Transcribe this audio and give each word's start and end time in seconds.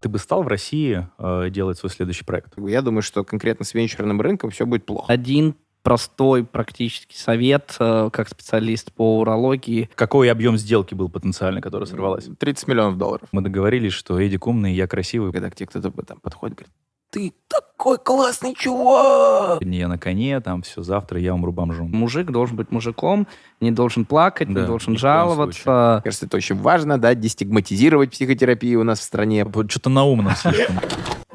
Ты 0.00 0.08
бы 0.08 0.18
стал 0.18 0.42
в 0.42 0.48
России 0.48 1.08
э, 1.18 1.50
делать 1.50 1.78
свой 1.78 1.90
следующий 1.90 2.24
проект? 2.24 2.54
Я 2.56 2.82
думаю, 2.82 3.02
что 3.02 3.24
конкретно 3.24 3.64
с 3.64 3.74
венчурным 3.74 4.20
рынком 4.20 4.50
все 4.50 4.64
будет 4.64 4.86
плохо. 4.86 5.12
Один 5.12 5.56
простой 5.82 6.44
практический 6.44 7.16
совет 7.16 7.74
э, 7.80 8.10
как 8.12 8.28
специалист 8.28 8.92
по 8.92 9.20
урологии. 9.20 9.90
Какой 9.94 10.30
объем 10.30 10.56
сделки 10.56 10.94
был 10.94 11.08
потенциальный, 11.08 11.60
который 11.60 11.86
сорвалась? 11.86 12.28
30 12.38 12.68
миллионов 12.68 12.98
долларов. 12.98 13.28
Мы 13.32 13.42
договорились, 13.42 13.92
что 13.92 14.20
Эдик 14.20 14.46
умный, 14.46 14.74
я 14.74 14.86
красивый. 14.86 15.32
Когда 15.32 15.50
к 15.50 15.56
тебе 15.56 15.66
кто-то 15.66 15.90
там 16.02 16.20
подходит, 16.20 16.56
говорит, 16.58 16.72
ты 17.10 17.32
такой 17.48 17.98
классный 17.98 18.54
чувак! 18.54 19.62
Не 19.62 19.78
я 19.78 19.88
на 19.88 19.98
коне, 19.98 20.40
там 20.40 20.62
все, 20.62 20.82
завтра 20.82 21.18
я 21.20 21.34
умру 21.34 21.52
бомжом. 21.52 21.90
Мужик 21.90 22.30
должен 22.30 22.56
быть 22.56 22.70
мужиком, 22.70 23.26
не 23.60 23.70
должен 23.70 24.04
плакать, 24.04 24.52
Да, 24.52 24.60
не 24.60 24.66
должен 24.66 24.96
жаловаться. 24.98 25.94
Мне 25.94 26.02
кажется, 26.02 26.26
это 26.26 26.36
очень 26.36 26.56
важно, 26.56 26.98
да, 26.98 27.14
дестигматизировать 27.14 28.10
психотерапию 28.10 28.80
у 28.80 28.84
нас 28.84 29.00
в 29.00 29.02
стране. 29.02 29.44
Вот 29.44 29.70
Что-то 29.70 29.90
на 29.90 30.04
умном 30.04 30.34
слишком. 30.36 30.76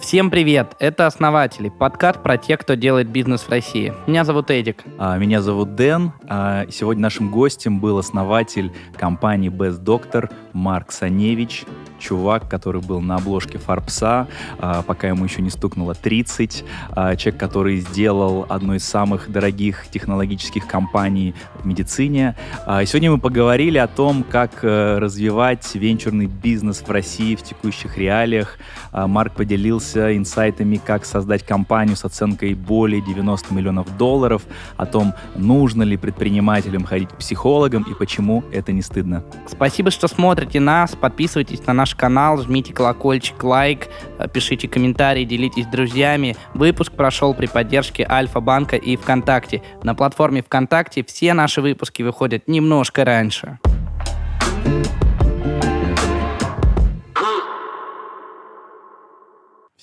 Всем 0.03 0.29
привет, 0.29 0.75
это 0.79 1.07
«Основатели», 1.07 1.69
подкаст 1.69 2.21
про 2.21 2.37
тех, 2.37 2.59
кто 2.59 2.73
делает 2.73 3.07
бизнес 3.07 3.43
в 3.43 3.49
России. 3.49 3.93
Меня 4.05 4.25
зовут 4.25 4.51
Эдик. 4.51 4.83
А, 4.99 5.17
Меня 5.17 5.41
зовут 5.41 5.75
Дэн. 5.75 6.11
а, 6.27 6.65
Сегодня 6.69 7.03
нашим 7.03 7.31
гостем 7.31 7.79
был 7.79 7.97
основатель 7.97 8.73
компании 8.99 9.49
Best 9.49 9.81
Doctor 9.81 10.29
Марк 10.51 10.91
Саневич, 10.91 11.63
чувак, 11.99 12.49
который 12.49 12.81
был 12.81 12.99
на 12.99 13.15
обложке 13.15 13.57
Фарбса, 13.57 14.27
а, 14.59 14.83
пока 14.83 15.07
ему 15.07 15.23
еще 15.23 15.41
не 15.41 15.49
стукнуло 15.49 15.95
30. 15.95 16.65
а, 16.91 17.15
Человек, 17.15 17.39
который 17.39 17.77
сделал 17.77 18.45
одну 18.49 18.73
из 18.75 18.83
самых 18.83 19.31
дорогих 19.31 19.87
технологических 19.89 20.67
компаний 20.67 21.33
в 21.55 21.65
медицине. 21.65 22.35
А, 22.65 22.83
Сегодня 22.85 23.09
мы 23.09 23.19
поговорили 23.19 23.77
о 23.77 23.87
том, 23.87 24.23
как 24.29 24.63
э, 24.63 24.97
развивать 24.99 25.73
венчурный 25.75 26.25
бизнес 26.27 26.81
в 26.85 26.91
России 26.91 27.35
в 27.35 27.41
текущих 27.41 27.97
реалиях. 27.97 28.57
А, 28.91 29.07
Марк 29.07 29.33
поделился 29.33 29.92
инсайтами, 29.95 30.79
как 30.83 31.05
создать 31.05 31.43
компанию 31.43 31.95
с 31.95 32.05
оценкой 32.05 32.53
более 32.53 33.01
90 33.01 33.53
миллионов 33.53 33.97
долларов, 33.97 34.43
о 34.77 34.85
том, 34.85 35.13
нужно 35.35 35.83
ли 35.83 35.97
предпринимателям 35.97 36.83
ходить 36.83 37.09
к 37.09 37.17
психологам 37.17 37.83
и 37.83 37.93
почему 37.93 38.43
это 38.51 38.71
не 38.71 38.81
стыдно. 38.81 39.23
Спасибо, 39.47 39.91
что 39.91 40.07
смотрите 40.07 40.59
нас, 40.59 40.95
подписывайтесь 40.95 41.65
на 41.65 41.73
наш 41.73 41.95
канал, 41.95 42.41
жмите 42.41 42.73
колокольчик, 42.73 43.43
лайк, 43.43 43.87
э, 44.17 44.27
пишите 44.27 44.67
комментарии, 44.67 45.25
делитесь 45.25 45.65
с 45.65 45.67
друзьями. 45.67 46.35
Выпуск 46.53 46.93
прошел 46.93 47.33
при 47.33 47.47
поддержке 47.47 48.05
Альфа-банка 48.09 48.75
и 48.75 48.95
ВКонтакте. 48.95 49.61
На 49.83 49.95
платформе 49.95 50.41
ВКонтакте 50.41 51.03
все 51.03 51.33
наши 51.33 51.61
выпуски 51.61 52.01
выходят 52.03 52.47
немножко 52.47 53.05
раньше. 53.05 53.59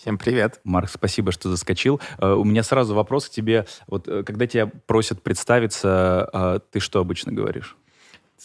Всем 0.01 0.17
привет. 0.17 0.61
Марк, 0.65 0.89
спасибо, 0.89 1.31
что 1.31 1.51
заскочил. 1.51 2.01
Э, 2.17 2.33
У 2.33 2.43
меня 2.43 2.63
сразу 2.63 2.95
вопрос 2.95 3.29
к 3.29 3.31
тебе. 3.31 3.67
Вот 3.87 4.09
э, 4.09 4.23
когда 4.23 4.47
тебя 4.47 4.67
просят 4.87 5.23
представиться, 5.23 6.27
э, 6.33 6.61
ты 6.71 6.81
что 6.81 7.01
обычно 7.01 7.33
говоришь? 7.33 7.77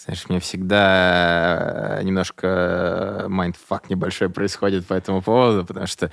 Знаешь, 0.04 0.26
мне 0.28 0.40
всегда 0.42 2.00
э, 2.00 2.04
немножко 2.04 3.26
mindfuck 3.30 3.90
небольшой 3.90 4.30
происходит 4.30 4.86
по 4.86 4.94
этому 4.94 5.22
поводу, 5.22 5.66
потому 5.66 5.88
что, 5.88 6.12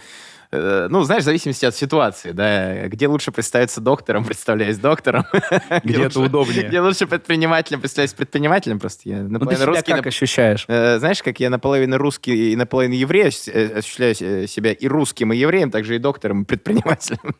э, 0.52 0.86
ну, 0.88 1.02
знаешь, 1.02 1.22
в 1.22 1.24
зависимости 1.24 1.64
от 1.66 1.74
ситуации, 1.74 2.30
да, 2.30 2.86
где 2.86 3.08
лучше 3.08 3.32
представиться 3.32 3.80
доктором, 3.80 4.24
представляюсь 4.26 4.78
доктором. 4.78 5.24
Где 5.82 6.04
это 6.04 6.20
удобнее? 6.20 6.68
Где 6.68 6.80
лучше 6.80 7.08
предпринимателем, 7.08 7.80
представляюсь 7.80 8.12
предпринимателем, 8.14 8.78
просто 8.78 9.08
я 9.08 9.16
Ну, 9.22 9.30
наполовину 9.30 9.66
русский, 9.66 9.92
как 9.92 10.06
ощущаешь? 10.06 10.64
Э, 10.68 10.98
Знаешь, 11.00 11.20
как 11.20 11.40
я 11.40 11.50
наполовину 11.50 11.98
русский 11.98 12.52
и 12.52 12.56
наполовину 12.56 12.94
еврей 12.94 13.30
э, 13.48 13.78
ощущаю 13.78 14.14
се- 14.14 14.46
себя 14.46 14.72
и 14.72 14.86
русским, 14.86 15.32
и 15.32 15.36
евреем, 15.36 15.72
также 15.72 15.96
и 15.96 15.98
доктором, 15.98 16.42
и 16.42 16.44
предпринимателем. 16.44 17.18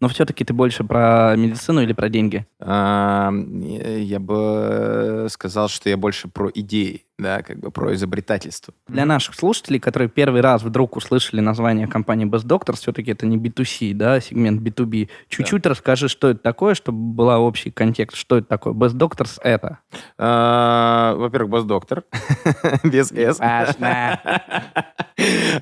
Но 0.00 0.08
все-таки 0.08 0.44
ты 0.44 0.54
больше 0.54 0.82
про 0.82 1.34
медицину 1.36 1.82
или 1.82 1.92
про 1.92 2.08
деньги? 2.08 2.46
А, 2.58 3.30
Я 3.32 4.18
бы 4.18 5.26
сказал, 5.30 5.68
что 5.68 5.90
я 5.90 5.96
больше 5.98 6.28
про 6.28 6.50
идеи, 6.54 7.04
да, 7.20 7.42
как 7.42 7.58
бы 7.58 7.70
про 7.70 7.94
изобретательство. 7.94 8.74
Для 8.88 9.04
наших 9.04 9.34
слушателей, 9.34 9.78
которые 9.78 10.08
первый 10.08 10.40
раз 10.40 10.62
вдруг 10.62 10.96
услышали 10.96 11.40
название 11.40 11.86
компании 11.86 12.26
Best 12.26 12.46
Doctors, 12.46 12.76
все-таки 12.76 13.12
это 13.12 13.26
не 13.26 13.36
B2C, 13.36 13.94
да, 13.94 14.20
сегмент 14.20 14.60
B2B. 14.62 15.08
Чуть-чуть 15.28 15.66
расскажи, 15.66 16.08
что 16.08 16.30
это 16.30 16.40
такое, 16.40 16.74
чтобы 16.74 16.98
был 16.98 17.28
общий 17.28 17.70
контекст. 17.70 18.16
Что 18.16 18.38
это 18.38 18.48
такое? 18.48 18.72
Best 18.72 18.94
Doctors— 18.94 19.38
это? 19.42 19.78
А, 20.18 21.14
Во-первых, 21.14 21.50
босс-доктор, 21.50 22.04
без 22.84 23.10
«с». 23.10 23.38
Важно. 23.38 24.20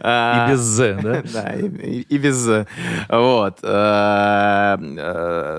А, 0.01 0.47
И 0.47 0.53
без 0.53 0.61
«з», 0.61 0.99
да? 1.03 1.23
Да, 1.33 1.53
и, 1.55 2.19
без... 2.19 2.37
«з». 2.37 2.67
Вот. 3.09 3.59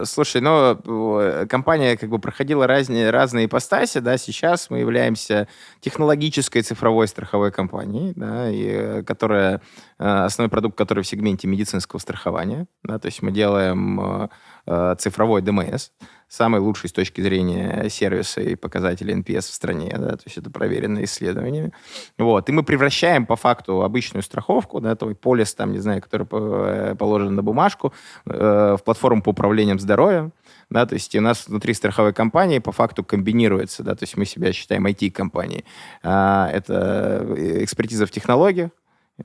Слушай, 0.07 0.41
ну, 0.41 1.47
компания 1.47 1.97
как 1.97 2.09
бы 2.09 2.19
проходила 2.19 2.67
разные, 2.67 3.09
разные 3.09 3.45
ипостаси, 3.45 3.99
да, 3.99 4.17
сейчас 4.17 4.69
мы 4.69 4.79
являемся 4.79 5.47
технологической 5.89 6.61
цифровой 6.61 7.07
страховой 7.07 7.51
компанией, 7.51 8.13
да, 8.15 8.49
и, 8.51 8.67
э, 8.67 9.03
которая, 9.03 9.61
э, 9.97 10.03
основной 10.05 10.49
продукт 10.49 10.77
которой 10.77 11.01
в 11.01 11.07
сегменте 11.07 11.47
медицинского 11.47 11.99
страхования, 11.99 12.67
да, 12.83 12.99
то 12.99 13.07
есть 13.07 13.23
мы 13.23 13.31
делаем 13.31 14.29
э, 14.67 14.95
цифровой 14.99 15.41
ДМС, 15.41 15.89
самый 16.27 16.61
лучший 16.61 16.89
с 16.89 16.93
точки 16.93 17.21
зрения 17.21 17.89
сервиса 17.89 18.41
и 18.41 18.53
показателей 18.53 19.15
NPS 19.15 19.41
в 19.49 19.53
стране, 19.53 19.95
да, 19.97 20.11
то 20.11 20.23
есть 20.25 20.37
это 20.37 20.51
проверено 20.51 21.03
исследованиями. 21.03 21.71
Вот, 22.19 22.49
и 22.49 22.51
мы 22.51 22.61
превращаем 22.61 23.25
по 23.25 23.35
факту 23.35 23.81
обычную 23.81 24.21
страховку, 24.21 24.79
да, 24.79 24.95
твой 24.95 25.15
полис, 25.15 25.55
там, 25.55 25.71
не 25.71 25.79
знаю, 25.79 26.01
который 26.03 26.27
по- 26.27 26.95
положен 26.99 27.33
на 27.35 27.41
бумажку, 27.41 27.93
э, 28.27 28.75
в 28.79 28.83
платформу 28.83 29.23
по 29.23 29.29
управлением 29.29 29.79
здоровьем, 29.79 30.33
да, 30.69 30.85
то 30.85 30.93
есть 30.93 31.15
у 31.15 31.21
нас 31.21 31.47
внутри 31.47 31.73
страховой 31.73 32.13
компании 32.13 32.59
по 32.59 32.71
факту 32.71 33.03
комбинируется, 33.03 33.83
да, 33.83 33.95
то 33.95 34.03
есть 34.03 34.17
мы 34.17 34.25
себя 34.25 34.53
считаем 34.53 34.85
IT-компанией. 34.85 35.65
А, 36.03 36.49
это 36.51 37.25
экспертиза 37.63 38.05
в 38.05 38.11
технологиях, 38.11 38.71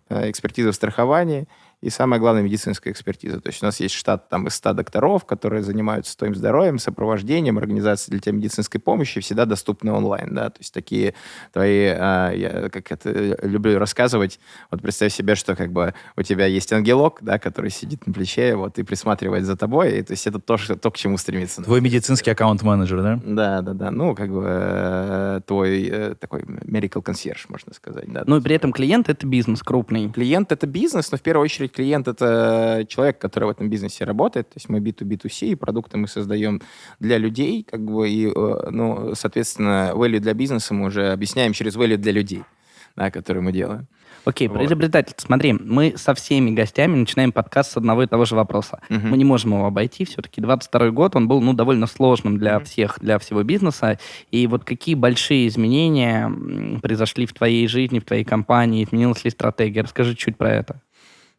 э, 0.08 0.30
экспертиза 0.30 0.72
в 0.72 0.74
страховании 0.74 1.46
и 1.84 1.90
самое 1.90 2.18
главное 2.18 2.42
медицинская 2.42 2.92
экспертиза. 2.92 3.40
То 3.40 3.48
есть 3.50 3.62
у 3.62 3.66
нас 3.66 3.78
есть 3.78 3.94
штат 3.94 4.30
там 4.30 4.46
из 4.46 4.54
100 4.54 4.72
докторов, 4.72 5.26
которые 5.26 5.62
занимаются 5.62 6.16
твоим 6.16 6.34
здоровьем, 6.34 6.78
сопровождением, 6.78 7.58
организацией 7.58 8.12
для 8.12 8.20
тебя 8.20 8.32
медицинской 8.36 8.80
помощи, 8.80 9.20
всегда 9.20 9.44
доступны 9.44 9.92
онлайн, 9.92 10.34
да, 10.34 10.48
то 10.48 10.60
есть 10.60 10.72
такие 10.72 11.14
твои, 11.52 11.88
а, 11.88 12.30
я 12.30 12.70
как 12.70 12.90
это 12.90 13.36
люблю 13.42 13.78
рассказывать, 13.78 14.40
вот 14.70 14.80
представь 14.80 15.12
себе, 15.12 15.34
что 15.34 15.54
как 15.54 15.72
бы 15.72 15.92
у 16.16 16.22
тебя 16.22 16.46
есть 16.46 16.72
ангелок, 16.72 17.18
да, 17.20 17.38
который 17.38 17.70
сидит 17.70 18.06
на 18.06 18.14
плече, 18.14 18.56
вот, 18.56 18.78
и 18.78 18.82
присматривает 18.82 19.44
за 19.44 19.56
тобой, 19.56 19.98
и, 19.98 20.02
то 20.02 20.12
есть 20.12 20.26
это 20.26 20.38
то, 20.38 20.56
что- 20.56 20.76
то, 20.76 20.90
к 20.90 20.96
чему 20.96 21.18
стремится. 21.18 21.62
Твой 21.62 21.82
медицинский 21.82 22.30
аккаунт-менеджер, 22.30 23.02
да? 23.02 23.20
Да, 23.22 23.60
да, 23.60 23.74
да. 23.74 23.90
Ну, 23.90 24.14
как 24.14 24.30
бы 24.30 24.44
э, 24.46 25.40
твой 25.46 25.84
э, 25.84 26.14
такой 26.18 26.42
medical 26.42 27.02
concierge, 27.02 27.44
можно 27.48 27.74
сказать. 27.74 28.10
Да. 28.10 28.24
Ну 28.26 28.38
и 28.38 28.40
при 28.40 28.54
этом 28.54 28.72
клиент— 28.72 29.08
это 29.10 29.26
бизнес 29.26 29.62
крупный. 29.62 30.10
Клиент— 30.10 30.50
это 30.52 30.66
бизнес, 30.66 31.12
но 31.12 31.18
в 31.18 31.20
первую 31.20 31.44
очередь 31.44 31.73
клиент— 31.74 32.08
это 32.08 32.86
человек, 32.88 33.18
который 33.18 33.44
в 33.44 33.50
этом 33.50 33.68
бизнесе 33.68 34.04
работает. 34.04 34.48
То 34.48 34.56
есть 34.56 34.68
мы 34.68 34.78
B2B2C, 34.78 35.48
и 35.48 35.54
продукты 35.54 35.98
мы 35.98 36.08
создаем 36.08 36.62
для 37.00 37.18
людей, 37.18 37.66
как 37.68 37.84
бы, 37.84 38.08
и, 38.08 38.26
э, 38.28 38.70
ну, 38.70 39.14
соответственно, 39.14 39.92
value 39.94 40.20
для 40.20 40.34
бизнеса 40.34 40.74
мы 40.74 40.86
уже 40.86 41.12
объясняем 41.12 41.52
через 41.52 41.76
value 41.76 41.96
для 41.96 42.12
людей, 42.12 42.44
да, 42.96 43.10
который 43.10 43.42
мы 43.42 43.52
делаем. 43.52 43.86
Окей, 44.26 44.48
Вот. 44.48 44.62
изобретательство. 44.62 45.26
Смотри, 45.26 45.52
мы 45.52 45.94
со 45.96 46.14
всеми 46.14 46.50
гостями 46.50 46.96
начинаем 46.96 47.30
подкаст 47.30 47.72
с 47.72 47.76
одного 47.76 48.04
и 48.04 48.06
того 48.06 48.24
же 48.24 48.34
вопроса. 48.36 48.80
Мгм. 48.88 49.10
Мы 49.10 49.18
не 49.18 49.24
можем 49.24 49.52
его 49.52 49.66
обойти. 49.66 50.06
Все-таки 50.06 50.40
22 50.40 50.90
год, 50.92 51.14
он 51.14 51.28
был 51.28 51.42
ну, 51.42 51.52
довольно 51.52 51.86
сложным 51.86 52.38
для 52.38 52.56
Мгм. 52.56 52.64
всех, 52.64 52.98
для 53.00 53.18
всего 53.18 53.42
бизнеса. 53.42 53.98
И 54.30 54.46
вот 54.46 54.64
какие 54.64 54.94
большие 54.94 55.46
изменения 55.48 56.32
произошли 56.80 57.26
в 57.26 57.34
твоей 57.34 57.68
жизни, 57.68 57.98
в 57.98 58.04
твоей 58.04 58.24
компании? 58.24 58.84
Изменилась 58.84 59.24
ли 59.24 59.30
стратегия? 59.30 59.82
Расскажи 59.82 60.14
чуть 60.14 60.38
про 60.38 60.50
это. 60.54 60.80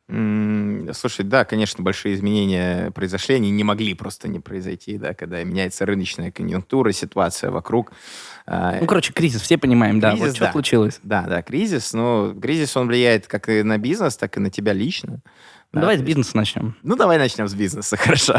Слушай, 0.08 1.26
да, 1.26 1.46
конечно, 1.46 1.84
большие 1.84 2.14
изменения 2.14 2.92
произошли, 2.92 3.36
они 3.36 3.50
не 3.50 3.64
могли 3.64 3.96
просто 3.96 4.28
не 4.28 4.40
произойти, 4.40 5.00
да, 5.00 5.16
когда 5.16 5.44
меняется 5.44 5.84
рыночная 5.86 6.32
конъюнктура, 6.32 6.92
ситуация 6.92 7.50
вокруг. 7.50 7.92
А, 8.46 8.78
Ну, 8.80 8.86
короче, 8.86 9.14
кризис, 9.14 9.42
все 9.42 9.58
понимаем, 9.58 10.00
да. 10.00 10.12
Кризис, 10.12 10.28
Вот 10.28 10.36
что 10.36 10.46
да. 10.46 10.52
случилось? 10.52 11.00
Да, 11.02 11.24
да, 11.24 11.42
кризис, 11.42 11.94
но 11.94 12.36
кризис, 12.40 12.78
он 12.78 12.88
влияет 12.88 13.26
как 13.28 13.50
и 13.50 13.64
на 13.64 13.80
бизнес, 13.80 14.16
так 14.16 14.38
и 14.38 14.40
на 14.40 14.52
тебя 14.52 14.74
лично. 14.74 15.22
Ну, 15.76 15.82
Да, 15.82 15.88
давай 15.88 15.98
с 15.98 16.02
бизнеса 16.02 16.38
начнем. 16.38 16.74
Ну, 16.84 16.96
давай 16.96 17.18
начнем 17.18 17.50
с 17.50 17.54
бизнеса, 17.54 17.98
хорошо. 18.00 18.36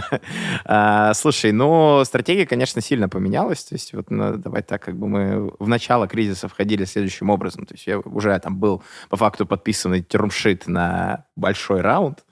А, 0.65 1.13
слушай, 1.13 1.53
ну, 1.53 2.03
стратегия, 2.07 2.47
конечно, 2.47 2.81
сильно 2.81 3.11
поменялась. 3.11 3.63
То 3.65 3.75
есть, 3.75 3.93
вот, 3.93 4.11
ну, 4.11 4.39
давай 4.39 4.63
так, 4.63 4.83
как 4.83 4.97
бы 4.97 5.07
мы 5.07 5.53
в 5.59 5.69
начало 5.69 6.09
кризиса 6.09 6.49
входили 6.49 6.87
следующим 6.87 7.29
образом. 7.29 7.67
То 7.67 7.75
есть, 7.75 7.87
я 7.87 7.99
уже 7.99 8.39
там 8.39 8.57
был 8.57 8.83
по 9.11 9.19
факту 9.19 9.45
подписанный 9.45 10.03
термшит 10.03 10.67
на 10.67 11.27
большой 11.37 11.83
раунд, 11.83 12.25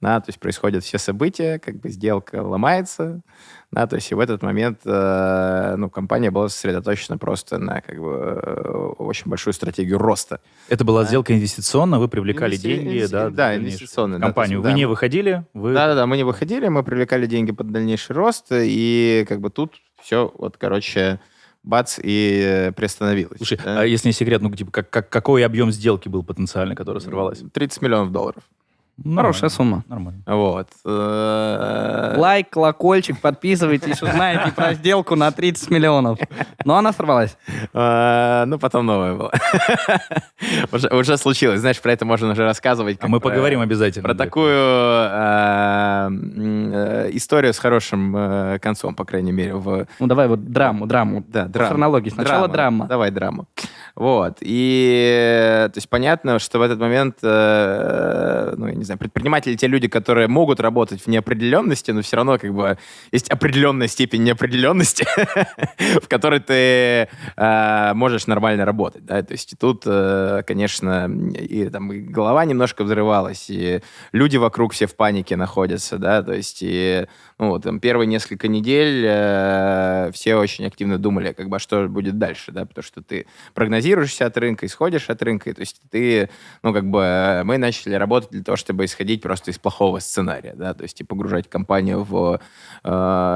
да, 0.00 0.20
то 0.20 0.28
есть 0.30 0.38
происходят 0.40 0.82
все 0.82 0.98
события, 0.98 1.58
как 1.58 1.76
бы 1.80 1.90
сделка 1.90 2.36
ломается, 2.42 3.20
да, 3.70 3.86
то 3.86 3.96
есть 3.96 4.10
и 4.10 4.14
в 4.14 4.20
этот 4.20 4.42
момент, 4.42 4.80
э, 4.84 5.74
ну, 5.76 5.90
компания 5.90 6.30
была 6.30 6.48
сосредоточена 6.48 7.18
просто 7.18 7.58
на, 7.58 7.80
как 7.82 7.98
бы, 8.00 8.40
э, 8.42 8.70
очень 8.98 9.28
большую 9.30 9.52
стратегию 9.54 9.98
роста. 9.98 10.40
Это 10.68 10.84
была 10.84 11.02
Да. 11.02 11.08
сделка 11.08 11.34
инвестиционная, 11.34 11.98
вы 11.98 12.08
привлекали 12.08 12.56
Инвести- 12.56 12.62
деньги, 12.62 12.98
инвести- 12.98 13.10
да, 13.12 13.30
да, 13.30 13.56
инвестиционная, 13.56 14.18
да, 14.18 14.26
компанию. 14.26 14.62
Вы 14.62 14.68
есть, 14.68 14.76
не 14.76 14.82
да. 14.84 14.88
выходили, 14.88 15.44
вы 15.54 15.74
Да-да-да, 15.74 16.06
мы 16.06 16.16
не 16.16 16.24
выходили, 16.24 16.68
мы 16.68 16.82
привлекали 16.82 17.26
деньги 17.26 17.52
под 17.52 17.70
дальнейший 17.70 18.16
рост, 18.16 18.46
и 18.50 19.24
как 19.28 19.40
бы 19.40 19.50
тут 19.50 19.74
все, 20.02 20.32
вот, 20.36 20.56
короче, 20.56 21.20
бац, 21.62 21.98
и 22.02 22.72
приостановилось. 22.74 23.36
Слушай, 23.36 23.58
да. 23.62 23.82
а 23.82 23.84
если 23.84 24.08
не 24.08 24.12
секрет, 24.14 24.40
ну, 24.40 24.50
типа, 24.50 24.70
как, 24.72 24.88
как- 24.88 25.10
какой 25.10 25.44
объем 25.44 25.70
сделки 25.70 26.08
был 26.08 26.22
потенциальный, 26.24 26.74
который 26.74 27.02
сорвалась? 27.02 27.42
30 27.52 27.82
миллионов 27.82 28.12
долларов. 28.12 28.42
Ну, 29.02 29.16
Хорошая 29.16 29.50
нормально, 29.50 29.82
сумма. 29.84 29.84
Нормально. 29.88 30.22
Вот. 30.26 30.68
Э, 30.84 32.14
Лайк, 32.18 32.50
колокольчик, 32.50 33.18
подписывайтесь, 33.20 34.02
узнаете 34.02 34.52
про 34.52 34.74
сделку 34.74 35.16
на 35.16 35.30
30 35.32 35.70
миллионов. 35.70 36.18
Но 36.64 36.76
она 36.76 36.92
сорвалась. 36.92 37.36
э, 37.72 38.44
Ну, 38.46 38.58
потом 38.58 38.84
новое 38.86 39.14
было. 39.14 39.32
Уже 40.92 41.16
случилось. 41.16 41.60
Знаешь, 41.60 41.80
про 41.80 41.92
это 41.92 42.04
можно 42.04 42.30
уже 42.32 42.44
рассказывать. 42.44 42.98
А 43.00 43.08
мы 43.08 43.20
поговорим 43.20 43.60
обязательно. 43.60 44.02
Про 44.04 44.14
такую 44.14 44.54
э, 46.10 46.10
историю 47.12 47.52
с 47.54 47.58
хорошим 47.58 48.58
концом, 48.60 48.94
по 48.94 49.04
крайней 49.04 49.32
мере, 49.32 49.54
в 49.54 49.86
Ну, 49.98 50.06
давай 50.06 50.28
вот 50.28 50.44
драму, 50.52 50.86
драму. 50.86 51.24
Да, 51.28 51.44
По 51.44 51.48
драма. 51.48 51.68
хронологии. 51.70 52.10
Сначала 52.10 52.48
драма. 52.48 52.86
Давай 52.86 53.10
драму. 53.10 53.46
Вот. 53.96 54.38
И, 54.40 55.68
то 55.72 55.76
есть, 55.76 55.88
понятно, 55.88 56.38
что 56.38 56.58
в 56.58 56.62
этот 56.62 56.78
момент, 56.78 57.16
ну, 57.22 58.66
я 58.68 58.74
не 58.74 58.84
знаю, 58.90 58.98
предприниматели 58.98 59.54
те 59.54 59.66
люди, 59.66 59.88
которые 59.88 60.28
могут 60.28 60.60
работать 60.60 61.02
в 61.02 61.06
неопределенности, 61.06 61.90
но 61.92 62.02
все 62.02 62.16
равно, 62.16 62.38
как 62.38 62.52
бы, 62.52 62.78
есть 63.12 63.30
определенная 63.30 63.88
степень 63.88 64.24
неопределенности, 64.24 65.06
в 66.02 66.08
которой 66.08 66.40
ты 66.40 67.08
э, 67.36 67.94
можешь 67.94 68.26
нормально 68.26 68.64
работать, 68.64 69.04
да, 69.04 69.22
то 69.22 69.32
есть 69.32 69.54
тут, 69.58 69.82
э, 69.86 70.42
конечно, 70.46 71.10
и 71.38 71.68
там 71.68 71.92
и 71.92 72.00
голова 72.00 72.44
немножко 72.44 72.84
взрывалась, 72.84 73.46
и 73.48 73.80
люди 74.12 74.36
вокруг 74.36 74.72
все 74.72 74.86
в 74.86 74.96
панике 74.96 75.36
находятся, 75.36 75.98
да, 75.98 76.22
то 76.22 76.32
есть 76.32 76.58
и, 76.62 77.06
ну, 77.38 77.58
там, 77.60 77.80
первые 77.80 78.06
несколько 78.06 78.48
недель 78.48 79.04
э, 79.06 80.10
все 80.12 80.36
очень 80.36 80.66
активно 80.66 80.98
думали, 80.98 81.32
как 81.32 81.48
бы, 81.48 81.56
а 81.56 81.58
что 81.58 81.86
будет 81.88 82.18
дальше, 82.18 82.52
да, 82.52 82.66
потому 82.66 82.82
что 82.82 83.02
ты 83.02 83.26
прогнозируешься 83.54 84.26
от 84.26 84.36
рынка, 84.36 84.66
исходишь 84.66 85.10
от 85.10 85.22
рынка, 85.22 85.50
и, 85.50 85.52
то 85.52 85.60
есть 85.60 85.80
ты, 85.90 86.28
ну, 86.62 86.72
как 86.72 86.90
бы, 86.90 87.00
э, 87.00 87.44
мы 87.44 87.58
начали 87.58 87.94
работать 87.94 88.30
для 88.30 88.42
того, 88.42 88.56
чтобы 88.56 88.79
исходить 88.84 89.22
просто 89.22 89.50
из 89.50 89.58
плохого 89.58 89.98
сценария, 89.98 90.54
да, 90.54 90.74
то 90.74 90.82
есть 90.82 91.00
и 91.00 91.04
погружать 91.04 91.48
компанию 91.48 92.04
в 92.04 92.40
э, 92.84 92.88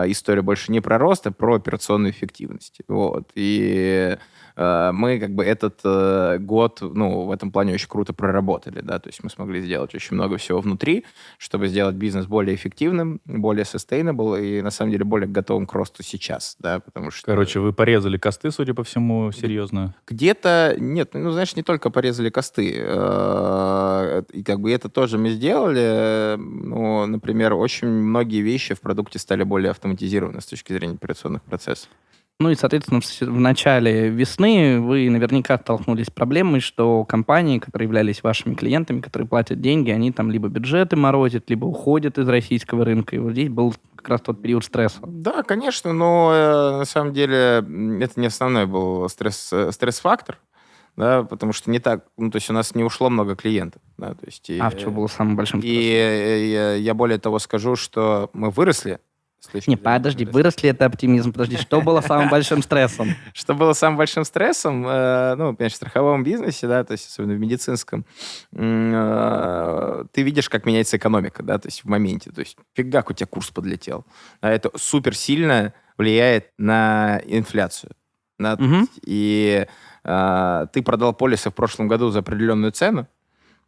историю 0.07 0.43
больше 0.43 0.73
не 0.73 0.81
про 0.81 0.99
рост, 0.99 1.27
а 1.27 1.33
про 1.33 1.57
операционную 1.57 2.13
эффективность, 2.13 2.79
вот, 2.89 3.31
и 3.35 4.17
мы 4.57 5.19
как 5.19 5.35
бы 5.35 5.45
этот 5.45 5.81
э, 5.85 6.39
год, 6.39 6.79
ну, 6.81 7.23
в 7.23 7.33
этом 7.33 7.51
плане 7.51 7.75
очень 7.75 7.89
круто 7.89 8.13
проработали, 8.13 8.81
да, 8.81 8.99
то 8.99 9.09
есть 9.09 9.23
мы 9.25 9.31
смогли 9.31 9.61
сделать 9.61 9.95
очень 9.95 10.15
много 10.15 10.37
всего 10.37 10.61
внутри, 10.61 11.05
чтобы 11.39 11.67
сделать 11.67 11.97
бизнес 11.97 12.27
более 12.27 12.55
эффективным, 12.55 13.21
более 13.25 13.65
sustainable 13.65 14.41
и, 14.41 14.63
на 14.63 14.71
самом 14.71 14.93
деле, 14.93 15.05
более 15.05 15.29
готовым 15.29 15.67
к 15.67 15.73
росту 15.73 16.03
сейчас, 16.03 16.57
да, 16.61 16.79
потому 16.81 17.11
что... 17.11 17.27
Короче, 17.27 17.59
вы 17.59 17.73
порезали 17.73 18.17
косты, 18.17 18.51
судя 18.53 18.75
по 18.75 18.85
всему, 18.85 19.33
серьезно. 19.33 19.95
Где-то, 20.07 20.77
нет, 20.79 21.11
ну, 21.15 21.31
знаешь, 21.33 21.57
не 21.57 21.63
только 21.63 21.91
порезали 21.91 22.31
косты, 22.31 22.75
э, 22.77 24.23
и 24.33 24.45
как 24.45 24.61
бы 24.61 24.71
это 24.71 24.89
тоже 24.89 25.19
мы 25.19 25.31
сделали, 25.31 25.83
э, 25.83 26.37
ну, 26.37 27.07
например, 27.07 27.55
очень 27.55 27.89
многие 27.89 28.41
вещи 28.41 28.75
в 28.75 28.81
продукте 28.81 29.19
стали 29.19 29.43
более 29.43 29.71
автоматизированы 29.73 30.41
с 30.41 30.47
точки 30.47 30.73
зрения 30.73 30.95
операционных 30.95 31.43
процессов. 31.43 31.89
Ну 32.41 32.51
и, 32.51 32.57
соответственно, 32.57 33.01
в, 33.01 33.41
начале 33.41 34.09
весны 34.09 34.81
вы 34.81 35.09
наверняка 35.09 35.57
столкнулись 35.57 36.07
с 36.07 36.11
проблемой, 36.11 36.59
что 36.59 37.05
компании, 37.05 37.61
которые 37.61 37.87
являлись 37.87 38.25
вашими 38.25 38.55
клиентами, 38.55 39.01
которые 39.01 39.29
платят 39.29 39.61
деньги, 39.61 39.91
они 39.91 40.11
там 40.11 40.33
либо 40.33 40.49
бюджеты 40.49 40.97
морозят, 40.97 41.49
либо 41.49 41.65
уходят 41.67 42.19
из 42.19 42.29
российского 42.29 42.85
рынка. 42.85 43.15
И 43.15 43.21
вот 43.21 43.33
здесь 43.33 43.49
был 43.49 43.73
как 43.95 44.09
раз 44.09 44.21
тот 44.21 44.43
период 44.43 44.65
стресса. 44.65 44.99
Да, 45.07 45.45
конечно, 45.45 45.93
но 45.93 46.33
э, 46.35 46.79
на 46.79 46.85
самом 46.85 47.13
деле 47.13 47.65
это 48.03 48.21
не 48.21 48.27
основной 48.27 48.67
был 48.67 49.09
стресс, 49.09 49.53
э, 49.53 49.71
стресс-фактор, 49.71 50.39
да, 50.97 51.23
потому 51.23 51.53
что 51.53 51.71
не 51.71 51.79
так, 51.79 52.05
ну, 52.17 52.33
то 52.33 52.37
есть 52.37 52.51
у 52.51 52.53
нас 52.53 52.75
не 52.75 52.83
ушло 52.83 53.11
много 53.11 53.37
клиентов, 53.37 53.81
да, 53.97 54.15
то 54.15 54.27
есть... 54.27 54.51
И, 54.51 54.59
А 54.59 54.71
в 54.71 54.77
чем 54.77 54.93
было 54.93 55.07
самым 55.07 55.37
большим 55.37 55.61
И 55.61 55.63
стрессом? 55.63 56.77
э, 56.77 56.79
я 56.81 56.95
более 56.95 57.19
того 57.19 57.39
скажу, 57.39 57.77
что 57.77 58.29
мы 58.33 58.51
выросли. 58.51 58.99
Не, 59.67 59.77
подожди, 59.77 60.25
выросли 60.25 60.71
это 60.71 60.87
оптимизм. 60.87 61.33
Подожди, 61.33 61.57
что 61.57 61.81
было 61.81 62.01
самым 62.01 62.29
большим 62.29 62.63
стрессом? 62.63 63.09
Что 63.33 63.55
было 63.55 63.73
самым 63.73 63.97
большим 63.97 64.25
стрессом, 64.25 64.87
э, 64.87 65.35
ну, 65.37 65.55
понимаешь, 65.55 65.73
в 65.73 65.77
страховом 65.77 66.25
бизнесе, 66.25 66.67
да, 66.67 66.85
то 66.85 66.93
есть 66.93 67.09
особенно 67.09 67.35
в 67.35 67.39
медицинском, 67.39 68.05
э, 68.53 70.05
ты 70.13 70.23
видишь, 70.23 70.49
как 70.49 70.67
меняется 70.67 70.97
экономика, 70.97 71.43
да, 71.43 71.59
то 71.59 71.69
есть 71.69 71.85
в 71.85 71.89
моменте, 71.89 72.31
то 72.31 72.41
есть 72.41 72.57
фигак 72.75 73.11
у 73.11 73.13
тебя 73.13 73.27
курс 73.27 73.51
подлетел. 73.51 74.05
А 74.41 74.51
это 74.51 74.71
супер 74.77 75.15
сильно 75.15 75.73
влияет 75.99 76.51
на 76.59 77.21
инфляцию. 77.27 77.93
и 79.05 79.67
э, 80.05 80.67
ты 80.73 80.83
продал 80.83 81.15
полисы 81.15 81.51
в 81.51 81.55
прошлом 81.55 81.89
году 81.89 82.11
за 82.11 82.21
определенную 82.21 82.73
цену, 82.73 83.07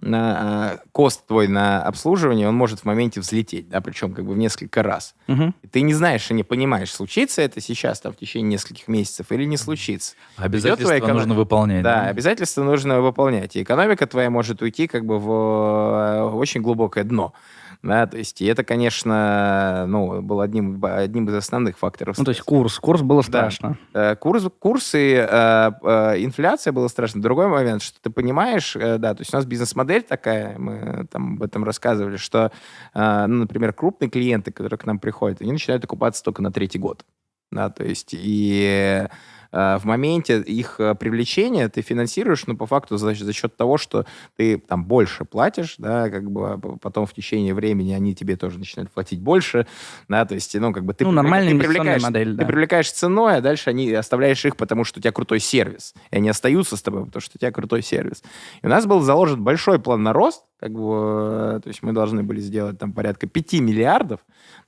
на, 0.00 0.74
э, 0.74 0.78
кост 0.92 1.26
твой 1.26 1.48
на 1.48 1.82
обслуживание, 1.82 2.48
он 2.48 2.54
может 2.54 2.80
в 2.80 2.84
моменте 2.84 3.20
взлететь, 3.20 3.68
да, 3.68 3.80
причем 3.80 4.12
как 4.12 4.24
бы 4.26 4.34
в 4.34 4.36
несколько 4.36 4.82
раз. 4.82 5.14
И 5.28 5.66
ты 5.70 5.80
не 5.80 5.94
знаешь 5.94 6.30
и 6.30 6.34
не 6.34 6.42
понимаешь, 6.44 6.92
случится 6.92 7.42
это 7.42 7.60
сейчас, 7.60 8.00
там, 8.00 8.12
в 8.12 8.16
течение 8.16 8.50
нескольких 8.52 8.88
месяцев 8.88 9.32
или 9.32 9.44
не 9.44 9.56
случится. 9.56 10.14
Обязательства 10.36 10.98
эконом- 10.98 11.14
нужно 11.14 11.34
выполнять. 11.34 11.82
Да, 11.82 12.06
обязательства 12.06 12.62
нужно 12.62 13.00
выполнять. 13.00 13.56
И 13.56 13.62
экономика 13.62 14.06
твоя 14.06 14.28
может 14.30 14.60
уйти 14.62 14.86
как 14.86 15.04
бы 15.06 15.18
в 15.18 15.30
э, 15.30 16.22
очень 16.34 16.60
глубокое 16.60 17.04
дно. 17.04 17.32
Да, 17.82 18.06
то 18.06 18.16
есть, 18.16 18.40
и 18.40 18.46
это, 18.46 18.64
конечно, 18.64 19.84
ну, 19.86 20.20
был 20.22 20.40
одним, 20.40 20.82
одним 20.84 21.28
из 21.28 21.34
основных 21.34 21.78
факторов. 21.78 22.18
Ну, 22.18 22.24
то 22.24 22.30
есть 22.30 22.40
курс. 22.42 22.78
Курс 22.78 23.02
было 23.02 23.22
Да. 23.22 23.28
страшно. 23.28 23.78
Э, 23.92 24.16
Курс, 24.16 24.44
курсы, 24.58 25.14
э, 25.14 25.26
э, 25.26 26.24
инфляция 26.24 26.72
было 26.72 26.88
страшно. 26.88 27.22
Другой 27.22 27.48
момент, 27.48 27.82
что 27.82 28.00
ты 28.00 28.10
понимаешь, 28.10 28.74
да, 28.74 29.14
то 29.14 29.20
есть 29.20 29.32
у 29.32 29.36
нас 29.36 29.46
бизнес-модель 29.46 30.02
такая, 30.02 30.58
мы 30.58 31.06
там 31.10 31.34
об 31.34 31.42
этом 31.42 31.64
рассказывали, 31.64 32.16
что, 32.16 32.50
ну, 32.94 33.26
например, 33.28 33.72
крупные 33.72 34.10
клиенты, 34.10 34.52
которые 34.52 34.78
к 34.78 34.86
нам 34.86 34.98
приходят, 34.98 35.40
они 35.40 35.52
начинают 35.52 35.84
окупаться 35.84 36.22
только 36.22 36.42
на 36.42 36.50
третий 36.50 36.78
год. 36.78 37.04
Да, 37.52 37.70
то 37.70 37.84
есть 37.84 38.10
и 38.12 39.06
в 39.56 39.84
моменте 39.84 40.40
их 40.40 40.80
э, 40.80 40.94
привлечения 40.94 41.68
ты 41.68 41.80
финансируешь, 41.80 42.46
ну, 42.46 42.56
по 42.56 42.66
факту 42.66 42.96
за, 42.98 43.14
за 43.14 43.32
счет 43.32 43.56
того, 43.56 43.78
что 43.78 44.04
ты 44.36 44.58
там 44.58 44.84
больше 44.84 45.24
платишь, 45.24 45.76
да, 45.78 46.10
как 46.10 46.30
бы 46.30 46.52
а 46.52 46.58
потом 46.58 47.06
в 47.06 47.14
течение 47.14 47.54
времени 47.54 47.92
они 47.92 48.14
тебе 48.14 48.36
тоже 48.36 48.58
начинают 48.58 48.90
платить 48.90 49.20
больше, 49.20 49.66
да, 50.08 50.24
то 50.24 50.34
есть, 50.34 50.54
ну, 50.54 50.72
как 50.72 50.84
бы 50.84 50.94
ты, 50.94 51.04
Ну, 51.04 51.10
нормальная 51.10 51.52
ты 51.52 51.58
привлекаешь, 51.58 52.02
модель, 52.02 52.32
ты 52.32 52.40
да. 52.40 52.46
привлекаешь 52.46 52.90
ценой, 52.90 53.36
а 53.36 53.40
дальше 53.40 53.70
они 53.70 53.92
оставляешь 53.92 54.44
их, 54.44 54.56
потому 54.56 54.84
что 54.84 54.98
у 54.98 55.02
тебя 55.02 55.12
крутой 55.12 55.40
сервис. 55.40 55.94
И 56.10 56.16
они 56.16 56.28
остаются 56.28 56.76
с 56.76 56.82
тобой, 56.82 57.06
потому 57.06 57.20
что 57.20 57.36
у 57.36 57.38
тебя 57.38 57.50
крутой 57.50 57.82
сервис. 57.82 58.22
И 58.62 58.66
у 58.66 58.68
нас 58.68 58.86
был 58.86 59.00
заложен 59.00 59.42
большой 59.42 59.78
план 59.78 60.02
на 60.02 60.12
рост, 60.12 60.42
как 60.58 60.72
бы, 60.72 60.80
э, 61.56 61.60
то 61.62 61.68
есть 61.68 61.82
мы 61.82 61.92
должны 61.92 62.22
были 62.22 62.40
сделать 62.40 62.78
там 62.78 62.92
порядка 62.92 63.26
5 63.26 63.54
миллиардов, 63.60 64.20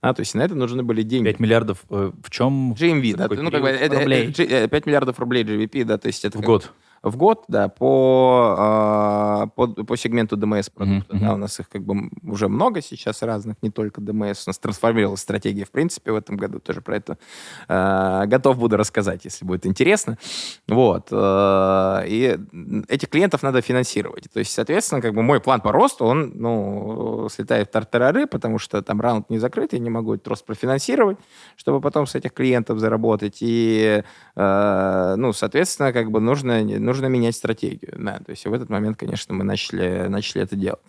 да, 0.03 0.13
то 0.13 0.21
есть 0.21 0.35
на 0.35 0.43
это 0.43 0.55
нужны 0.55 0.83
были 0.83 1.03
деньги. 1.03 1.25
5 1.27 1.41
миллиардов 1.41 1.85
э, 1.91 2.13
в 2.23 2.31
чем? 2.31 2.73
GMV, 2.75 3.17
да, 3.17 3.29
ну, 3.31 3.51
как 3.51 3.63
бы, 3.63 3.69
это, 3.69 3.85
это- 3.85 3.99
Рублей. 4.01 4.27
G- 4.29 4.45
э, 4.45 4.69
5 4.69 4.87
миллиардов 4.87 5.19
рублей 5.19 5.45
GVP, 5.45 5.85
да, 5.85 5.97
то 5.99 6.07
есть 6.09 6.25
это 6.25 6.37
В 6.39 6.41
как- 6.43 6.47
год. 6.47 6.73
В 7.03 7.17
год, 7.17 7.45
да, 7.49 7.69
по, 7.69 8.55
а, 8.59 9.47
по, 9.49 9.67
по 9.69 9.97
сегменту 9.97 10.37
ДМС 10.37 10.71
продукта. 10.71 11.15
Мгм, 11.15 11.25
да, 11.25 11.35
у 11.35 11.37
нас 11.37 11.59
их 11.61 11.69
как 11.69 11.83
бы 11.83 12.11
уже 12.23 12.49
много 12.49 12.83
сейчас 12.83 13.23
разных, 13.23 13.57
не 13.63 13.71
только 13.71 14.01
ДМС. 14.01 14.47
У 14.47 14.51
нас 14.51 14.59
трансформировалась 14.59 15.21
стратегия, 15.21 15.65
в 15.65 15.71
принципе, 15.71 16.13
в 16.13 16.17
этом 16.17 16.37
году. 16.37 16.59
Тоже 16.59 16.81
про 16.81 16.97
это 16.97 17.19
а, 17.69 18.27
готов 18.27 18.59
буду 18.59 18.77
рассказать, 18.77 19.25
если 19.25 19.45
будет 19.45 19.67
интересно. 19.67 20.19
Вот. 20.67 21.09
а, 21.13 22.03
и 22.07 22.39
этих 22.89 23.09
клиентов 23.09 23.43
надо 23.43 23.61
финансировать. 23.61 24.29
То 24.33 24.39
есть, 24.39 24.53
соответственно, 24.53 25.01
как 25.01 25.15
бы 25.15 25.23
мой 25.23 25.41
план 25.41 25.61
по 25.61 25.73
росту, 25.73 26.05
он, 26.05 26.33
ну, 26.35 27.29
слетает 27.29 27.69
в 27.69 27.71
тартарары, 27.73 28.27
потому 28.27 28.59
что 28.59 28.83
там 28.83 29.01
раунд 29.01 29.31
не 29.31 29.39
закрыт, 29.39 29.73
я 29.73 29.79
не 29.79 29.91
могу 29.91 30.15
этот 30.15 30.29
рост 30.29 30.45
профинансировать, 30.45 31.19
чтобы 31.57 31.81
потом 31.81 32.07
с 32.07 32.15
этих 32.15 32.33
клиентов 32.33 32.79
заработать. 32.79 33.39
И, 33.41 34.03
э, 34.37 35.15
ну, 35.17 35.33
соответственно, 35.33 35.93
как 35.93 36.11
бы 36.11 36.21
нужно, 36.21 36.63
нужно 36.89 37.07
менять 37.07 37.37
стратегию. 37.37 37.95
Да. 37.97 38.19
То 38.19 38.31
есть 38.31 38.45
в 38.45 38.53
этот 38.53 38.69
момент, 38.69 38.97
конечно, 38.97 39.35
мы 39.35 39.45
начали, 39.45 40.07
начали 40.09 40.43
это 40.43 40.57
делать. 40.57 40.81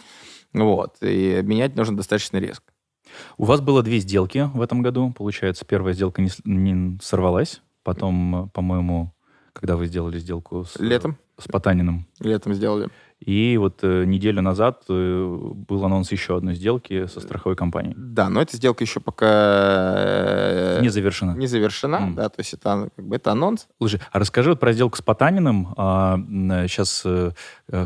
Вот. 0.53 0.97
И 1.01 1.41
менять 1.43 1.75
нужно 1.75 1.97
достаточно 1.97 2.37
резко. 2.37 2.73
У 3.37 3.45
вас 3.45 3.61
было 3.61 3.83
две 3.83 3.99
сделки 3.99 4.49
в 4.53 4.61
этом 4.61 4.81
году. 4.81 5.13
Получается, 5.15 5.65
первая 5.65 5.93
сделка 5.93 6.21
не, 6.21 6.29
не 6.45 6.97
сорвалась. 7.01 7.61
Потом, 7.83 8.45
э, 8.45 8.47
по-моему, 8.49 9.13
когда 9.53 9.75
вы 9.75 9.87
сделали 9.87 10.19
сделку 10.19 10.65
с, 10.65 10.77
Летом. 10.79 11.17
с 11.37 11.47
Потаниным, 11.47 12.07
Летом 12.19 12.53
сделали. 12.53 12.89
И 13.25 13.57
вот 13.57 13.79
э, 13.83 14.05
неделю 14.05 14.41
назад 14.41 14.83
э, 14.87 15.37
был 15.67 15.83
анонс 15.83 16.11
еще 16.11 16.37
одной 16.37 16.55
сделки 16.55 17.05
со 17.07 17.19
страховой 17.19 17.55
компанией. 17.57 17.93
Да, 17.97 18.29
но 18.29 18.41
эта 18.41 18.55
сделка 18.55 18.83
еще 18.83 19.01
пока 19.01 19.27
э, 19.97 20.79
Не 20.81 20.89
завершена. 20.89 21.31
не 21.35 21.47
завершена, 21.47 21.99
Мгм. 21.99 22.15
да, 22.15 22.29
то 22.29 22.39
есть 22.39 22.53
это, 22.53 22.89
как 22.95 23.05
бы, 23.05 23.15
это 23.17 23.31
анонс. 23.31 23.67
Слушай, 23.77 23.99
а 24.11 24.19
расскажи 24.19 24.51
вот 24.51 24.59
про 24.59 24.71
сделку 24.71 24.97
с 24.97 25.01
Потаниным. 25.01 25.67
сейчас 26.67 27.05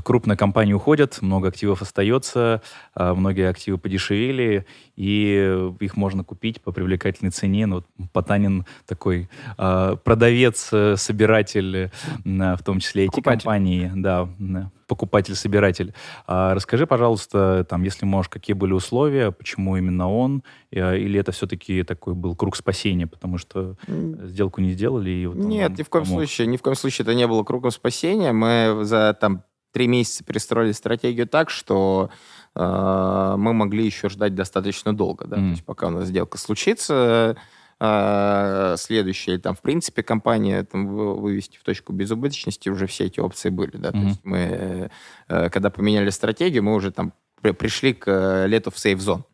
крупные 0.04 0.38
компании 0.38 0.74
уходят, 0.74 1.22
много 1.22 1.48
активов 1.50 1.82
остается, 1.82 2.62
а, 2.96 3.14
многие 3.16 3.50
активы 3.50 3.78
подешевели, 3.78 4.66
и 4.96 5.70
их 5.80 5.98
можно 5.98 6.24
купить 6.24 6.62
по 6.62 6.72
привлекательной 6.72 7.32
цене. 7.32 7.66
Ну, 7.66 7.76
вот 7.78 7.86
Потанин 8.14 8.66
такой 8.88 9.30
а, 9.58 9.96
продавец, 9.96 10.70
э, 10.72 10.96
собиратель, 10.98 11.76
э, 11.76 12.56
в 12.56 12.64
том 12.64 12.80
числе 12.80 13.04
эти 13.04 13.10
Покупатель. 13.12 13.40
компании, 13.44 13.92
да, 13.96 14.22
м, 14.40 14.72
покупатель-собиратель. 14.94 15.94
А 16.28 16.54
расскажи, 16.54 16.86
пожалуйста, 16.86 17.66
там, 17.68 17.84
если 17.84 18.06
можешь, 18.06 18.30
какие 18.30 18.54
были 18.56 18.74
условия, 18.74 19.32
почему 19.32 19.76
именно 19.78 20.12
он, 20.12 20.44
э, 20.72 20.98
или 20.98 21.20
это 21.20 21.32
все-таки 21.32 21.84
такой 21.84 22.14
был 22.14 22.36
круг 22.36 22.56
спасения, 22.56 23.08
потому 23.08 23.38
что 23.40 23.76
сделку 23.88 24.62
не 24.62 24.72
сделали, 24.72 25.10
и 25.10 25.26
вот 25.26 25.38
Нет, 25.38 25.78
ни 25.78 25.84
в 25.84 25.90
коем 25.90 26.06
помог. 26.06 26.20
случае, 26.20 26.48
ни 26.48 26.58
в 26.58 26.62
коем 26.62 26.76
случае 26.76 27.04
это 27.04 27.16
не 27.16 27.26
было 27.28 27.44
кругом 27.44 27.72
спасения. 27.72 28.32
Мы 28.34 28.84
за 28.86 29.18
там 29.20 29.44
три 29.72 29.88
месяца 29.88 30.24
перестроили 30.24 30.72
стратегию 30.74 31.28
так, 31.28 31.50
что 31.50 32.12
э, 32.56 33.36
мы 33.38 33.54
могли 33.54 33.84
еще 33.86 34.10
ждать 34.10 34.36
достаточно 34.36 34.96
долго, 34.96 35.26
да, 35.26 35.38
Мгм. 35.38 35.46
то 35.46 35.52
есть 35.52 35.66
пока 35.66 35.88
у 35.88 35.90
нас 35.90 36.06
сделка 36.06 36.38
случится, 36.38 37.36
э, 37.84 38.76
следующая, 38.78 39.38
там, 39.38 39.56
в 39.56 39.62
принципе, 39.62 40.04
компания 40.04 40.64
там, 40.64 40.88
вы- 40.88 41.16
вывести 41.20 41.58
в 41.58 41.64
точку 41.64 41.92
безубыточности, 41.94 42.70
уже 42.70 42.88
все 42.88 43.06
эти 43.06 43.20
опции 43.20 43.50
были, 43.50 43.76
да, 43.78 43.92
то 43.92 43.98
Мгм. 43.98 44.08
есть 44.08 44.20
мы, 44.24 44.38
э, 44.38 44.90
э, 45.28 45.50
когда 45.50 45.70
поменяли 45.70 46.10
стратегию, 46.10 46.64
мы 46.64 46.74
уже 46.76 46.92
там 46.92 47.12
при- 47.42 47.52
пришли 47.52 47.94
к 47.94 48.46
лету 48.48 48.72
в 48.72 48.80
сейф-зон. 48.80 49.26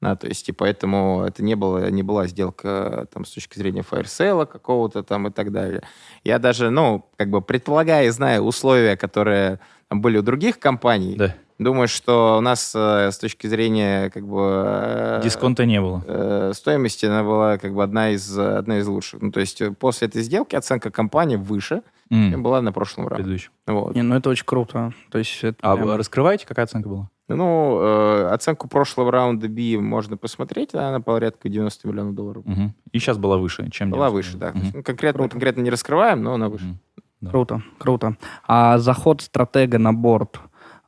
Да, 0.00 0.16
то 0.16 0.26
есть, 0.26 0.48
и 0.48 0.52
поэтому 0.52 1.22
это 1.24 1.44
не, 1.44 1.54
было, 1.54 1.88
не 1.90 2.02
была 2.02 2.26
сделка 2.26 3.06
там, 3.14 3.24
с 3.24 3.30
точки 3.30 3.56
зрения 3.58 3.82
фаерсейла 3.82 4.46
какого-то 4.46 5.04
там 5.04 5.28
и 5.28 5.30
так 5.30 5.52
далее. 5.52 5.82
Я 6.24 6.40
даже, 6.40 6.70
ну, 6.70 7.08
как 7.16 7.30
бы 7.30 7.40
предполагая 7.40 8.06
и 8.06 8.10
зная 8.10 8.40
условия, 8.40 8.96
которые 8.96 9.60
там 9.88 10.00
были 10.00 10.18
у 10.18 10.22
других 10.22 10.58
компаний, 10.58 11.14
Да, 11.16 11.36
думаю, 11.62 11.88
что 11.88 12.36
у 12.38 12.40
нас 12.40 12.72
э, 12.74 13.10
с 13.10 13.18
точки 13.18 13.46
зрения 13.46 14.10
как 14.10 14.26
бы... 14.26 14.62
э, 14.66 15.20
дисконта 15.22 15.64
не 15.66 15.80
было. 15.80 16.02
э, 16.06 16.52
стоимости 16.54 17.06
она 17.06 17.22
была 17.22 17.58
как 17.58 17.74
бы 17.74 17.82
одна 17.82 18.10
из, 18.10 18.38
одна 18.38 18.78
из 18.78 18.86
лучших. 18.86 19.22
Ну, 19.22 19.30
то 19.32 19.40
есть 19.40 19.60
после 19.78 20.08
этой 20.08 20.22
сделки 20.22 20.54
оценка 20.56 20.90
компании 20.90 21.36
выше, 21.36 21.82
чем 22.10 22.42
была 22.42 22.60
на 22.60 22.72
прошлом 22.72 23.08
раунде. 23.08 23.22
предыдущий. 23.24 23.50
Вот. 23.66 23.94
Не, 23.94 24.02
ну 24.02 24.14
это 24.16 24.28
очень 24.28 24.44
круто. 24.44 24.92
То 25.10 25.18
есть 25.18 25.42
это 25.42 25.56
А 25.62 25.74
прям- 25.76 25.86
вы 25.88 25.96
раскрываете, 25.96 26.46
какая 26.46 26.64
оценка 26.66 26.88
была? 26.88 27.08
Ну, 27.28 27.78
э, 27.80 28.28
оценку 28.32 28.68
прошлого 28.68 29.10
раунда 29.10 29.48
B 29.48 29.78
можно 29.78 30.18
посмотреть, 30.18 30.74
она 30.74 31.00
порядка 31.00 31.48
90 31.48 31.88
миллионов 31.88 32.14
долларов. 32.14 32.44
Мгм. 32.44 32.74
И 32.90 32.98
сейчас 32.98 33.16
была 33.16 33.38
выше, 33.38 33.70
чем 33.70 33.90
Была 33.90 34.08
90 34.10 34.14
выше, 34.14 34.36
да. 34.36 34.52
Есть, 34.60 34.74
ну, 34.74 34.82
конкретно, 34.82 35.18
Круто. 35.20 35.30
конкретно 35.32 35.60
не 35.62 35.70
раскрываем, 35.70 36.22
но 36.22 36.34
она 36.34 36.48
выше. 36.50 36.64
Мгм. 36.66 36.80
Да. 37.22 37.30
Круто, 37.30 37.62
круто. 37.78 38.16
А 38.46 38.78
заход 38.78 39.22
стратега 39.22 39.78
на 39.78 39.94
борт 39.94 40.40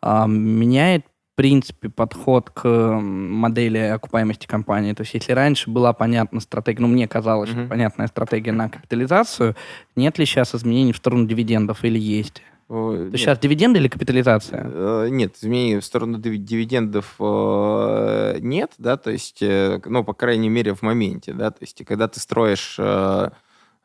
а, 0.06 0.26
меняет, 0.26 1.06
в 1.06 1.36
принципе, 1.36 1.88
подход 1.88 2.50
к 2.50 2.68
модели 2.68 3.78
окупаемости 3.78 4.46
компании? 4.46 4.92
То 4.92 5.00
есть 5.02 5.14
если 5.14 5.32
раньше 5.32 5.70
была 5.70 5.92
понятна 5.92 6.40
стратегия, 6.40 6.82
ну, 6.82 6.88
мне 6.88 7.08
казалось, 7.08 7.50
Мгм. 7.50 7.68
понятная 7.68 8.06
стратегия 8.08 8.52
на 8.52 8.68
капитализацию, 8.68 9.56
нет 9.96 10.18
ли 10.18 10.26
сейчас 10.26 10.54
изменений 10.54 10.92
в 10.92 10.96
сторону 10.98 11.26
дивидендов 11.26 11.84
или 11.84 11.98
есть? 11.98 12.42
То 12.68 12.94
есть 13.12 13.18
сейчас 13.18 13.38
дивиденды 13.38 13.78
или 13.78 13.88
капитализация? 13.88 14.62
Э, 14.64 15.08
Нет, 15.10 15.36
изменений 15.36 15.78
в 15.80 15.84
сторону 15.84 16.18
диви- 16.18 16.38
дивидендов 16.38 17.14
э, 17.20 18.38
нет, 18.40 18.72
да, 18.78 18.96
то 18.96 19.10
есть, 19.10 19.42
э, 19.42 19.80
ну, 19.84 20.02
по 20.04 20.14
крайней 20.14 20.48
мере, 20.48 20.74
в 20.74 20.82
моменте, 20.82 21.32
да, 21.34 21.50
то 21.50 21.58
есть, 21.60 21.84
когда 21.84 22.08
ты 22.08 22.20
строишь 22.20 22.78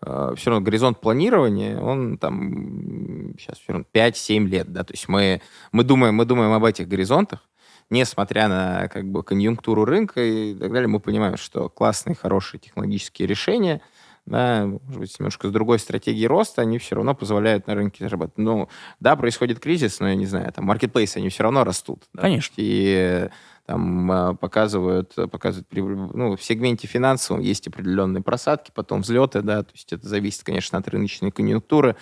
все 0.01 0.49
равно 0.49 0.61
горизонт 0.61 0.99
планирования, 1.01 1.79
он 1.79 2.17
там 2.17 3.33
сейчас 3.37 3.57
все 3.57 3.73
равно 3.73 3.85
5-7 3.93 4.45
лет, 4.47 4.71
да, 4.71 4.83
то 4.83 4.93
есть 4.93 5.07
мы, 5.09 5.41
мы, 5.71 5.83
думаем, 5.83 6.15
мы 6.15 6.25
думаем 6.25 6.51
об 6.53 6.63
этих 6.63 6.87
горизонтах, 6.87 7.41
несмотря 7.89 8.47
на 8.47 8.87
как 8.87 9.05
бы 9.05 9.23
конъюнктуру 9.23 9.85
рынка 9.85 10.23
и 10.23 10.53
так 10.55 10.71
далее, 10.71 10.87
мы 10.87 10.99
понимаем, 10.99 11.37
что 11.37 11.69
классные, 11.69 12.15
хорошие 12.15 12.59
технологические 12.59 13.27
решения, 13.27 13.81
да, 14.25 14.65
может 14.65 14.99
быть, 14.99 15.19
немножко 15.19 15.47
с 15.47 15.51
другой 15.51 15.79
стратегией 15.79 16.27
роста, 16.27 16.61
они 16.61 16.77
все 16.77 16.95
равно 16.95 17.15
позволяют 17.15 17.65
на 17.65 17.73
рынке 17.73 18.03
зарабатывать. 18.03 18.37
Ну, 18.37 18.69
да, 18.99 19.15
происходит 19.15 19.59
кризис, 19.59 19.99
но 19.99 20.09
я 20.09 20.15
не 20.15 20.27
знаю, 20.27 20.51
там 20.53 20.65
маркетплейсы, 20.65 21.17
они 21.17 21.29
все 21.29 21.43
равно 21.43 21.63
растут. 21.63 22.03
да, 22.13 22.23
Конечно. 22.23 22.53
И 22.57 23.29
там 23.69 24.11
а, 24.11 24.33
показывают, 24.33 25.13
показывают 25.31 25.67
прибыль. 25.67 25.95
Ну, 25.95 26.35
в 26.35 26.41
сегменте 26.41 26.87
финансовом 26.87 27.39
есть 27.39 27.67
определенные 27.67 28.23
просадки, 28.23 28.71
потом 28.73 29.01
взлеты, 29.01 29.43
да, 29.43 29.61
то 29.61 29.69
есть 29.75 29.93
это 29.93 30.07
зависит, 30.07 30.43
конечно, 30.43 30.79
от 30.79 30.87
рыночной 30.87 31.29
конъюнктуры, 31.29 31.95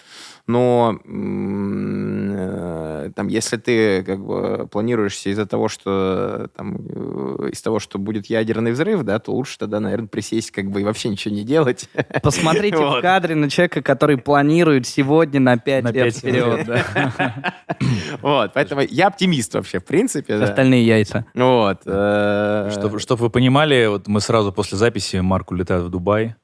но 0.47 0.97
э, 1.03 3.11
там, 3.13 3.27
если 3.27 3.57
ты 3.57 4.01
как 4.03 4.25
бы 4.25 4.69
планируешься 4.71 5.29
из-за 5.29 5.45
того, 5.45 5.67
что 5.67 6.49
там, 6.55 6.77
э, 6.77 7.49
из 7.51 7.61
того, 7.61 7.79
что 7.79 7.99
будет 7.99 8.27
ядерный 8.27 8.71
взрыв, 8.71 9.03
да, 9.03 9.19
то 9.19 9.33
лучше 9.33 9.57
тогда, 9.57 9.81
наверное, 9.81 10.07
присесть 10.07 10.51
как 10.51 10.71
бы 10.71 10.79
и 10.79 10.83
вообще 10.85 11.09
ничего 11.09 11.35
не 11.35 11.43
делать. 11.43 11.89
Посмотрите 12.23 12.77
в 12.77 12.79
Вот. 12.79 13.01
кадре 13.01 13.35
на 13.35 13.49
человека, 13.49 13.81
который 13.81 14.17
планирует 14.17 14.87
сегодня 14.87 15.41
на 15.41 15.57
5 15.57 15.83
На 15.83 15.91
лет 15.91 16.03
пять 16.05 16.17
вперед. 16.17 16.65
лет, 16.65 16.67
да. 16.67 17.55
Вот, 18.21 18.53
поэтому 18.53 18.81
я 18.89 19.07
оптимист 19.07 19.53
вообще, 19.53 19.79
в 19.79 19.85
принципе. 19.85 20.35
Остальные 20.35 20.85
яйца. 20.85 21.25
Вот. 21.35 21.56
Э, 21.85 22.69
Чтобы, 22.71 22.99
чтоб 22.99 23.19
вы 23.19 23.29
понимали, 23.29 23.87
вот 23.87 24.07
мы 24.07 24.21
сразу 24.21 24.51
после 24.51 24.77
записи 24.77 25.17
Марк 25.17 25.51
улетает 25.51 25.83
в 25.83 25.89
Дубай. 25.89 26.35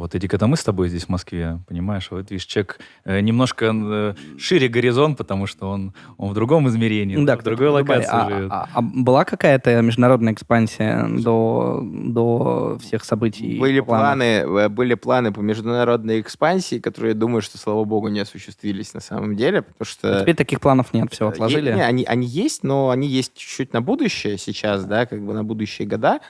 Вот, 0.00 0.14
Эдик, 0.14 0.32
это 0.32 0.46
мы 0.46 0.56
с 0.56 0.64
тобой 0.64 0.88
здесь 0.88 1.04
в 1.04 1.08
Москве, 1.10 1.60
понимаешь? 1.68 2.08
Вот 2.10 2.30
видишь, 2.30 2.46
человек 2.46 2.78
э, 3.04 3.20
немножко 3.20 3.70
э, 3.74 4.14
шире 4.38 4.68
горизонт, 4.68 5.18
потому 5.18 5.46
что 5.46 5.68
он, 5.68 5.92
он 6.16 6.30
в 6.30 6.34
другом 6.34 6.66
измерении, 6.68 7.22
да, 7.22 7.36
в 7.36 7.42
другой 7.42 7.68
локации 7.68 8.08
А- 8.10 8.28
живет. 8.30 8.50
а- 8.50 8.66
а 8.72 8.80
была 8.80 9.26
какая-то 9.26 9.78
международная 9.82 10.32
экспансия 10.32 11.06
до, 11.06 11.82
до 11.84 12.78
всех 12.80 13.04
событий? 13.04 13.58
Были 13.60 13.80
планы, 13.80 14.22
э, 14.22 14.68
были 14.70 14.94
планы 14.94 15.32
по 15.32 15.40
международной 15.40 16.22
экспансии, 16.22 16.78
которые, 16.78 17.12
я 17.12 17.18
думаю, 17.18 17.42
что, 17.42 17.58
слава 17.58 17.84
богу, 17.84 18.08
не 18.08 18.20
осуществились 18.20 18.94
на 18.94 19.00
самом 19.00 19.36
деле, 19.36 19.60
потому 19.60 19.80
А 19.80 19.84
что... 19.84 20.20
Теперь 20.22 20.34
таких 20.34 20.62
планов 20.62 20.94
нет, 20.94 21.12
все 21.12 21.26
Е- 21.26 21.30
отложили. 21.32 21.72
не, 21.74 21.82
они, 21.82 22.04
они 22.04 22.26
есть, 22.26 22.64
но 22.64 22.88
они 22.88 23.06
есть 23.06 23.36
чуть-чуть 23.36 23.74
на 23.74 23.82
будущее 23.82 24.38
сейчас, 24.38 24.86
да, 24.86 25.04
как 25.04 25.20
бы 25.20 25.34
на 25.34 25.44
будущие 25.44 25.86
года. 25.86 26.20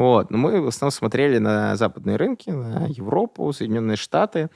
Вот. 0.00 0.30
Но 0.30 0.38
мы 0.38 0.62
в 0.62 0.68
основном 0.68 0.92
смотрели 0.92 1.36
на 1.36 1.76
западные 1.76 2.16
рынки, 2.16 2.48
на 2.48 2.86
Европу, 2.86 3.52
Соединенные 3.52 3.98
Штаты. 3.98 4.48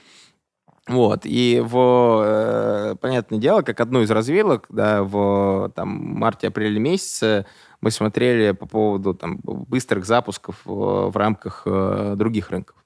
Вот. 0.89 1.27
И 1.27 1.63
в, 1.63 2.23
э, 2.25 2.95
понятное 2.99 3.39
дело, 3.39 3.61
как 3.61 3.79
одну 3.79 4.01
из 4.01 4.11
развилок, 4.11 4.65
да, 4.71 5.03
в 5.03 5.71
там, 5.77 5.89
марте-апреле 5.91 6.81
месяце 6.81 7.45
мы 7.83 7.91
смотрели 7.91 8.53
по 8.53 8.65
поводу 8.65 9.13
там, 9.13 9.39
быстрых 9.43 10.07
запусков 10.07 10.63
э, 10.65 10.71
в 10.71 11.15
рамках 11.15 11.65
э, 11.67 12.15
других 12.17 12.49
рынков. 12.49 12.77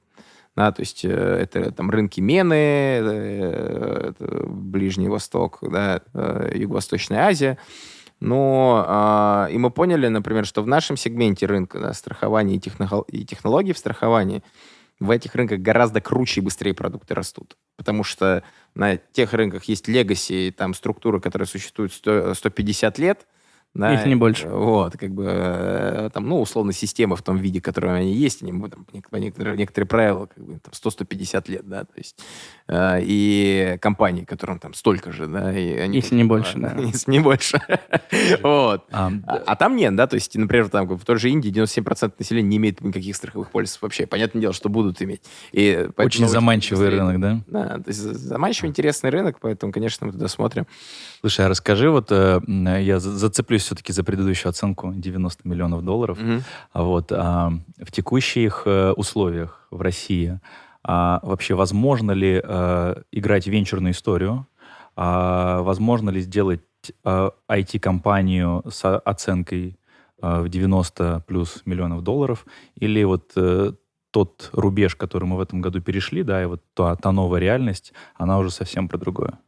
Да, 0.56 0.72
то 0.72 0.82
есть 0.82 1.04
э, 1.04 1.08
это 1.08 1.70
там 1.70 1.90
рынки 1.90 2.20
Мены, 2.20 2.54
э, 2.54 4.10
это 4.10 4.46
Ближний 4.48 5.08
Восток, 5.08 5.58
да, 5.62 6.00
Юго-Восточная 6.52 7.28
Азия. 7.28 7.56
Но 8.20 8.84
а, 8.86 9.48
и 9.50 9.58
мы 9.58 9.70
поняли, 9.70 10.08
например, 10.08 10.44
что 10.44 10.62
в 10.62 10.66
нашем 10.66 10.96
сегменте 10.96 11.46
рынка 11.46 11.78
да, 11.78 11.92
страхования 11.92 12.56
и, 12.56 12.58
техноло- 12.58 13.04
и 13.08 13.24
технологий 13.24 13.72
в 13.72 13.78
страховании 13.78 14.42
в 14.98 15.10
этих 15.10 15.36
рынках 15.36 15.60
гораздо 15.60 16.00
круче 16.00 16.40
и 16.40 16.44
быстрее 16.44 16.74
продукты 16.74 17.14
растут. 17.14 17.56
Потому 17.76 18.02
что 18.02 18.42
на 18.74 18.96
тех 18.96 19.32
рынках 19.32 19.64
есть 19.64 19.86
легаси, 19.86 20.52
там 20.56 20.74
структуры, 20.74 21.20
которые 21.20 21.46
существуют 21.46 21.92
100 21.92 22.34
150 22.34 22.98
лет. 22.98 23.26
Да, 23.78 23.92
Если 23.92 24.08
не 24.08 24.16
больше. 24.16 24.48
Вот, 24.48 24.96
как 24.96 25.12
бы, 25.12 25.24
э, 25.28 26.10
там, 26.12 26.28
ну, 26.28 26.40
условно, 26.40 26.72
системы 26.72 27.14
в 27.14 27.22
том 27.22 27.36
виде, 27.36 27.60
в 27.60 27.62
котором 27.62 27.92
они 27.92 28.12
есть, 28.12 28.42
они, 28.42 28.50
там, 28.50 28.84
нек- 28.92 29.18
некоторые, 29.20 29.56
некоторые 29.56 29.86
правила, 29.86 30.26
как 30.26 30.44
бы, 30.44 30.58
там, 30.58 30.72
100-150 30.72 31.48
лет, 31.48 31.68
да, 31.68 31.84
то 31.84 31.92
есть, 31.96 32.18
э, 32.66 32.98
и 33.02 33.78
компании, 33.80 34.24
которым 34.24 34.58
там 34.58 34.74
столько 34.74 35.12
же, 35.12 35.28
да, 35.28 35.56
и 35.56 35.76
они... 35.76 35.98
Если 35.98 36.14
не 36.16 36.24
больше, 36.24 36.58
да. 36.58 36.74
Если 36.76 37.08
не 37.12 37.20
больше. 37.20 37.60
Вот. 38.42 38.84
А, 38.90 39.12
А, 39.26 39.42
а 39.46 39.56
там 39.56 39.76
нет, 39.76 39.94
да, 39.94 40.08
то 40.08 40.14
есть, 40.14 40.34
например, 40.36 40.68
там 40.70 40.88
в 40.88 41.04
той 41.04 41.16
же 41.16 41.30
Индии 41.30 41.52
97% 41.52 42.12
населения 42.18 42.48
не 42.48 42.56
имеет 42.56 42.80
никаких 42.80 43.14
страховых 43.14 43.52
полисов 43.52 43.82
вообще. 43.82 44.06
Понятное 44.06 44.40
дело, 44.40 44.52
что 44.54 44.68
будут 44.68 45.00
иметь. 45.02 45.22
И 45.52 45.88
очень 45.96 46.26
заманчивый 46.26 46.88
рынок, 46.88 47.20
да? 47.20 47.40
Да, 47.46 47.68
то 47.78 47.84
есть 47.86 48.00
заманчивый, 48.00 48.70
интересный 48.70 49.10
рынок, 49.10 49.38
поэтому, 49.40 49.72
конечно, 49.72 50.06
мы 50.08 50.12
туда 50.12 50.26
смотрим. 50.26 50.66
Слушай, 51.20 51.46
а 51.46 51.48
расскажи, 51.48 51.90
вот 51.90 52.12
э, 52.12 52.40
м, 52.46 52.66
я 52.80 53.00
за- 53.00 53.10
зацеплюсь 53.16 53.62
все-таки 53.64 53.92
за 53.92 54.04
предыдущую 54.04 54.50
оценку 54.50 54.92
90 54.94 55.48
миллионов 55.48 55.84
долларов. 55.84 56.18
А 56.72 56.82
вот 56.82 57.10
а, 57.12 57.52
в 57.78 57.90
текущих 57.90 58.62
э, 58.66 58.92
условиях 58.92 59.66
в 59.70 59.80
России 59.80 60.40
а, 60.84 61.18
вообще 61.22 61.54
возможно 61.54 62.12
ли 62.12 62.40
э, 62.42 63.02
играть 63.10 63.46
венчурную 63.48 63.92
историю? 63.92 64.46
А 64.96 65.62
возможно 65.62 66.10
ли 66.10 66.20
сделать 66.20 66.60
а, 67.04 67.32
IT-компанию 67.50 68.62
с 68.70 68.96
оценкой 68.98 69.76
а, 70.22 70.42
в 70.42 70.48
90 70.48 71.24
плюс 71.26 71.62
миллионов 71.64 72.02
долларов? 72.02 72.46
Или 72.76 73.02
вот 73.04 73.32
э, 73.36 73.72
тот 74.12 74.50
рубеж, 74.52 74.94
который 74.94 75.24
мы 75.24 75.36
в 75.36 75.40
этом 75.40 75.60
году 75.60 75.80
перешли, 75.80 76.22
да, 76.22 76.42
и 76.42 76.46
вот 76.46 76.62
та, 76.74 76.94
та 76.96 77.10
новая 77.12 77.40
реальность, 77.40 77.92
она 78.14 78.38
уже 78.38 78.50
совсем 78.50 78.88
про 78.88 78.98
другое? 78.98 79.38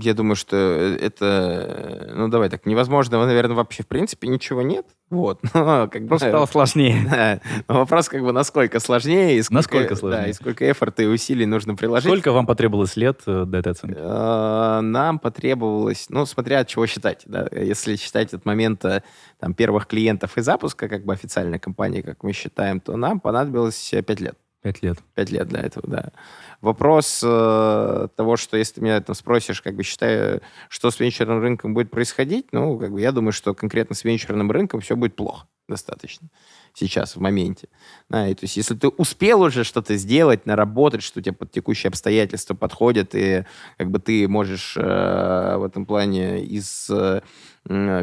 Я 0.00 0.14
думаю, 0.14 0.36
что 0.36 0.56
э, 0.56 0.96
это, 0.96 2.12
ну 2.14 2.28
давай 2.28 2.48
так, 2.48 2.66
невозможного, 2.66 3.26
наверное, 3.26 3.56
вообще 3.56 3.82
в 3.82 3.86
принципе 3.86 4.28
ничего 4.28 4.62
нет. 4.62 4.86
Вот, 5.10 5.40
но 5.54 5.88
как 5.88 6.02
бы... 6.02 6.08
Просто 6.08 6.28
стало 6.28 6.46
сложнее. 6.46 6.96
Да. 7.12 7.40
вопрос 7.68 8.08
как 8.08 8.22
бы 8.22 8.32
насколько 8.32 8.80
сложнее. 8.80 9.36
И 9.36 9.42
сколько, 9.42 9.56
насколько 9.56 9.96
сложнее. 9.96 10.22
Да, 10.22 10.28
и 10.28 10.32
сколько 10.32 10.70
эфорта 10.70 11.02
и 11.02 11.06
усилий 11.06 11.46
нужно 11.46 11.74
приложить. 11.74 12.10
Сколько 12.10 12.32
вам 12.32 12.46
потребовалось 12.46 12.96
лет 12.96 13.20
э, 13.26 13.44
до 13.44 13.58
этой 13.58 13.72
оценки? 13.72 13.96
Э, 13.98 14.80
нам 14.80 15.18
потребовалось, 15.18 16.06
ну, 16.08 16.24
смотря 16.24 16.60
от 16.60 16.68
чего 16.68 16.86
считать. 16.86 17.22
Да. 17.26 17.48
Если 17.52 17.96
считать 17.96 18.32
от 18.32 18.44
момента 18.44 19.02
там, 19.38 19.54
первых 19.54 19.86
клиентов 19.86 20.38
и 20.38 20.40
запуска, 20.40 20.88
как 20.88 21.04
бы 21.04 21.12
официальной 21.12 21.58
компании, 21.58 22.00
как 22.00 22.22
мы 22.22 22.32
считаем, 22.32 22.80
то 22.80 22.96
нам 22.96 23.20
понадобилось 23.20 23.92
5 23.92 24.20
лет. 24.20 24.36
Пять 24.62 24.80
лет. 24.80 24.98
Пять 25.14 25.30
лет 25.30 25.48
для 25.48 25.60
этого, 25.60 25.88
да. 25.88 26.12
Вопрос 26.60 27.20
э, 27.24 28.08
того, 28.14 28.36
что 28.36 28.56
если 28.56 28.74
ты 28.74 28.80
меня 28.80 29.00
там 29.00 29.16
спросишь, 29.16 29.60
как 29.60 29.74
бы 29.74 29.82
считаю, 29.82 30.40
что 30.68 30.92
с 30.92 31.00
венчурным 31.00 31.40
рынком 31.40 31.74
будет 31.74 31.90
происходить, 31.90 32.46
ну, 32.52 32.78
как 32.78 32.92
бы 32.92 33.00
я 33.00 33.10
думаю, 33.10 33.32
что 33.32 33.54
конкретно 33.54 33.96
с 33.96 34.04
венчурным 34.04 34.50
рынком 34.52 34.80
все 34.80 34.94
будет 34.94 35.16
плохо 35.16 35.46
достаточно 35.68 36.28
сейчас, 36.74 37.16
в 37.16 37.20
моменте. 37.20 37.68
Да, 38.08 38.28
и, 38.28 38.34
то 38.34 38.44
есть 38.44 38.56
если 38.56 38.74
ты 38.74 38.88
успел 38.88 39.42
уже 39.42 39.64
что-то 39.64 39.96
сделать, 39.96 40.46
наработать, 40.46 41.02
что 41.02 41.20
тебе 41.20 41.34
под 41.34 41.50
текущие 41.50 41.88
обстоятельства 41.88 42.54
подходят, 42.54 43.14
и 43.14 43.44
как 43.78 43.90
бы 43.90 43.98
ты 43.98 44.28
можешь 44.28 44.76
э, 44.76 45.56
в 45.56 45.64
этом 45.64 45.86
плане 45.86 46.44
из 46.44 46.88
э, 46.90 47.22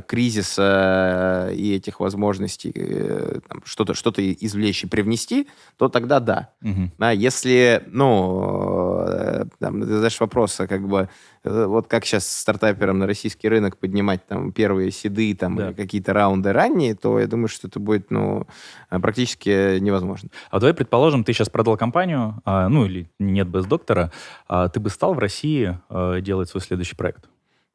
кризиса 0.07 1.49
и 1.53 1.75
этих 1.75 1.99
возможностей 1.99 2.71
э, 2.75 3.39
что-то 3.65 3.93
что 3.93 4.11
извлечь 4.17 4.83
и 4.83 4.87
привнести, 4.87 5.47
то 5.77 5.89
тогда 5.89 6.19
да. 6.19 6.49
Угу. 6.61 6.91
да 6.97 7.11
если, 7.11 7.83
ну, 7.87 9.03
э, 9.07 9.45
там, 9.59 9.81
ты 9.81 9.87
задаешь 9.87 10.19
вопрос, 10.19 10.59
а 10.59 10.67
как 10.67 10.87
бы 10.87 11.09
Э, 11.43 11.65
вот 11.65 11.87
как 11.87 12.05
сейчас 12.05 12.27
стартаперам 12.27 12.99
на 12.99 13.07
российский 13.07 13.47
рынок 13.47 13.77
поднимать 13.77 14.25
там 14.27 14.51
первые 14.51 14.91
седы 14.91 15.33
там 15.35 15.55
да. 15.55 15.73
какие-то 15.73 16.13
раунды 16.13 16.51
ранние, 16.51 16.95
то 16.95 17.19
я 17.19 17.27
думаю, 17.27 17.47
что 17.47 17.67
это 17.67 17.79
будет 17.79 18.11
ну 18.11 18.47
э, 18.89 18.99
практически 18.99 19.79
невозможно. 19.79 20.29
А 20.51 20.59
давай 20.59 20.73
предположим, 20.73 21.23
ты 21.23 21.33
сейчас 21.33 21.49
продал 21.49 21.77
компанию, 21.77 22.41
а, 22.45 22.67
ну 22.69 22.85
или 22.85 23.09
нет 23.19 23.47
без 23.47 23.65
доктора, 23.65 24.11
а 24.47 24.67
ты 24.67 24.79
бы 24.79 24.89
стал 24.89 25.13
в 25.13 25.19
России 25.19 25.77
а, 25.89 26.19
делать 26.19 26.49
свой 26.49 26.61
следующий 26.61 26.95
проект? 26.95 27.29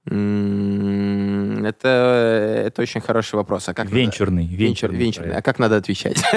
Это, 0.07 1.89
это 2.67 2.83
очень 2.83 3.01
хороший 3.01 3.37
вопрос. 3.37 3.71
А 3.71 3.75
как 3.75 3.91
венчурный, 3.91 4.45
надо... 4.45 4.57
венчурный, 4.57 4.99
венчурный. 4.99 5.37
А 5.37 5.43
как 5.43 5.59
надо 5.59 5.77
отвечать? 5.77 6.23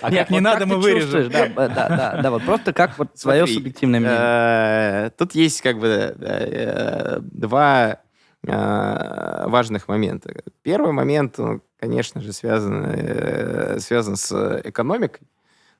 А 0.00 0.10
Нет, 0.10 0.30
не 0.30 0.40
надо, 0.40 0.66
мы 0.66 0.78
вырежем. 0.78 1.30
Да, 1.30 1.68
да, 1.68 2.20
да, 2.22 2.30
вот 2.30 2.42
просто 2.44 2.72
как 2.72 2.98
вот 2.98 3.10
свое 3.14 3.46
субъективное 3.46 4.00
мнение. 4.00 4.18
Э, 4.18 5.10
тут 5.16 5.34
есть 5.34 5.60
как 5.60 5.78
бы 5.78 6.16
э, 6.18 7.18
два 7.20 7.98
э, 8.46 9.44
важных 9.46 9.88
момента. 9.88 10.32
Первый 10.62 10.92
момент, 10.92 11.38
конечно 11.78 12.20
же, 12.20 12.32
связан, 12.32 13.78
связан 13.80 14.16
с 14.16 14.60
экономикой. 14.64 15.26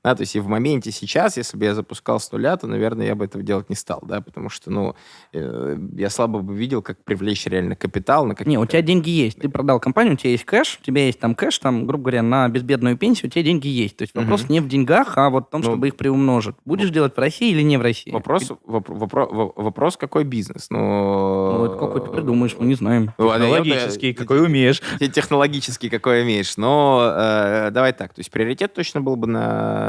Да, 0.04 0.14
то 0.14 0.22
есть 0.22 0.36
и 0.36 0.40
в 0.40 0.46
моменте 0.46 0.92
сейчас, 0.92 1.36
если 1.36 1.56
бы 1.56 1.64
я 1.64 1.74
запускал 1.74 2.20
с 2.20 2.30
нуля, 2.30 2.56
то, 2.56 2.66
наверное, 2.66 3.06
я 3.06 3.14
бы 3.16 3.24
этого 3.24 3.42
делать 3.42 3.68
не 3.68 3.74
стал, 3.74 4.00
да, 4.06 4.20
потому 4.20 4.48
что, 4.48 4.70
ну, 4.70 4.94
э, 5.32 5.76
я 5.96 6.08
слабо 6.08 6.38
бы 6.38 6.54
видел, 6.54 6.82
как 6.82 7.02
привлечь 7.02 7.46
реально 7.46 7.74
капитал 7.74 8.24
на 8.24 8.36
Не, 8.44 8.58
у 8.58 8.66
тебя 8.66 8.80
деньги 8.82 9.10
есть. 9.10 9.40
Ты 9.40 9.48
продал 9.48 9.80
компанию, 9.80 10.14
у 10.14 10.16
тебя 10.16 10.30
есть 10.30 10.44
кэш, 10.44 10.78
у 10.80 10.84
тебя 10.84 11.06
есть 11.06 11.18
там 11.18 11.34
кэш, 11.34 11.58
там, 11.58 11.86
грубо 11.86 12.04
говоря, 12.04 12.22
на 12.22 12.48
безбедную 12.48 12.96
пенсию, 12.96 13.28
у 13.28 13.30
тебя 13.30 13.42
деньги 13.42 13.66
есть. 13.66 13.96
То 13.96 14.02
есть 14.02 14.14
угу. 14.14 14.22
вопрос 14.22 14.48
не 14.48 14.60
в 14.60 14.68
деньгах, 14.68 15.18
а 15.18 15.30
вот 15.30 15.48
в 15.48 15.50
том, 15.50 15.62
ну, 15.62 15.66
чтобы 15.66 15.88
их 15.88 15.96
приумножить. 15.96 16.54
Будешь 16.64 16.90
делать 16.90 17.16
в 17.16 17.18
России 17.18 17.50
или 17.50 17.62
не 17.62 17.76
в 17.76 17.82
России? 17.82 18.12
Вопрос, 18.12 18.52
воп, 18.64 18.88
вопрос, 18.88 19.52
вопрос 19.56 19.96
какой 19.96 20.22
бизнес? 20.22 20.68
Ну, 20.70 20.78
ну 20.78 21.64
это 21.66 21.76
какой 21.76 22.02
ты 22.02 22.10
придумаешь, 22.10 22.54
мы 22.58 22.66
не 22.66 22.74
знаем. 22.74 23.12
Ну, 23.18 23.32
технологический, 23.32 24.14
какой 24.14 24.44
умеешь. 24.44 24.80
Технологический, 25.12 25.88
какой 25.88 26.22
умеешь. 26.22 26.56
Но 26.56 27.12
э, 27.16 27.70
давай 27.72 27.92
так, 27.92 28.14
то 28.14 28.20
есть 28.20 28.30
приоритет 28.30 28.74
точно 28.74 29.00
был 29.00 29.16
бы 29.16 29.26
на 29.26 29.87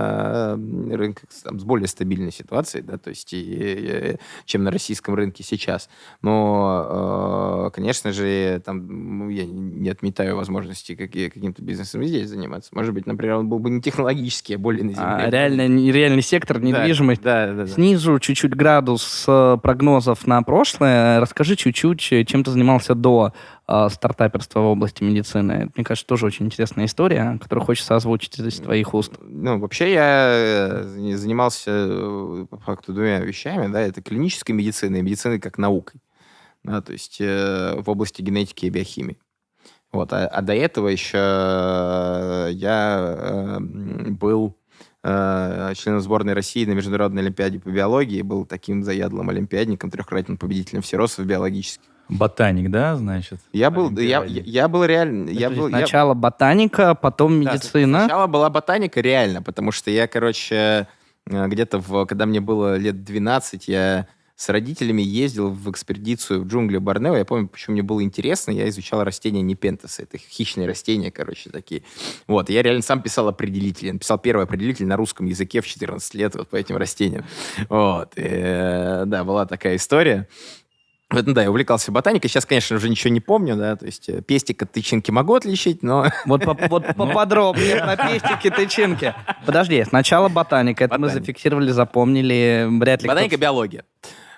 рынках 0.92 1.30
там, 1.44 1.60
с 1.60 1.64
более 1.64 1.88
стабильной 1.88 2.32
ситуацией, 2.32 2.84
да, 2.84 2.98
то 2.98 3.10
есть, 3.10 3.34
и, 3.34 3.42
и, 3.42 4.18
чем 4.46 4.64
на 4.64 4.72
российском 4.72 5.16
рынке 5.16 5.44
сейчас. 5.44 5.90
Но, 6.22 7.68
э, 7.68 7.76
конечно 7.76 8.12
же, 8.12 8.62
там, 8.66 9.30
я 9.30 9.46
не 9.46 9.90
отметаю 9.90 10.36
возможности 10.36 10.96
какие, 10.96 11.30
каким-то 11.30 11.62
бизнесом 11.62 12.04
здесь 12.04 12.30
заниматься. 12.30 12.70
Может 12.74 12.94
быть, 12.94 13.06
например, 13.06 13.36
он 13.38 13.50
был 13.50 13.60
бы 13.60 13.70
не 13.70 13.82
технологический, 13.82 14.56
а 14.56 14.58
более 14.58 14.84
на 14.84 14.92
земле. 14.92 15.06
А, 15.06 15.30
реально, 15.30 15.92
реальный 15.92 16.22
сектор, 16.22 16.60
недвижимость. 16.60 17.22
Да, 17.22 17.48
да, 17.48 17.54
да, 17.54 17.64
да. 17.64 17.68
Снизу 17.68 18.20
чуть-чуть 18.20 18.56
градус 18.56 19.26
э, 19.28 19.58
прогнозов 19.62 20.28
на 20.28 20.42
прошлое. 20.42 21.20
Расскажи 21.20 21.56
чуть-чуть, 21.56 22.12
э, 22.12 22.26
чем 22.26 22.44
ты 22.44 22.52
занимался 22.52 22.96
до 22.96 23.34
стартаперства 23.90 24.62
в 24.62 24.66
области 24.66 25.04
медицины. 25.04 25.70
Мне 25.76 25.84
кажется, 25.84 26.08
тоже 26.08 26.26
очень 26.26 26.48
интересная 26.48 26.86
история, 26.86 27.38
которую 27.42 27.66
хочется 27.66 27.96
озвучить 27.96 28.40
из 28.40 28.60
твоих 28.60 28.94
уст. 28.94 29.14
Ну, 29.22 29.60
вообще 29.60 29.94
я 29.94 30.32
э, 30.32 31.16
занимался 31.16 31.72
э, 31.72 32.46
по 32.50 32.58
факту 32.58 32.94
двумя 32.94 33.20
вещами, 33.20 33.72
да, 33.72 33.82
это 33.82 34.02
клинической 34.02 34.56
медициной 34.56 35.00
и 35.00 35.02
медициной 35.04 35.40
как 35.40 35.58
наукой, 35.58 36.02
да, 36.64 36.82
то 36.82 36.94
есть 36.94 37.18
э, 37.20 37.76
в 37.80 37.90
области 37.90 38.22
генетики 38.22 38.66
и 38.66 38.70
биохимии. 38.70 39.18
Вот, 39.92 40.14
а, 40.14 40.28
а 40.28 40.42
до 40.42 40.54
этого 40.54 40.88
еще 40.88 41.18
э, 41.18 42.50
я 42.54 43.16
э, 43.18 43.60
был 43.60 44.56
э, 45.04 45.74
членом 45.76 46.02
сборной 46.02 46.34
России 46.34 46.66
на 46.66 46.74
Международной 46.74 47.24
Олимпиаде 47.24 47.60
по 47.60 47.70
биологии, 47.70 48.22
был 48.22 48.46
таким 48.46 48.84
заядлым 48.84 49.30
олимпиадником, 49.30 49.90
трехкратным 49.90 50.38
победителем 50.38 50.84
всеросов 50.84 51.26
биологических. 51.26 51.90
Ботаник, 52.10 52.72
да, 52.72 52.96
значит? 52.96 53.40
Я 53.54 53.70
был, 53.70 53.92
я, 53.98 54.24
я 54.26 54.68
был 54.68 54.84
реально... 54.84 55.30
Я 55.30 55.50
был, 55.52 55.70
сначала 55.70 56.12
я... 56.12 56.16
ботаника, 56.16 56.96
потом 56.96 57.36
медицина. 57.36 58.00
Да, 58.00 58.06
сначала 58.06 58.28
была 58.28 58.50
ботаника 58.50 59.00
реально, 59.00 59.44
потому 59.44 59.72
что 59.72 59.92
я, 59.92 60.08
короче, 60.08 60.88
э, 61.28 61.48
где-то, 61.48 61.78
в, 61.80 62.06
когда 62.06 62.26
мне 62.26 62.42
было 62.42 62.78
лет 62.78 63.04
12, 63.04 63.68
я 63.68 64.08
с 64.40 64.48
родителями 64.48 65.02
ездил 65.02 65.50
в 65.52 65.70
экспедицию 65.70 66.42
в 66.42 66.48
джунгли 66.48 66.78
Борнео. 66.78 67.18
Я 67.18 67.26
помню, 67.26 67.50
почему 67.50 67.74
мне 67.74 67.84
было 67.84 68.02
интересно. 68.02 68.52
Я 68.52 68.70
изучал 68.70 69.04
растения 69.04 69.42
непентеса. 69.42 70.04
Это 70.04 70.18
хищные 70.18 70.66
растения, 70.66 71.12
короче, 71.12 71.50
такие. 71.50 71.84
Вот. 72.26 72.50
Я 72.50 72.64
реально 72.64 72.82
сам 72.82 73.02
писал 73.02 73.28
определитель. 73.28 73.88
Я 73.88 73.94
написал 73.94 74.18
первый 74.18 74.46
определитель 74.46 74.88
на 74.88 74.96
русском 74.96 75.26
языке 75.26 75.60
в 75.60 75.68
14 75.68 76.14
лет 76.14 76.36
вот 76.36 76.48
по 76.48 76.56
этим 76.56 76.78
растениям. 76.78 77.26
Вот. 77.68 78.14
И, 78.16 78.22
э, 78.24 79.04
да, 79.06 79.26
была 79.26 79.46
такая 79.46 79.76
история. 79.76 80.30
Ну 81.12 81.34
да, 81.34 81.42
я 81.42 81.50
увлекался 81.50 81.92
ботаникой. 81.92 82.30
Сейчас, 82.30 82.46
конечно, 82.46 82.78
уже 82.78 82.88
ничего 82.88 83.12
не 83.12 83.20
помню, 83.20 83.56
да, 83.56 83.76
то 83.76 83.86
есть 83.88 84.10
э, 84.10 84.22
пестик 84.22 84.62
от 84.62 84.72
тычинки 84.72 85.10
могу 85.10 85.34
отличить, 85.34 85.82
но... 85.82 86.06
Вот, 86.26 86.44
по, 86.44 86.54
вот 86.70 86.86
поподробнее 86.96 87.78
про 87.78 87.98
пестики, 87.98 88.52
тычинки. 88.52 89.16
Подожди, 89.44 89.84
сначала 89.86 90.30
ботаника, 90.30 90.84
это 90.84 91.00
мы 91.00 91.10
зафиксировали, 91.10 91.72
запомнили, 91.72 92.68
вряд 92.80 93.02
ли... 93.02 93.08
Ботаника, 93.08 93.38
биология. 93.38 93.86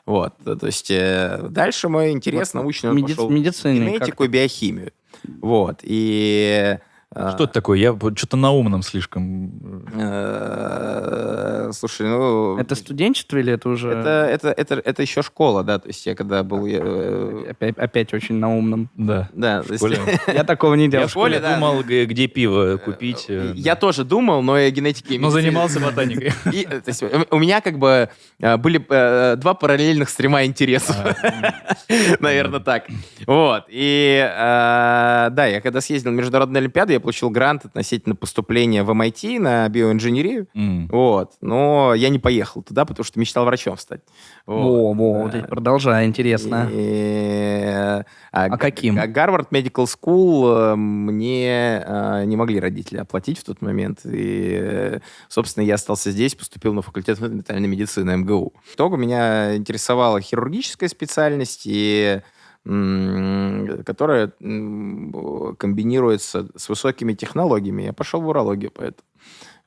Вот, 0.06 0.34
то 0.44 0.66
есть 0.66 0.90
э, 0.90 1.46
дальше 1.50 1.90
мой 1.90 2.12
интерес 2.12 2.54
вот, 2.54 2.62
научный 2.62 2.92
меди- 2.92 3.16
пошел 3.16 3.30
медицины, 3.30 3.76
генетику 3.76 4.24
и 4.24 4.28
биохимию. 4.28 4.94
Вот, 5.42 5.80
и. 5.84 6.80
Что 7.14 7.44
это 7.44 7.48
такое? 7.48 7.78
Я 7.78 7.94
что-то 8.16 8.38
на 8.38 8.52
умном 8.52 8.84
слишком. 8.84 9.52
Э, 9.94 11.70
слушай, 11.74 12.08
ну... 12.08 12.58
Это 12.58 12.74
студенчество 12.76 13.36
или 13.36 13.52
это 13.52 13.68
уже... 13.68 13.90
Это, 13.90 14.28
это, 14.32 14.50
это, 14.50 14.76
это 14.76 15.02
еще 15.02 15.22
школа, 15.22 15.66
да, 15.66 15.78
то 15.80 15.90
есть 15.90 16.06
я 16.06 16.16
когда 16.16 16.44
был... 16.44 16.66
Э, 16.66 17.50
опять, 17.50 17.78
опять 17.78 18.14
очень 18.14 18.36
на 18.36 18.56
умном. 18.56 18.90
Да. 18.96 19.28
Да. 19.34 19.62
Я 20.28 20.46
такого 20.46 20.76
не 20.76 20.88
делал. 20.88 21.04
Я 21.04 21.08
в 21.08 21.12
школе 21.12 21.42
думал, 21.42 21.84
где 21.84 22.28
пиво 22.28 22.78
купить. 22.78 23.26
Э, 23.28 23.52
я 23.56 23.76
тоже 23.76 24.06
думал, 24.06 24.42
но 24.42 24.58
я 24.58 24.72
генетики... 24.72 25.18
Но 25.18 25.32
занимался 25.32 25.82
ботаникой. 25.82 26.32
У 27.30 27.40
меня 27.40 27.60
как 27.60 27.78
бы 27.78 28.08
были 28.40 28.78
два 29.36 29.54
параллельных 29.54 30.08
стрима 30.10 30.46
интересов. 30.46 30.96
А, 30.98 31.14
Наверное, 32.22 32.62
так. 32.62 32.86
Вот. 33.28 33.66
И 33.68 34.18
да, 34.26 35.46
я 35.46 35.60
когда 35.60 35.82
съездил 35.82 36.12
на 36.12 36.16
Международную 36.16 36.60
Олимпиаду, 36.60 36.94
я 36.94 37.01
получил 37.02 37.30
грант 37.30 37.66
относительно 37.66 38.16
поступления 38.16 38.84
в 38.84 38.92
MIT 38.92 39.40
на 39.40 39.68
биоинженерию. 39.70 40.48
М. 40.54 40.88
Вот. 40.88 41.34
Но 41.42 41.94
я 41.94 42.10
не 42.10 42.20
поехал 42.20 42.62
туда, 42.62 42.86
потому 42.86 43.04
что 43.04 43.20
мечтал 43.20 43.46
врачом 43.46 43.78
стать. 43.78 44.02
Во, 44.46 44.94
во, 44.94 45.24
вот 45.24 45.36
это 45.36 45.48
продолжай, 45.48 46.06
интересно. 46.06 46.70
И, 46.72 48.04
А 48.32 48.58
каким? 48.58 49.00
а 49.00 49.08
Гарвард 49.08 49.52
Medical 49.52 49.86
School 49.86 50.74
э, 50.74 50.76
мне 50.76 51.84
э, 51.86 52.24
не 52.26 52.36
могли 52.36 52.60
родители 52.60 52.98
оплатить 52.98 53.40
в 53.40 53.44
тот 53.44 53.62
момент. 53.62 54.02
И, 54.06 54.58
э, 54.62 55.00
собственно, 55.28 55.64
я 55.64 55.76
остался 55.76 56.12
здесь, 56.12 56.36
поступил 56.36 56.74
на 56.74 56.82
факультет 56.82 57.18
фундаментальной 57.18 57.68
медицины 57.68 58.18
МГУ. 58.18 58.54
В 58.64 58.76
итоге 58.76 58.98
меня 58.98 59.56
интересовала 59.56 60.22
хирургическая 60.22 60.90
специальность, 60.90 61.64
и, 61.66 62.22
которая 62.64 64.28
комбинируется 65.58 66.50
с 66.56 66.70
высокими 66.70 67.14
технологиями. 67.14 67.84
Я 67.84 67.94
пошел 67.94 68.22
в 68.22 68.28
урологию 68.28 68.72
поэтому. 68.72 69.08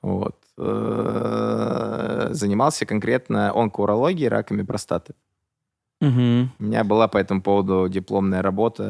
Вот. 0.02 0.36
Э, 0.58 2.28
Занимался 2.30 2.86
конкретно 2.86 3.52
онкоурологией, 3.54 4.28
раками 4.28 4.62
простаты. 4.62 5.14
Мгм. 6.00 6.52
У 6.58 6.62
меня 6.62 6.84
была 6.84 7.08
по 7.08 7.16
этому 7.16 7.40
поводу 7.40 7.88
дипломная 7.88 8.42
работа 8.42 8.84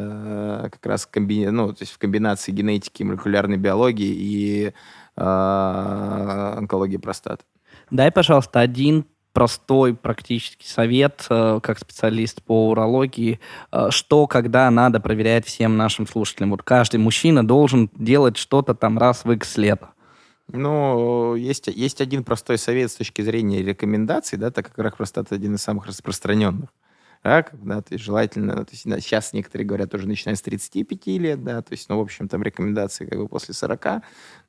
э, 0.65 0.69
как 0.71 0.85
раз 0.85 1.07
комби... 1.07 1.47
ну, 1.47 1.73
то 1.73 1.83
есть 1.83 1.93
в 1.93 1.99
комбинации 1.99 2.51
генетики, 2.53 3.03
молекулярной 3.05 3.57
биологии 3.57 4.13
и 4.13 4.73
э, 5.17 5.23
онкологии 5.23 6.97
простаты. 6.97 7.45
Дай, 7.91 8.11
пожалуйста, 8.11 8.61
один 8.61 9.07
простой 9.35 9.95
практический 9.95 10.67
совет 10.67 11.27
э, 11.29 11.61
как 11.63 11.79
специалист 11.79 12.43
по 12.43 12.71
урологии, 12.71 13.41
э, 13.73 13.89
что, 13.91 14.27
когда 14.27 14.71
надо 14.71 15.01
проверять 15.01 15.45
всем 15.45 15.77
нашим 15.77 16.07
слушателям. 16.07 16.53
Вот 16.53 16.63
каждый 16.63 16.97
мужчина 16.97 17.47
должен 17.47 17.91
делать 17.95 18.39
что-то 18.39 18.75
там 18.75 18.97
раз 18.97 19.27
в 19.27 19.33
X 19.33 19.59
лет. 19.59 19.83
Ну, 20.49 21.35
есть, 21.35 21.67
есть 21.67 22.01
один 22.01 22.23
простой 22.23 22.59
совет 22.59 22.91
с 22.91 22.95
точки 22.95 23.23
зрения 23.23 23.63
рекомендаций, 23.63 24.39
да, 24.39 24.51
так 24.51 24.69
как 24.69 24.79
рак 24.79 24.97
простаты 24.97 25.35
один 25.35 25.57
из 25.57 25.63
самых 25.63 25.87
распространенных 25.87 26.71
раков, 27.25 27.59
да, 27.63 27.81
то 27.81 27.95
есть 27.95 28.05
желательно, 28.05 28.65
то 28.65 28.71
есть, 28.71 28.89
да, 28.89 29.01
сейчас 29.01 29.33
некоторые 29.33 29.67
говорят 29.67 29.95
уже 29.95 30.07
начиная 30.07 30.37
с 30.37 30.43
35 30.43 31.07
лет, 31.19 31.43
да, 31.43 31.63
то 31.63 31.73
есть, 31.73 31.89
ну, 31.89 31.99
в 31.99 32.01
общем, 32.01 32.29
там 32.29 32.43
рекомендации 32.43 33.07
как 33.07 33.19
бы 33.19 33.29
после 33.29 33.55
40, 33.55 33.83
да, 33.83 34.03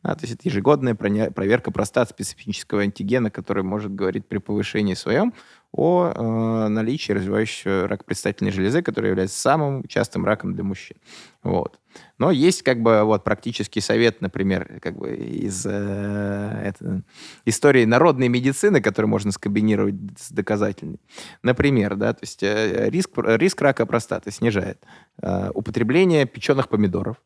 то 0.03 0.19
есть 0.21 0.33
это 0.33 0.47
ежегодная 0.47 0.93
проверка 0.93 1.71
простат 1.71 2.09
специфического 2.09 2.81
антигена, 2.81 3.31
который 3.31 3.63
может 3.63 3.95
говорить 3.95 4.27
при 4.27 4.39
повышении 4.39 4.93
своем 4.93 5.33
о 5.71 6.11
э, 6.13 6.67
наличии 6.67 7.11
развивающегося 7.13 7.87
рака 7.87 8.03
предстательной 8.03 8.51
железы, 8.51 8.81
который 8.81 9.09
является 9.09 9.39
самым 9.39 9.83
частым 9.87 10.25
раком 10.25 10.53
для 10.53 10.63
мужчин. 10.63 10.97
Вот. 11.43 11.79
Но 12.17 12.31
есть 12.31 12.63
как 12.63 12.81
бы 12.81 13.03
вот 13.03 13.23
практический 13.23 13.81
совет, 13.81 14.21
например, 14.21 14.79
как 14.81 14.97
бы 14.97 15.15
из 15.15 15.65
э, 15.65 16.61
это, 16.63 17.03
истории 17.45 17.85
народной 17.85 18.27
медицины, 18.29 18.81
который 18.81 19.07
можно 19.07 19.31
скомбинировать 19.31 19.95
с 20.17 20.31
доказательной. 20.31 20.99
Например, 21.43 21.95
да, 21.95 22.13
то 22.13 22.19
есть 22.23 22.43
э, 22.43 22.89
риск, 22.89 23.11
риск 23.17 23.61
рака 23.61 23.85
простаты 23.85 24.31
снижает 24.31 24.83
э, 25.21 25.49
употребление 25.53 26.25
печеных 26.25 26.69
помидоров. 26.69 27.17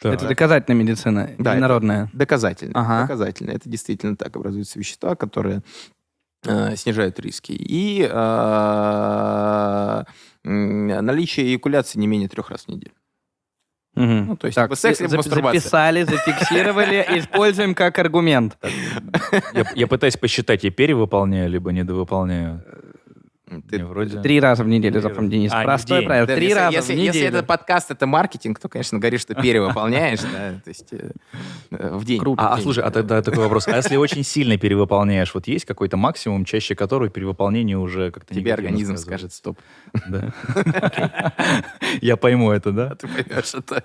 Так. 0.00 0.14
Это 0.14 0.28
доказательная 0.28 0.78
медицина, 0.82 1.30
Да, 1.38 1.54
народная. 1.54 2.08
Доказательно. 2.14 2.72
Ага. 2.74 3.02
Доказательно. 3.02 3.50
Это 3.50 3.68
действительно 3.68 4.16
так. 4.16 4.34
Образуются 4.34 4.78
вещества, 4.78 5.14
которые 5.14 5.62
э, 6.46 6.74
снижают 6.76 7.20
риски. 7.20 7.52
И 7.52 8.08
э, 8.10 10.04
наличие 10.44 11.48
эякуляции 11.48 11.98
не 11.98 12.06
менее 12.06 12.30
трех 12.30 12.50
раз 12.50 12.64
в 12.64 12.68
неделю. 12.68 12.94
Ну, 14.00 14.36
то 14.36 14.46
есть, 14.46 14.56
так, 14.56 14.66
типа, 14.66 14.76
секс 14.76 15.00
либо 15.00 15.16
мастурбация. 15.16 15.60
записали, 15.60 16.02
зафиксировали, 16.02 17.06
используем 17.18 17.74
как 17.74 17.98
аргумент. 17.98 18.56
Я, 19.52 19.64
я 19.74 19.86
пытаюсь 19.86 20.16
посчитать, 20.16 20.64
я 20.64 20.70
перевыполняю, 20.70 21.50
либо 21.50 21.72
недовыполняю. 21.72 22.62
Ты- 23.68 23.84
вроде... 23.84 24.20
Три 24.20 24.38
раза 24.38 24.62
в 24.62 24.68
неделю, 24.68 25.00
запомни. 25.00 25.30
Денис. 25.30 25.50
А, 25.52 25.64
Простое 25.64 26.02
правило. 26.02 26.26
Да, 26.26 26.34
Три 26.36 26.46
если, 26.46 26.58
раза 26.58 26.76
если, 26.76 26.92
в 26.92 26.96
если 26.96 27.18
неделю. 27.18 27.28
этот 27.36 27.46
подкаст 27.46 27.90
это 27.90 28.06
маркетинг, 28.06 28.60
то, 28.60 28.68
конечно, 28.68 28.98
говоришь, 28.98 29.22
что 29.22 29.34
перевыполняешь, 29.34 30.20
да, 30.20 30.60
то 30.62 30.68
есть 30.68 30.92
э, 30.92 31.10
э, 31.72 31.96
в 31.96 32.04
день. 32.04 32.20
Круто. 32.20 32.42
А, 32.42 32.54
а, 32.54 32.60
слушай, 32.60 32.84
а 32.84 32.90
тогда 32.90 33.22
такой 33.22 33.42
вопрос. 33.42 33.66
А 33.66 33.76
если 33.76 33.96
очень 33.96 34.22
сильно 34.22 34.56
перевыполняешь, 34.56 35.34
вот 35.34 35.48
есть 35.48 35.64
какой-то 35.64 35.96
максимум, 35.96 36.44
чаще 36.44 36.74
которого 36.76 37.08
перевыполнение 37.10 37.76
уже 37.76 38.12
как-то 38.12 38.34
Тебе 38.34 38.54
организм 38.54 38.96
скажет 38.96 39.32
стоп. 39.32 39.58
Да. 40.08 40.32
Я 42.00 42.16
пойму 42.16 42.52
это, 42.52 42.70
да? 42.70 42.94
Ты 42.94 43.08
поймешь 43.08 43.54
это. 43.54 43.82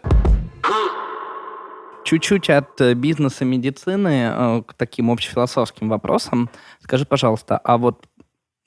Чуть-чуть 2.04 2.51
от 2.51 2.80
э, 2.82 2.93
бизнеса 2.93 3.45
медицины 3.45 4.63
к 4.67 4.75
таким 4.75 5.10
общефилософским 5.10 5.89
вопросам. 5.89 6.51
Скажи, 6.84 7.04
пожалуйста, 7.04 7.58
а 7.58 7.80
вот, 7.80 8.06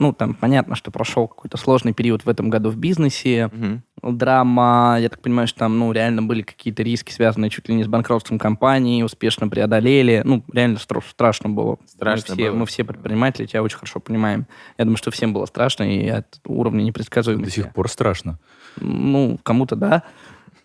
ну, 0.01 0.13
там, 0.13 0.35
понятно, 0.35 0.77
что 0.77 0.91
прошел 0.93 1.27
какой-то 1.27 1.57
сложный 1.57 1.93
период 1.93 2.25
в 2.25 2.29
этом 2.29 2.51
году 2.51 2.71
в 2.71 2.77
бизнесе, 2.77 3.51
Мгм. 3.53 3.83
драма, 4.17 4.97
я 5.01 5.09
так 5.09 5.21
понимаю, 5.21 5.49
что 5.49 5.59
там, 5.61 5.77
ну, 5.79 5.91
реально 5.91 6.23
были 6.23 6.43
какие-то 6.43 6.85
риски, 6.85 7.11
связанные 7.11 7.51
чуть 7.51 7.69
ли 7.69 7.75
не 7.75 7.83
с 7.83 7.89
банкротством 7.89 8.39
компании, 8.39 9.03
успешно 9.03 9.49
преодолели. 9.49 10.23
Ну, 10.25 10.45
реально 10.53 10.77
стра- 10.77 11.03
страшно 11.09 11.49
было. 11.51 11.79
Страшно 11.87 12.27
мы 12.29 12.35
все, 12.37 12.51
было. 12.51 12.59
Мы 12.61 12.67
все 12.67 12.85
предприниматели, 12.85 13.47
тебя 13.47 13.63
очень 13.63 13.77
хорошо 13.79 13.99
понимаем. 13.99 14.47
Я 14.79 14.85
думаю, 14.85 14.99
что 14.99 15.11
всем 15.11 15.33
было 15.33 15.47
страшно, 15.47 15.83
и 15.83 16.07
от 16.09 16.41
уровня 16.47 16.81
До 16.81 16.85
непредсказуемости. 16.87 17.55
сих 17.57 17.73
пор 17.73 17.89
страшно. 17.89 18.39
Ну, 18.77 19.39
кому-то 19.43 19.75
да, 19.75 20.05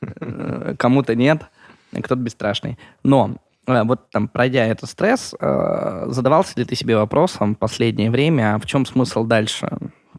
э, 0.02 0.76
кому-то 0.78 1.15
нет, 1.15 1.41
кто-то 1.91 2.15
бесстрашный. 2.22 2.78
Но 3.04 3.36
вот 3.65 4.10
там, 4.10 4.28
пройдя 4.28 4.65
этот 4.65 4.89
стресс, 4.89 5.34
э, 5.39 6.06
задавался 6.08 6.60
ли 6.60 6.65
ты 6.65 6.76
себе 6.76 6.97
вопросом 6.97 7.56
в 7.56 7.60
последнее 7.60 8.12
время, 8.12 8.56
а 8.56 8.60
в 8.60 8.65
чем 8.65 8.86
смысл 8.86 9.23
дальше 9.23 9.69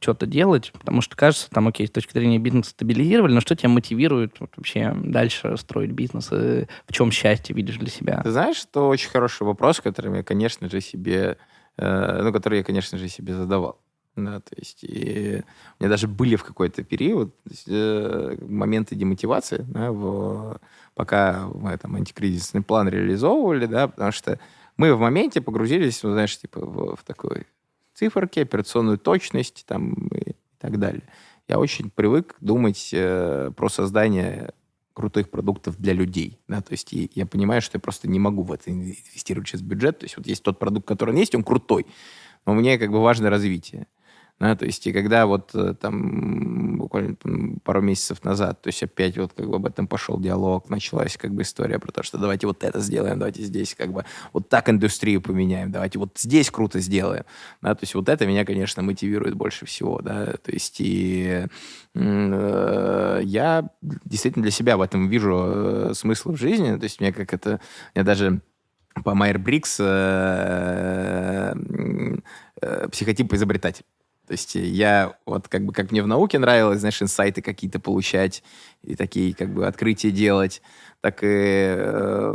что-то 0.01 0.27
делать? 0.27 0.73
Потому 0.73 1.01
что 1.01 1.17
кажется, 1.17 1.49
там, 1.51 1.69
окей, 1.69 1.87
с 1.87 1.91
точки 1.91 2.13
зрения 2.13 2.39
бизнеса 2.39 2.71
стабилизировали, 2.71 3.33
но 3.35 3.41
что 3.41 3.55
тебя 3.55 3.69
мотивирует 3.69 4.37
вообще 4.41 4.93
дальше 4.97 5.57
строить 5.57 5.93
бизнес? 5.93 6.31
И 6.33 6.67
в 6.87 6.93
чем 6.93 7.11
счастье 7.11 7.55
видишь 7.55 7.77
для 7.77 7.89
себя? 7.91 8.21
Ты 8.23 8.31
знаешь, 8.31 8.65
это 8.69 8.81
очень 8.83 9.11
хороший 9.11 9.45
вопрос, 9.47 9.81
который 9.81 10.17
я, 10.17 10.23
конечно 10.23 10.69
же, 10.69 10.81
себе, 10.81 11.37
э, 11.77 12.21
ну, 12.23 12.33
который 12.33 12.59
я, 12.59 12.65
конечно 12.65 12.99
же, 12.99 13.09
себе 13.09 13.35
задавал. 13.35 13.79
Да, 14.17 14.39
то 14.41 14.55
есть 14.57 14.85
и 14.85 15.43
у 15.81 15.83
меня 15.83 15.91
даже 15.91 16.07
были 16.07 16.37
в 16.37 16.45
какой-то 16.45 16.85
период 16.85 17.35
есть, 17.51 17.67
э, 17.69 18.37
моменты 18.43 18.95
демотивации, 18.95 19.65
да, 19.69 19.91
в- 19.91 20.61
пока 20.95 21.49
мы 21.55 21.77
там 21.77 21.97
антикризисный 21.97 22.63
план 22.63 22.89
реализовывали, 22.89 23.67
да, 23.67 23.89
потому 23.89 24.13
что 24.13 24.39
мы 24.77 24.95
в 24.95 25.01
моменте 25.01 25.41
погрузились, 25.41 26.03
ну, 26.03 26.13
знаешь, 26.13 26.39
типа 26.39 26.61
в, 26.61 26.97
в 26.97 27.05
такой 27.05 27.47
циферки, 27.95 28.41
операционную 28.41 28.99
точность 28.99 29.65
там 29.67 30.09
и 30.09 30.35
так 30.59 30.79
далее. 30.79 31.03
Я 31.49 31.59
очень 31.59 31.91
привык 31.91 32.37
думать 32.41 32.91
э, 32.93 33.51
про 33.55 33.69
создание 33.69 34.53
крутых 34.95 35.29
продуктов 35.29 35.77
для 35.79 35.93
людей. 35.93 36.39
Да? 36.49 36.63
То 36.63 36.73
есть 36.73 36.91
я 36.93 37.27
понимаю, 37.27 37.61
что 37.61 37.77
я 37.77 37.81
просто 37.81 38.09
не 38.09 38.19
могу 38.19 38.43
в 38.43 38.53
это 38.53 38.71
инвестировать 38.71 39.49
сейчас 39.49 39.61
бюджет. 39.61 39.99
То 39.99 40.05
есть 40.05 40.17
вот 40.17 40.27
есть 40.27 40.43
тот 40.43 40.59
продукт, 40.59 40.87
который 40.87 41.19
есть, 41.19 41.35
он 41.35 41.45
крутой, 41.45 41.87
но 42.47 42.55
мне 42.55 42.79
как 42.79 42.91
бы 42.91 43.03
важно 43.03 43.29
развитие. 43.29 43.87
Да, 44.41 44.57
то 44.57 44.67
есть, 44.67 44.85
и 44.89 44.93
когда 44.93 45.27
вот 45.27 45.55
э, 45.55 45.75
там 45.81 46.77
буквально 46.79 47.15
там, 47.15 47.61
пару 47.61 47.81
месяцев 47.81 48.25
назад, 48.25 48.61
то 48.63 48.67
есть 48.69 48.83
опять 48.83 49.17
вот 49.17 49.33
как 49.33 49.49
бы 49.49 49.57
об 49.57 49.67
этом 49.67 49.87
пошел 49.87 50.19
диалог, 50.19 50.69
началась 50.69 51.17
как 51.17 51.33
бы 51.33 51.43
история 51.43 51.79
про 51.79 51.93
то, 51.93 52.03
что 52.03 52.19
давайте 52.19 52.49
вот 52.49 52.65
это 52.65 52.81
сделаем, 52.81 53.19
давайте 53.21 53.43
здесь 53.43 53.77
как 53.77 53.93
бы 53.93 54.05
вот 54.33 54.49
так 54.49 54.69
индустрию 54.69 55.23
поменяем, 55.23 55.71
давайте 55.71 56.01
вот 56.01 56.19
здесь 56.19 56.51
круто 56.51 56.81
сделаем. 56.81 57.25
Да, 57.63 57.77
то 57.77 57.85
есть 57.85 57.95
вот 57.95 58.09
это 58.09 58.27
меня, 58.27 58.45
конечно, 58.45 58.83
мотивирует 58.83 59.35
больше 59.37 59.67
всего, 59.67 60.01
да, 60.03 60.27
то 60.27 60.51
есть 60.51 60.81
и 60.81 61.47
э, 61.95 63.21
я 63.23 63.71
действительно 63.83 64.43
для 64.43 64.51
себя 64.51 64.77
в 64.77 64.81
этом 64.83 65.09
вижу 65.09 65.45
э, 65.47 65.93
смысл 65.95 66.33
в 66.33 66.37
жизни, 66.37 66.77
то 66.77 66.83
есть 66.83 66.99
мне 67.01 67.13
как 67.13 67.33
это, 67.33 67.61
я 67.95 68.03
даже 68.03 68.41
по 69.05 69.15
Майер 69.15 69.39
Брикс 69.39 69.77
психотип 72.91 73.33
изобретатель. 73.33 73.85
То 74.27 74.33
есть 74.33 74.55
я 74.55 75.17
вот 75.27 75.49
как 75.49 75.65
бы 75.65 75.73
как 75.73 75.91
мне 75.91 76.03
в 76.03 76.07
науке 76.07 76.39
нравилось, 76.39 76.81
знаешь, 76.81 77.03
инсайты 77.03 77.43
какие-то 77.43 77.79
получать 77.79 78.43
и 78.87 78.95
такие 78.95 79.35
как 79.35 79.53
бы 79.53 79.67
открытия 79.67 80.11
делать, 80.11 80.63
так 81.01 81.23
и 81.23 81.27
э, 81.29 82.35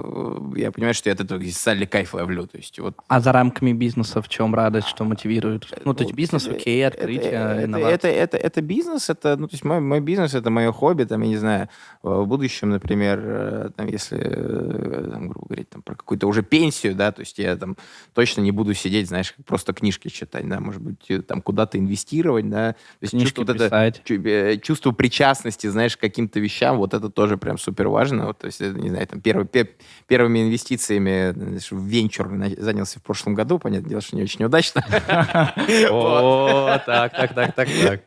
я 0.57 0.71
понимаю, 0.71 0.93
что 0.93 1.09
я 1.09 1.13
от 1.13 1.21
этого 1.21 1.41
социальный 1.45 1.87
кайф 1.87 2.13
ловлю. 2.13 2.45
То 2.45 2.57
есть 2.57 2.77
вот 2.79 2.95
А 3.07 3.19
за 3.19 3.31
рамками 3.31 3.73
бизнеса 3.73 4.21
в 4.21 4.29
чем 4.29 4.53
радость, 4.53 4.87
что 4.87 5.05
мотивирует? 5.05 5.67
Ну, 5.85 5.93
то 5.93 6.03
есть 6.03 6.11
Ну, 6.13 6.17
бизнес, 6.17 6.45
это- 6.45 6.55
окей, 6.55 6.85
открытие, 6.85 7.31
это, 7.31 7.63
инновации. 7.65 7.93
это, 7.93 8.07
это, 8.07 8.37
это 8.37 8.61
бизнес, 8.61 9.09
это, 9.09 9.37
ну, 9.37 9.47
то 9.47 9.55
есть 9.55 9.65
мой, 9.65 9.79
мой 9.79 10.01
бизнес, 10.01 10.35
это 10.35 10.51
мое 10.51 10.71
хобби, 10.71 11.05
там, 11.05 11.21
я 11.23 11.27
не 11.29 11.37
знаю, 11.37 11.69
в 12.03 12.25
будущем, 12.25 12.69
например, 12.69 13.19
э, 13.23 13.69
там, 13.75 13.87
если, 13.87 14.19
э, 14.19 15.09
там, 15.11 15.29
грубо 15.29 15.47
говоря, 15.47 15.63
там, 15.67 15.81
про 15.81 15.95
какую-то 15.95 16.27
уже 16.27 16.43
пенсию, 16.43 16.93
да, 16.93 17.11
то 17.11 17.21
есть 17.21 17.39
я 17.39 17.55
там 17.55 17.75
точно 18.13 18.41
не 18.41 18.51
буду 18.51 18.75
сидеть, 18.75 19.07
знаешь, 19.07 19.33
просто 19.47 19.73
книжки 19.73 20.09
читать, 20.09 20.47
да, 20.47 20.59
может 20.59 20.81
быть, 20.81 21.09
э, 21.09 21.21
там 21.23 21.41
куда-то 21.41 21.79
инвестировать, 21.79 22.47
да. 22.49 22.73
То 22.73 22.77
есть 23.01 23.19
чувство, 23.19 23.45
вот 23.45 23.59
это, 23.59 23.93
э, 24.07 24.57
чувство 24.57 24.91
причастности, 24.91 25.65
знаешь, 25.67 25.97
к 25.97 25.99
каким-то 25.99 26.38
вещам, 26.39 26.77
вот 26.77 26.93
это 26.93 27.09
тоже 27.09 27.37
прям 27.37 27.57
супер 27.57 27.87
важно. 27.89 28.27
Вот, 28.27 28.39
то 28.39 28.47
есть, 28.47 28.59
не 28.61 28.89
знаю, 28.89 29.07
там 29.07 29.21
первый, 29.21 29.45
пе- 29.45 29.69
первыми 30.07 30.43
инвестициями 30.43 31.31
знаешь, 31.33 31.71
в 31.71 31.83
венчур 31.83 32.29
занялся 32.57 32.99
в 32.99 33.03
прошлом 33.03 33.35
году, 33.35 33.59
понятное 33.59 33.89
дело, 33.89 34.01
что 34.01 34.15
не 34.15 34.23
очень 34.23 34.45
удачно. 34.45 34.83
О, 35.91 36.79
так, 36.85 37.11
так, 37.13 37.33
так, 37.33 37.53
так, 37.53 37.67
так. 37.83 38.01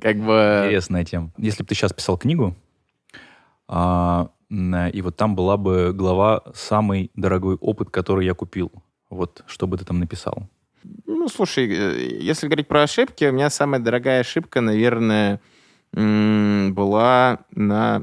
Как 0.00 0.16
бы... 0.16 0.62
Интересная 0.64 1.04
тема. 1.04 1.32
Если 1.36 1.62
бы 1.62 1.68
ты 1.68 1.74
сейчас 1.74 1.92
писал 1.92 2.18
книгу, 2.18 2.56
а, 3.68 4.30
и 4.50 5.02
вот 5.02 5.16
там 5.16 5.34
была 5.34 5.56
бы 5.56 5.92
глава 5.92 6.42
«Самый 6.54 7.10
дорогой 7.14 7.56
опыт, 7.56 7.90
который 7.90 8.26
я 8.26 8.34
купил». 8.34 8.70
Вот 9.10 9.42
что 9.46 9.66
бы 9.66 9.76
ты 9.76 9.84
там 9.84 9.98
написал? 9.98 10.48
Ну, 11.06 11.28
слушай, 11.28 11.68
э, 11.68 12.18
если 12.20 12.46
говорить 12.46 12.68
про 12.68 12.82
ошибки, 12.82 13.24
у 13.24 13.32
меня 13.32 13.50
самая 13.50 13.80
дорогая 13.80 14.20
ошибка, 14.20 14.60
наверное, 14.60 15.40
была 15.96 17.38
на 17.50 18.02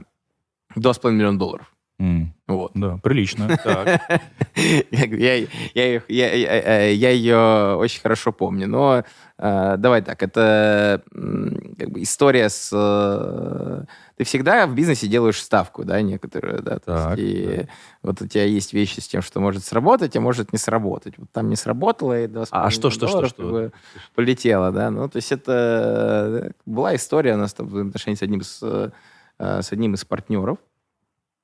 2,5 0.75 1.11
миллиона 1.11 1.37
долларов. 1.37 1.72
М, 1.99 2.33
Вот. 2.47 2.71
Да, 2.73 2.97
прилично. 2.97 3.47
Я, 4.55 5.35
я, 5.73 6.01
я, 6.07 6.87
я, 6.89 7.09
ее 7.09 7.75
очень 7.75 8.01
хорошо 8.01 8.31
помню. 8.31 8.67
Но 8.67 9.03
э, 9.39 9.75
давай 9.77 10.01
так, 10.03 10.21
это 10.21 11.01
м, 11.13 11.75
как 11.77 11.89
бы 11.89 12.03
история 12.03 12.49
с... 12.49 12.69
э, 12.71 13.85
ты 14.17 14.23
всегда 14.25 14.67
в 14.67 14.75
бизнесе 14.75 15.07
делаешь 15.07 15.41
ставку, 15.41 15.83
да, 15.85 16.01
некоторую, 16.01 16.61
да. 16.61 16.73
есть 16.73 16.85
Так, 16.85 17.17
и 17.17 17.45
да. 17.57 17.63
вот 18.03 18.21
у 18.21 18.27
тебя 18.27 18.43
есть 18.43 18.73
вещи 18.73 18.99
с 18.99 19.07
тем, 19.07 19.21
что 19.23 19.39
может 19.39 19.65
сработать, 19.65 20.15
а 20.15 20.21
может 20.21 20.51
не 20.53 20.59
сработать. 20.59 21.15
Вот 21.17 21.31
там 21.31 21.49
не 21.49 21.55
сработало, 21.55 22.21
и 22.23 22.27
2,5 22.27 22.47
А 22.51 22.69
что, 22.69 22.89
что, 22.91 23.07
что, 23.07 23.25
что? 23.27 23.35
как 23.41 23.51
бы 23.51 23.71
полетело, 24.13 24.71
да. 24.71 24.91
Ну, 24.91 25.07
то 25.09 25.17
есть 25.17 25.31
это 25.31 26.43
э, 26.45 26.51
была 26.65 26.95
история 26.95 27.33
у 27.33 27.37
нас 27.37 27.53
там 27.53 27.67
в 27.67 27.77
отношении 27.77 28.15
с 28.17 28.21
одним 28.21 28.41
с 29.39 29.71
одним 29.71 29.95
из 29.95 30.05
партнеров, 30.05 30.57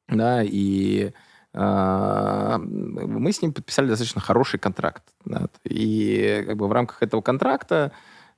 да, 0.09 0.41
и 0.43 1.11
а, 1.53 2.57
мы 2.59 3.31
с 3.31 3.41
ним 3.41 3.53
подписали 3.53 3.87
достаточно 3.87 4.21
хороший 4.21 4.59
контракт. 4.59 5.03
да. 5.25 5.47
И 5.63 6.43
как 6.47 6.57
бы 6.57 6.67
в 6.67 6.71
рамках 6.71 7.01
этого 7.01 7.21
контракта 7.21 7.91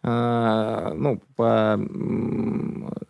а, 0.03 0.93
ну, 0.95 1.21
по 1.35 1.79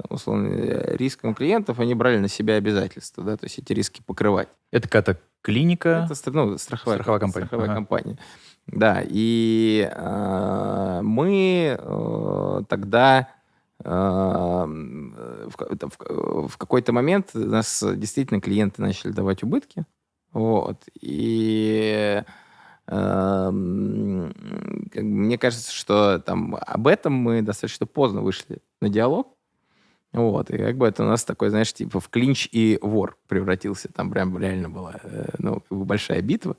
условно, 0.10 0.50
рискам 0.96 1.34
клиентов 1.34 1.80
они 1.80 1.96
брали 1.96 2.18
на 2.18 2.28
себя 2.28 2.56
обязательства, 2.56 3.24
да, 3.24 3.38
то 3.38 3.46
есть 3.46 3.60
эти 3.60 3.72
риски 3.72 4.02
покрывать. 4.06 4.50
Это 4.72 4.90
какая-то 4.90 5.22
клиника. 5.42 6.08
Это 6.12 6.32
ну, 6.32 6.58
страховая, 6.58 6.98
Страховая 6.98 7.20
компания. 7.20 7.46
страховая 7.46 7.68
Ага. 7.68 7.76
компания. 7.76 8.18
Да, 8.68 9.02
и 9.04 9.90
а, 9.94 11.02
мы 11.02 11.78
э, 11.80 12.62
тогда 12.68 13.30
в, 13.84 15.50
в- 16.48 16.58
какой-то 16.58 16.94
момент 16.94 17.32
нас 17.34 17.84
действительно 17.96 18.42
клиенты 18.42 18.82
начали 18.82 19.12
давать 19.12 19.44
убытки. 19.44 19.86
Вот. 20.32 20.84
И 21.00 22.24
мне 22.88 24.34
кажется, 25.38 25.72
что 25.72 26.20
там 26.20 26.56
об 26.56 26.88
этом 26.88 27.14
мы 27.14 27.42
достаточно 27.42 27.86
поздно 27.86 28.22
вышли 28.22 28.60
на 28.82 28.90
диалог. 28.90 29.36
Вот, 30.14 30.50
и 30.50 30.58
как 30.58 30.78
бы 30.78 30.88
это 30.88 31.04
у 31.04 31.08
нас 31.08 31.24
такой, 31.24 31.50
знаешь, 31.50 31.72
типа 31.72 32.02
в 32.02 32.10
клинч 32.10 32.50
и 32.52 32.78
вор 32.82 33.18
превратился. 33.30 33.88
Там 33.94 34.12
прям 34.12 34.38
реально 34.38 34.70
была, 34.70 34.96
э, 35.04 35.30
ну, 35.38 35.62
как 35.62 35.78
бы 35.78 35.86
большая 35.86 36.22
битва. 36.22 36.58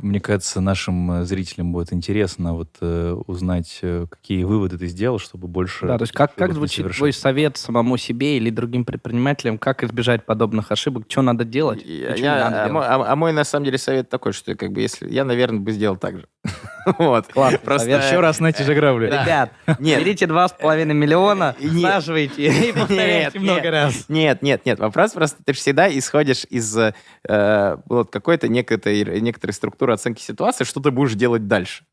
Мне 0.00 0.20
кажется, 0.20 0.60
нашим 0.60 1.10
э, 1.10 1.24
зрителям 1.24 1.72
будет 1.72 1.92
интересно 1.92 2.54
вот 2.54 2.68
э, 2.80 3.12
узнать, 3.26 3.80
э, 3.82 4.06
какие 4.08 4.44
выводы 4.44 4.78
ты 4.78 4.86
сделал, 4.86 5.18
чтобы 5.18 5.48
больше... 5.48 5.86
Да, 5.86 5.98
то 5.98 6.02
есть 6.02 6.12
как, 6.12 6.36
как 6.36 6.52
звучит 6.52 6.76
совершать. 6.84 6.98
твой 6.98 7.12
совет 7.12 7.56
самому 7.56 7.96
себе 7.96 8.36
или 8.36 8.50
другим 8.50 8.84
предпринимателям, 8.84 9.58
как 9.58 9.82
избежать 9.82 10.24
подобных 10.24 10.70
ошибок, 10.70 11.06
что 11.08 11.22
надо 11.22 11.44
делать, 11.44 11.82
Я- 11.84 12.14
я- 12.14 12.34
надо 12.50 12.64
а, 12.64 12.68
делать? 12.68 12.86
а- 12.88 13.12
а 13.12 13.16
мой, 13.16 13.32
на 13.32 13.42
самом 13.42 13.64
деле, 13.64 13.78
совет 13.78 14.10
такой, 14.10 14.32
что 14.32 14.54
как 14.54 14.70
бы 14.72 14.80
если... 14.80 15.10
Я, 15.10 15.24
наверное, 15.24 15.58
бы 15.58 15.72
сделал 15.72 15.96
так 15.96 16.18
же. 16.18 16.28
Вот. 16.98 17.28
Классный 17.28 17.58
Просто... 17.60 17.90
Еще 17.90 18.20
раз 18.20 18.40
на 18.40 18.48
эти 18.48 18.62
же 18.62 18.74
грабли. 18.74 19.06
Ребят, 19.06 19.52
Нет. 19.78 20.00
берите 20.00 20.24
2,5 20.26 20.84
миллиона, 20.86 21.54
Нет. 21.60 21.72
всаживайте 21.74 22.46
и 22.48 22.72
повторяйте 22.72 23.38
Нет, 23.38 23.42
много 23.42 23.62
нет. 23.62 23.72
раз. 23.72 24.04
Нет, 24.08 24.42
нет, 24.42 24.66
нет. 24.66 24.78
Вопрос 24.80 25.12
просто, 25.12 25.42
ты 25.44 25.52
же 25.52 25.60
всегда 25.60 25.88
исходишь 25.96 26.44
из 26.50 26.76
э, 26.76 27.76
вот 27.86 28.10
какой-то 28.10 28.48
некоторой, 28.48 29.20
некоторой 29.20 29.54
структуры 29.54 29.92
оценки 29.92 30.20
ситуации, 30.20 30.64
что 30.64 30.80
ты 30.80 30.90
будешь 30.90 31.14
делать 31.14 31.46
дальше. 31.46 31.84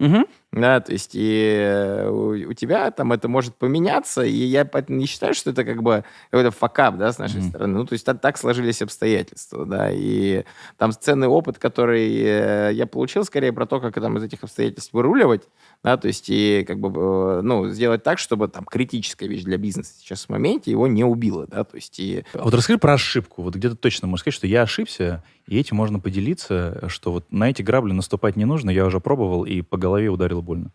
Да, 0.52 0.80
то 0.80 0.92
есть 0.94 1.12
и 1.14 1.58
э, 1.60 2.10
у, 2.10 2.30
у 2.32 2.54
тебя 2.54 2.90
там 2.90 3.12
это 3.14 3.28
может 3.28 3.56
поменяться, 3.56 4.24
и 4.24 4.32
я 4.32 4.66
поэтому 4.66 4.98
не 4.98 5.06
считаю, 5.06 5.36
что 5.36 5.52
это 5.52 5.64
как 5.64 5.84
бы 5.84 6.04
какой-то 6.32 6.50
факап, 6.50 6.98
да, 6.98 7.12
с 7.14 7.20
нашей 7.20 7.42
Мгм. 7.42 7.50
стороны. 7.50 7.78
Ну, 7.78 7.86
то 7.86 7.94
есть 7.94 8.04
так, 8.04 8.20
так 8.20 8.36
сложились 8.36 8.82
обстоятельства, 8.82 9.64
да, 9.68 9.92
и 9.92 10.46
там 10.78 10.92
ценный 10.92 11.28
опыт, 11.28 11.60
который 11.60 12.16
э, 12.24 12.72
я 12.74 12.88
получил, 12.88 13.24
скорее 13.26 13.54
про 13.54 13.68
то, 13.68 13.80
как 13.80 13.94
там 13.94 14.18
из 14.18 14.24
этих 14.24 14.44
обстоятельств 14.44 14.92
выруливать, 14.92 15.44
да, 15.84 15.98
то 15.98 16.08
есть 16.08 16.26
и 16.30 16.66
как 16.68 16.80
бы, 16.80 16.90
э, 16.90 17.42
ну, 17.42 17.70
сделать 17.70 18.04
так, 18.04 18.20
чтобы 18.20 18.48
там 18.48 18.66
критическая 18.66 19.28
вещь 19.28 19.44
для 19.44 19.58
бизнеса 19.58 19.94
сейчас 19.98 20.26
в 20.26 20.30
моменте 20.30 20.72
его 20.72 20.88
не 20.88 21.04
убила, 21.04 21.48
да, 21.48 21.64
то 21.64 21.76
есть 21.76 22.00
и... 22.00 22.26
А 22.34 22.44
Вот 22.44 22.54
расскажи 22.54 22.78
про 22.78 22.94
ошибку. 22.94 23.44
Вот 23.44 23.56
где-то 23.56 23.76
точно 23.76 24.08
можешь 24.08 24.22
сказать, 24.22 24.36
что 24.36 24.48
я 24.48 24.64
ошибся, 24.64 25.24
и 25.48 25.58
этим 25.58 25.78
можно 25.78 26.00
поделиться, 26.00 26.84
что 26.88 27.12
вот 27.12 27.32
на 27.32 27.50
эти 27.50 27.62
грабли 27.62 27.94
наступать 27.94 28.36
не 28.36 28.46
нужно, 28.46 28.70
я 28.70 28.86
уже 28.86 29.00
пробовал 29.00 29.46
и 29.46 29.62
по 29.62 29.78
голове 29.78 30.10
ударил 30.10 30.42
больно. 30.42 30.72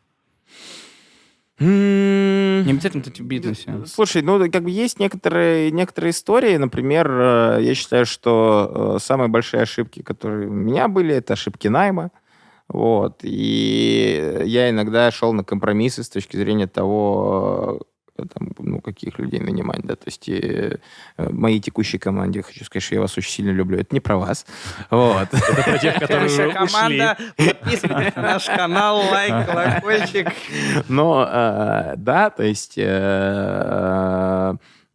Не 1.60 2.70
обязательно 2.70 3.02
это 3.02 3.22
в 3.22 3.26
бизнесе. 3.26 3.82
Слушай, 3.86 4.22
ну, 4.22 4.50
как 4.50 4.64
бы 4.64 4.70
есть 4.70 4.98
некоторые, 4.98 5.70
некоторые 5.70 6.10
истории. 6.10 6.56
Например, 6.56 7.08
э, 7.08 7.58
я 7.62 7.74
считаю, 7.74 8.06
что 8.06 8.96
э, 8.96 8.98
самые 9.00 9.28
большие 9.28 9.62
ошибки, 9.62 10.02
которые 10.02 10.48
у 10.48 10.52
меня 10.52 10.88
были, 10.88 11.14
это 11.14 11.34
ошибки 11.34 11.68
найма. 11.68 12.10
Вот. 12.74 13.20
И 13.22 14.42
я 14.46 14.68
иногда 14.68 15.08
шел 15.12 15.32
на 15.32 15.44
компромиссы 15.44 16.02
с 16.02 16.08
точки 16.08 16.36
зрения 16.36 16.66
того, 16.66 17.82
э, 18.18 18.24
там, 18.34 18.50
ну, 18.58 18.80
каких 18.80 19.20
людей 19.20 19.38
нанимать, 19.38 19.82
да, 19.82 19.94
то 19.94 20.06
есть 20.06 20.28
э, 20.28 20.80
э, 21.16 21.28
моей 21.30 21.60
текущей 21.60 21.98
команде, 21.98 22.42
хочу 22.42 22.64
сказать, 22.64 22.82
что 22.82 22.96
я 22.96 23.00
вас 23.00 23.16
очень 23.16 23.30
сильно 23.30 23.52
люблю, 23.52 23.78
это 23.78 23.94
не 23.94 24.00
про 24.00 24.16
вас, 24.16 24.44
вот. 24.90 25.28
Это 25.32 25.62
про 25.62 25.78
тех, 25.78 26.00
которые 26.00 26.26
ушли. 26.26 26.50
команда, 26.50 27.16
подписывайтесь 27.36 28.16
на 28.16 28.22
наш 28.22 28.46
канал, 28.46 28.96
лайк, 29.08 29.46
колокольчик. 29.48 30.32
Но, 30.88 31.28
э, 31.30 31.94
да, 31.96 32.30
то 32.30 32.42
есть 32.42 32.76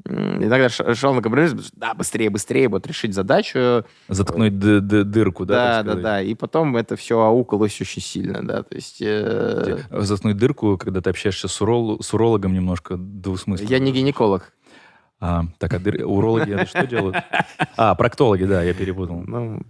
иногда 0.06 0.70
шел 0.70 1.14
на 1.14 1.22
компромисс, 1.22 1.52
потому 1.52 1.68
что, 1.68 1.78
да, 1.78 1.94
быстрее, 1.94 2.30
быстрее, 2.30 2.68
вот 2.70 2.88
решить 2.88 3.14
задачу, 3.14 3.86
Заткнуть 4.08 4.58
д- 4.58 4.80
д- 4.80 5.04
дырку, 5.04 5.46
да? 5.46 5.84
да, 5.84 5.96
да, 5.96 6.02
да, 6.02 6.22
и 6.22 6.34
потом 6.36 6.78
это 6.78 6.96
все 6.96 7.20
аукалось 7.20 7.80
очень 7.82 8.02
сильно, 8.02 8.46
да, 8.46 8.64
то 8.64 8.76
есть 8.76 8.98
э, 9.02 9.78
Заткнуть 9.92 10.38
дырку, 10.38 10.78
когда 10.78 11.02
ты 11.02 11.10
общаешься 11.10 11.48
с, 11.48 11.62
урол- 11.62 12.02
с 12.02 12.14
урологом, 12.14 12.54
немножко 12.54 12.96
двусмысленно. 12.98 13.70
я 13.70 13.80
не 13.80 13.92
гинеколог. 13.92 14.54
А, 15.22 15.44
так, 15.58 15.74
а 15.74 15.78
дыр- 15.78 16.04
урологи 16.04 16.66
что 16.66 16.88
делают? 16.88 17.18
А, 17.76 17.94
проктологи, 17.96 18.46
да, 18.46 18.64
я 18.64 18.74
перепутал. 18.74 19.22
Ну, 19.26 19.62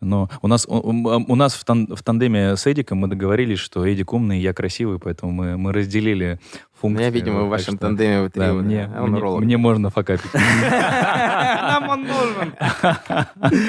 Но 0.00 0.28
у 0.42 0.48
нас, 0.48 0.64
у, 0.68 0.74
у- 0.76 1.34
нас 1.34 1.54
в, 1.54 1.64
тан- 1.64 1.88
в 1.94 2.02
тандеме 2.02 2.56
с 2.56 2.66
Эдиком 2.66 2.98
мы 2.98 3.08
договорились, 3.08 3.58
что 3.58 3.84
Эдик 3.84 4.12
умный, 4.12 4.38
я 4.40 4.52
красивый, 4.52 4.98
поэтому 5.00 5.32
мы, 5.32 5.56
мы 5.58 5.72
разделили 5.72 6.38
функции. 6.80 7.02
я, 7.04 7.10
видимо, 7.10 7.42
в 7.42 7.48
вашем 7.48 7.74
что, 7.74 7.86
тандеме 7.88 8.22
вы 8.22 8.30
три, 8.30 8.40
да, 8.40 8.52
мне, 8.52 8.84
а 8.94 9.02
он 9.02 9.10
мне, 9.10 9.20
мне 9.40 9.56
можно 9.56 9.90
факапить. 9.90 10.30
Нам 10.34 11.88
он 11.88 12.02
нужен. 12.02 12.54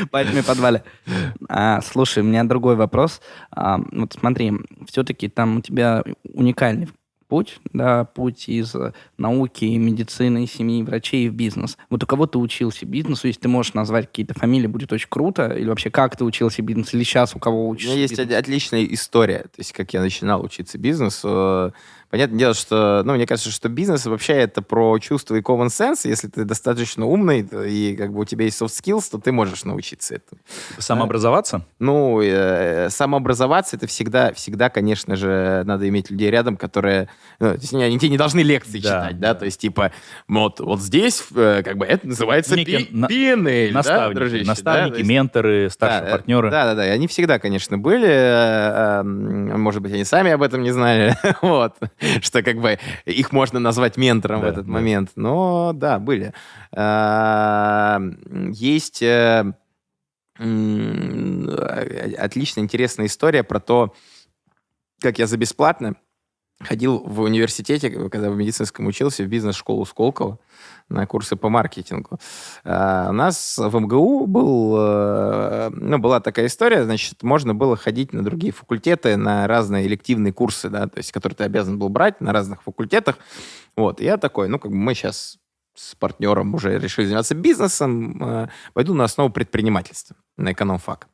Поэтому 0.12 0.44
подвале. 0.44 0.84
А, 1.52 1.82
слушай, 1.82 2.22
у 2.22 2.26
меня 2.26 2.44
другой 2.44 2.76
вопрос. 2.76 3.22
А, 3.52 3.80
вот 3.92 4.14
смотри, 4.14 4.54
все-таки 4.88 5.30
там 5.30 5.58
у 5.58 5.62
тебя 5.62 6.04
уникальный 6.34 6.90
путь, 7.30 7.60
да, 7.72 8.04
путь 8.04 8.50
из 8.50 8.76
э, 8.76 8.92
науки, 9.18 9.64
медицины, 9.64 10.46
семьи, 10.48 10.84
врачей 10.84 11.30
в 11.30 11.34
бизнес. 11.34 11.78
Вот 11.90 12.04
у 12.04 12.08
кого 12.08 12.26
ты 12.26 12.38
учился 12.40 12.86
бизнесу, 12.86 13.28
если 13.28 13.40
ты 13.42 13.48
можешь 13.48 13.74
назвать 13.76 14.08
какие-то 14.08 14.34
фамилии, 14.34 14.68
будет 14.68 14.92
очень 14.92 15.08
круто. 15.10 15.48
Или 15.48 15.70
вообще, 15.70 15.90
как 15.92 16.18
ты 16.18 16.26
учился 16.26 16.62
бизнесу, 16.62 16.98
или 16.98 17.04
сейчас 17.04 17.36
у 17.36 17.40
кого 17.40 17.68
У 17.68 17.70
учишься 17.70 17.92
меня 17.94 18.02
есть 18.02 18.14
бизнесу? 18.18 18.32
од- 18.34 18.38
отличная 18.44 18.84
история, 18.86 19.40
то 19.44 19.60
есть 19.60 19.72
как 19.72 19.94
я 19.94 20.02
начинал 20.02 20.44
учиться 20.44 20.78
бизнесу. 20.78 21.74
Понятное 22.10 22.40
дело, 22.40 22.54
что, 22.56 23.04
ну, 23.06 23.14
мне 23.14 23.28
кажется, 23.28 23.52
что 23.52 23.70
бизнес 23.70 24.06
вообще 24.08 24.34
это 24.34 24.62
про 24.64 24.98
чувство 24.98 25.36
и 25.36 25.42
common 25.42 25.68
sense. 25.68 26.02
Если 26.08 26.28
ты 26.28 26.44
достаточно 26.44 27.06
умный 27.06 27.48
и 27.68 27.96
как 27.96 28.12
бы 28.12 28.22
у 28.22 28.26
тебя 28.26 28.46
есть 28.46 28.60
soft 28.60 28.70
skills, 28.82 29.04
то 29.12 29.20
ты 29.20 29.32
можешь 29.32 29.64
научиться 29.64 30.16
этому. 30.16 30.42
Самообразоваться? 30.80 31.66
Ну, 31.78 32.20
э, 32.22 32.90
самообразоваться 32.90 33.76
это 33.76 33.86
всегда, 33.86 34.34
всегда, 34.34 34.70
конечно 34.70 35.16
же, 35.16 35.62
надо 35.66 35.88
иметь 35.88 36.10
людей 36.10 36.32
рядом, 36.32 36.58
которые, 36.58 37.10
ну, 37.40 37.50
то 37.54 37.60
есть 37.60 37.74
они, 37.74 37.84
они 37.84 38.00
тебе 38.00 38.10
не 38.10 38.18
должны 38.18 38.40
лекции 38.40 38.80
Да, 38.80 39.04
читать, 39.06 39.20
да, 39.20 39.34
да. 39.34 39.40
то 39.40 39.46
есть 39.46 39.60
типа 39.62 39.92
вот, 40.28 40.60
вот 40.60 40.82
здесь 40.82 41.24
э, 41.36 41.62
как 41.64 41.78
бы 41.78 41.86
это 41.86 42.08
называется 42.08 42.56
Некие 42.56 42.86
пи- 42.86 42.94
на- 42.96 43.08
да, 43.08 43.74
Наставники, 43.74 44.16
дружище, 44.16 44.44
да, 44.46 44.50
наставники 44.52 44.92
то 44.94 44.98
есть- 44.98 45.10
менторы, 45.10 45.70
старшие 45.70 46.02
да, 46.02 46.08
э, 46.08 46.12
партнеры. 46.12 46.50
Да, 46.50 46.66
да, 46.66 46.76
да. 46.76 46.88
и 46.88 46.90
Они 46.90 47.08
всегда, 47.08 47.38
конечно, 47.40 47.78
были. 47.78 48.08
э, 48.08 49.02
э, 49.02 49.04
Может 49.04 49.82
быть, 49.84 49.94
они 49.94 50.04
сами 50.06 50.32
об 50.32 50.42
этом 50.42 50.64
не 50.64 50.72
знали. 50.72 51.16
вот. 51.42 51.76
что 52.22 52.44
как 52.44 52.60
бы 52.60 52.78
их 53.06 53.32
можно 53.32 53.60
назвать 53.60 53.98
ментором 53.98 54.40
в 54.40 54.44
Да, 54.44 54.50
этот 54.50 54.66
да. 54.66 54.72
момент. 54.72 55.12
Но 55.16 55.72
да, 55.74 56.00
были. 56.00 56.34
А, 56.72 58.02
Есть 58.52 59.02
э, 59.02 59.54
э, 60.40 62.14
отлично 62.18 62.62
интересная 62.62 63.08
история 63.08 63.44
про 63.44 63.60
то, 63.60 63.94
как 65.02 65.20
я 65.20 65.28
за 65.28 65.38
бесплатно 65.38 65.96
ходил 66.62 67.00
в 67.00 67.22
университете, 67.22 67.90
когда 67.90 68.30
в 68.30 68.36
медицинском 68.36 68.86
учился, 68.88 69.24
в 69.24 69.28
бизнес-школу 69.28 69.86
Сколково 69.86 70.40
на 70.90 71.06
курсы 71.06 71.36
по 71.36 71.50
маркетингу. 71.50 72.20
А, 72.66 73.10
У 73.10 73.14
нас 73.14 73.58
в 73.58 73.80
МГУ 73.80 74.26
был, 74.26 74.76
э, 74.78 75.70
ну, 75.72 76.00
была 76.00 76.20
такая 76.20 76.48
история, 76.48 76.84
значит, 76.84 77.24
можно 77.24 77.56
было 77.56 77.78
ходить 77.78 78.12
на 78.12 78.24
другие 78.24 78.52
факультеты, 78.52 79.16
на 79.16 79.48
разные 79.48 79.88
элективные 79.88 80.34
курсы, 80.34 80.70
да, 80.70 80.88
то 80.88 80.98
есть, 80.98 81.12
которые 81.12 81.38
ты 81.38 81.44
обязан 81.44 81.80
был 81.80 81.90
брать 81.90 82.20
на 82.22 82.34
разных 82.34 82.64
факультетах. 82.64 83.18
Вот, 83.78 84.02
я 84.02 84.18
такой, 84.18 84.50
ну, 84.50 84.60
как 84.60 84.72
бы 84.72 84.78
мы 84.78 84.96
сейчас 84.96 85.38
с 85.76 85.96
партнером 85.96 86.54
уже 86.56 86.78
решили 86.78 87.06
заниматься 87.06 87.36
бизнесом, 87.36 88.22
э, 88.22 88.48
пойду 88.74 88.94
на 88.94 89.06
основу 89.06 89.30
предпринимательства, 89.30 90.18
на 90.36 90.52
экономфак. 90.52 91.08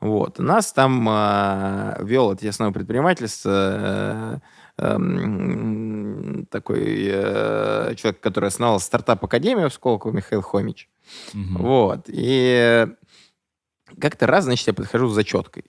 Вот. 0.00 0.38
Нас 0.40 0.72
там 0.72 1.08
э, 1.08 1.96
вел 2.00 2.32
эти 2.34 2.46
основы 2.46 2.72
предпринимательства 2.72 3.50
э, 3.52 4.38
эм, 4.82 6.46
такой 6.50 7.08
э, 7.10 7.94
человек, 7.96 8.20
который 8.20 8.48
основал 8.48 8.80
стартап-академию 8.80 9.70
в 9.70 9.74
Сколково, 9.74 10.12
Михаил 10.12 10.42
Хомич. 10.42 10.88
Мгм. 11.32 11.56
Вот. 11.58 12.04
И 12.08 12.86
как-то 14.00 14.26
раз, 14.26 14.44
значит, 14.44 14.66
я 14.66 14.74
подхожу 14.74 15.08
с 15.08 15.14
зачеткой 15.14 15.64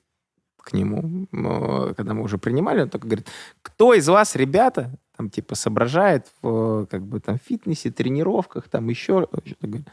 к 0.64 0.74
нему, 0.74 1.28
э, 1.32 1.94
когда 1.96 2.14
мы 2.14 2.24
уже 2.24 2.38
принимали, 2.38 2.82
он 2.82 2.90
такой 2.90 3.10
говорит, 3.10 3.28
кто 3.62 3.94
из 3.94 4.08
вас, 4.08 4.36
ребята, 4.36 4.98
там, 5.16 5.30
типа, 5.30 5.56
соображает 5.56 6.28
в, 6.42 6.86
как 6.86 7.04
бы, 7.04 7.20
там, 7.20 7.38
фитнесе, 7.38 7.92
тренировках, 7.92 8.70
там, 8.70 8.88
еще 8.90 9.28
что-то. 9.46 9.84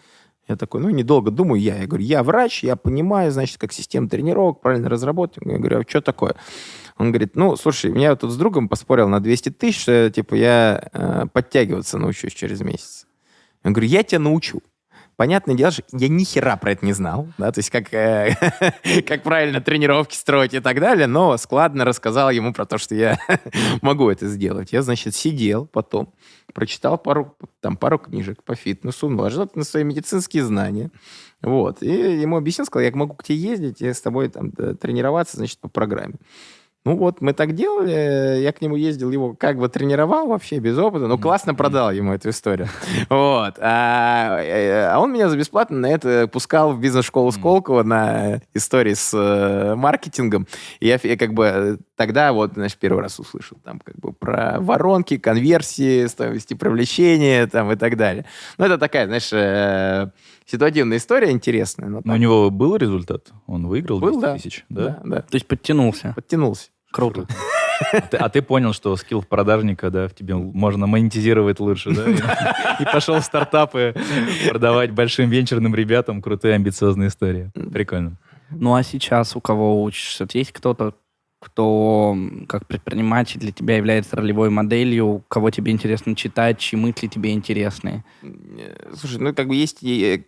Я 0.50 0.56
такой, 0.56 0.80
ну, 0.80 0.90
недолго 0.90 1.30
думаю, 1.30 1.60
я. 1.60 1.76
Я 1.76 1.86
говорю, 1.86 2.04
я 2.04 2.24
врач, 2.24 2.64
я 2.64 2.74
понимаю, 2.74 3.30
значит, 3.30 3.56
как 3.58 3.72
система 3.72 4.08
тренировок, 4.08 4.60
правильно 4.60 4.88
разработать. 4.88 5.44
Я 5.46 5.58
говорю, 5.58 5.80
а 5.80 5.84
что 5.88 6.00
такое? 6.00 6.34
Он 6.98 7.12
говорит, 7.12 7.36
ну, 7.36 7.54
слушай, 7.54 7.92
меня 7.92 8.16
тут 8.16 8.32
с 8.32 8.36
другом 8.36 8.68
поспорил 8.68 9.08
на 9.08 9.20
200 9.20 9.50
тысяч, 9.50 9.80
что, 9.80 10.10
типа, 10.10 10.34
я 10.34 10.90
э, 10.92 11.26
подтягиваться 11.32 11.98
научусь 11.98 12.34
через 12.34 12.62
месяц. 12.62 13.06
Я 13.62 13.70
говорю, 13.70 13.86
я 13.86 14.02
тебя 14.02 14.18
научу. 14.18 14.60
Понятное 15.14 15.54
дело, 15.54 15.70
что 15.70 15.84
я 15.92 16.08
ни 16.08 16.24
хера 16.24 16.56
про 16.56 16.72
это 16.72 16.84
не 16.84 16.94
знал, 16.94 17.28
да, 17.36 17.52
то 17.52 17.58
есть 17.58 17.70
как, 17.70 17.92
э, 17.92 18.34
как 19.06 19.22
правильно 19.22 19.60
тренировки 19.60 20.14
строить 20.14 20.54
и 20.54 20.60
так 20.60 20.80
далее, 20.80 21.06
но 21.06 21.36
складно 21.36 21.84
рассказал 21.84 22.30
ему 22.30 22.52
про 22.54 22.64
то, 22.64 22.78
что 22.78 22.94
я 22.94 23.18
могу 23.82 24.08
это 24.08 24.26
сделать. 24.28 24.72
Я, 24.72 24.82
значит, 24.82 25.14
сидел 25.14 25.66
потом, 25.66 26.12
прочитал 26.52 26.98
пару, 26.98 27.36
там, 27.60 27.76
пару 27.76 27.98
книжек 27.98 28.42
по 28.42 28.54
фитнесу, 28.54 29.08
наложил 29.08 29.50
на 29.54 29.64
свои 29.64 29.84
медицинские 29.84 30.44
знания, 30.44 30.90
вот, 31.42 31.82
и 31.82 32.20
ему 32.20 32.36
объяснил, 32.36 32.66
сказал, 32.66 32.84
я 32.84 32.94
могу 32.94 33.14
к 33.14 33.24
тебе 33.24 33.38
ездить 33.38 33.82
и 33.82 33.92
с 33.92 34.00
тобой 34.00 34.28
там 34.28 34.52
тренироваться, 34.52 35.36
значит, 35.36 35.58
по 35.58 35.68
программе. 35.68 36.14
Ну 36.86 36.96
вот, 36.96 37.20
мы 37.20 37.34
так 37.34 37.54
делали, 37.54 38.40
я 38.40 38.52
к 38.52 38.62
нему 38.62 38.74
ездил, 38.74 39.10
его 39.10 39.34
как 39.34 39.58
бы 39.58 39.68
тренировал 39.68 40.28
вообще 40.28 40.60
без 40.60 40.78
опыта, 40.78 41.08
но 41.08 41.18
классно 41.18 41.54
продал 41.54 41.90
ему 41.92 42.14
эту 42.14 42.30
историю. 42.30 42.68
Вот. 43.10 43.56
А, 43.58 44.40
э, 44.40 44.86
а 44.86 44.98
он 44.98 45.12
меня 45.12 45.28
за 45.28 45.36
бесплатно 45.36 45.78
на 45.78 45.86
это 45.86 46.26
пускал 46.26 46.72
в 46.72 46.80
бизнес-школу 46.80 47.32
Сколково 47.32 47.82
на 47.82 48.40
истории 48.54 48.94
с 48.94 49.12
э, 49.12 49.74
маркетингом. 49.74 50.46
И 50.80 50.86
я, 50.86 50.98
я 51.02 51.16
как 51.18 51.34
бы 51.34 51.44
э, 51.44 51.76
тогда 51.96 52.32
вот, 52.32 52.52
значит, 52.54 52.78
первый 52.78 53.02
раз 53.02 53.18
услышал 53.18 53.58
там 53.62 53.80
как 53.80 53.96
бы 53.96 54.14
про 54.14 54.58
воронки, 54.60 55.18
конверсии, 55.18 56.06
стоимости 56.06 56.54
привлечения 56.54 57.46
там 57.46 57.70
и 57.72 57.76
так 57.76 57.98
далее. 57.98 58.24
Ну, 58.56 58.64
это 58.64 58.78
такая, 58.78 59.06
знаешь, 59.06 59.30
э, 59.32 60.10
ситуативная 60.46 60.96
история 60.96 61.30
интересная. 61.30 61.88
Но 61.88 61.96
Но 61.96 62.02
так 62.02 62.12
у 62.14 62.16
него 62.16 62.50
был 62.50 62.76
результат? 62.76 63.28
Он 63.46 63.66
выиграл 63.66 64.00
Был, 64.00 64.12
200 64.12 64.20
да. 64.20 64.34
тысяч? 64.34 64.64
Да? 64.68 64.82
да, 64.82 65.00
да, 65.04 65.22
То 65.22 65.34
есть 65.34 65.46
подтянулся. 65.46 66.12
подтянулся. 66.16 66.69
Круто. 66.90 67.26
А 68.12 68.29
ты, 68.29 68.42
понял, 68.42 68.72
что 68.72 68.94
скилл 68.96 69.22
продажника, 69.22 69.90
да, 69.90 70.07
в 70.09 70.14
тебе 70.14 70.35
можно 70.35 70.87
монетизировать 70.87 71.61
лучше, 71.61 71.92
да? 71.92 72.11
И, 72.11 72.83
и 72.83 72.85
пошел 72.85 73.18
в 73.18 73.24
стартапы 73.24 73.94
продавать 74.48 74.90
большим 74.90 75.31
венчурным 75.31 75.74
ребятам 75.74 76.20
крутые 76.20 76.55
амбициозные 76.57 77.09
истории. 77.09 77.50
Прикольно. 77.72 78.16
Ну 78.50 78.74
а 78.74 78.83
сейчас 78.83 79.35
у 79.37 79.40
кого 79.40 79.83
учишься? 79.83 80.26
Есть 80.33 80.53
кто-то, 80.53 80.94
кто 81.40 82.16
как 82.48 82.66
предприниматель 82.66 83.40
для 83.40 83.50
тебя 83.50 83.76
является 83.79 84.14
ролевой 84.16 84.50
моделью, 84.50 85.24
кого 85.29 85.50
тебе 85.50 85.72
интересно 85.72 86.14
читать, 86.14 86.59
чьи 86.59 86.79
мысли 86.79 87.07
тебе 87.07 87.33
интересны? 87.33 88.05
Слушай, 88.94 89.20
ну 89.20 89.35
как 89.35 89.48
бы 89.48 89.55
есть 89.55 89.83
э, 89.83 90.18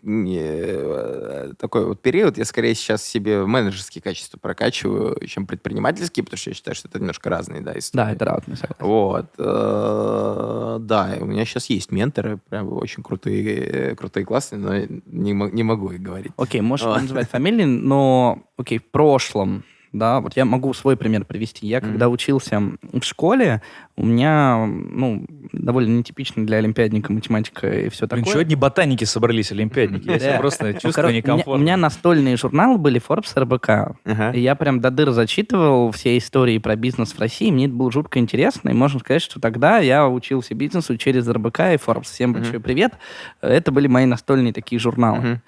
такой 1.58 1.86
вот 1.86 2.00
период, 2.00 2.38
я 2.38 2.44
скорее 2.46 2.74
сейчас 2.74 3.04
себе 3.04 3.44
менеджерские 3.44 4.00
качества 4.00 4.38
прокачиваю, 4.38 5.24
чем 5.26 5.46
предпринимательские, 5.46 6.24
потому 6.24 6.38
что 6.38 6.50
я 6.50 6.54
считаю, 6.54 6.74
что 6.74 6.88
это 6.88 6.98
немножко 6.98 7.28
разные, 7.28 7.60
да, 7.60 7.78
истории. 7.78 8.04
Да, 8.04 8.12
это 8.12 8.24
разные, 8.24 8.56
согласен. 8.56 8.84
Вот. 8.84 9.26
э, 9.36 10.78
Да, 10.80 11.14
у 11.20 11.26
меня 11.26 11.44
сейчас 11.44 11.66
есть 11.66 11.92
менторы, 11.92 12.38
прям 12.48 12.72
очень 12.72 13.02
крутые, 13.02 13.90
э, 13.92 13.94
крутые 13.96 14.24
классные, 14.24 14.58
но 14.58 14.74
не, 15.06 15.32
не 15.32 15.62
могу 15.62 15.90
их 15.90 16.00
говорить. 16.00 16.32
Окей, 16.38 16.62
можешь 16.62 16.86
называть 16.86 17.28
фамилии, 17.28 17.64
но, 17.64 18.42
окей, 18.56 18.78
в 18.78 18.90
прошлом, 18.90 19.64
да, 19.92 20.20
вот 20.20 20.36
я 20.36 20.44
могу 20.44 20.72
свой 20.72 20.96
пример 20.96 21.24
привести. 21.24 21.66
Я, 21.66 21.80
когда 21.80 22.08
учился 22.08 22.60
в 22.92 23.02
школе, 23.02 23.62
у 23.94 24.06
меня, 24.06 24.66
ну, 24.66 25.26
довольно 25.52 25.98
нетипично 25.98 26.46
для 26.46 26.56
олимпиадника 26.58 27.12
математика 27.12 27.68
и 27.68 27.88
все 27.90 28.06
такое. 28.06 28.24
чего 28.24 28.40
одни 28.40 28.56
ботаники 28.56 29.04
собрались, 29.04 29.52
олимпиадники? 29.52 30.08
Я 30.08 30.18
себя 30.18 30.38
просто 30.38 30.72
Ну, 30.72 30.78
чувствую 30.80 31.14
некомфортно. 31.14 31.52
У 31.52 31.58
меня 31.58 31.76
настольные 31.76 32.36
журналы 32.36 32.78
были 32.78 33.02
Forbes 33.06 33.38
РБК. 33.38 34.34
Я 34.34 34.54
прям 34.54 34.80
до 34.80 34.90
дыр 34.90 35.10
зачитывал 35.10 35.90
все 35.90 36.16
истории 36.16 36.56
про 36.58 36.74
бизнес 36.74 37.12
в 37.12 37.18
России. 37.18 37.50
Мне 37.50 37.66
это 37.66 37.74
было 37.74 37.92
жутко 37.92 38.18
интересно. 38.18 38.70
И 38.70 38.72
можно 38.72 38.98
сказать, 38.98 39.20
что 39.20 39.40
тогда 39.40 39.78
я 39.78 40.08
учился 40.08 40.54
бизнесу 40.54 40.96
через 40.96 41.28
РБК 41.28 41.60
и 41.60 41.76
Forbes. 41.76 42.04
Всем 42.04 42.32
большой 42.32 42.60
привет. 42.60 42.94
Это 43.42 43.72
были 43.72 43.88
мои 43.88 44.06
настольные 44.06 44.54
такие 44.54 44.78
журналы. 44.78 45.42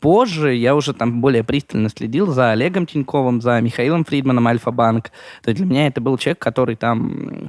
Позже 0.00 0.54
я 0.54 0.74
уже 0.74 0.94
там 0.94 1.20
более 1.20 1.44
пристально 1.44 1.90
следил 1.90 2.28
за 2.28 2.52
Олегом 2.52 2.86
Тиньковым, 2.86 3.42
за 3.42 3.60
Михаилом 3.60 4.04
Фридманом 4.04 4.46
Альфа-банк. 4.46 5.10
То 5.42 5.50
есть 5.50 5.58
для 5.58 5.66
меня 5.66 5.86
это 5.86 6.00
был 6.00 6.16
человек, 6.16 6.38
который 6.38 6.76
там 6.76 7.01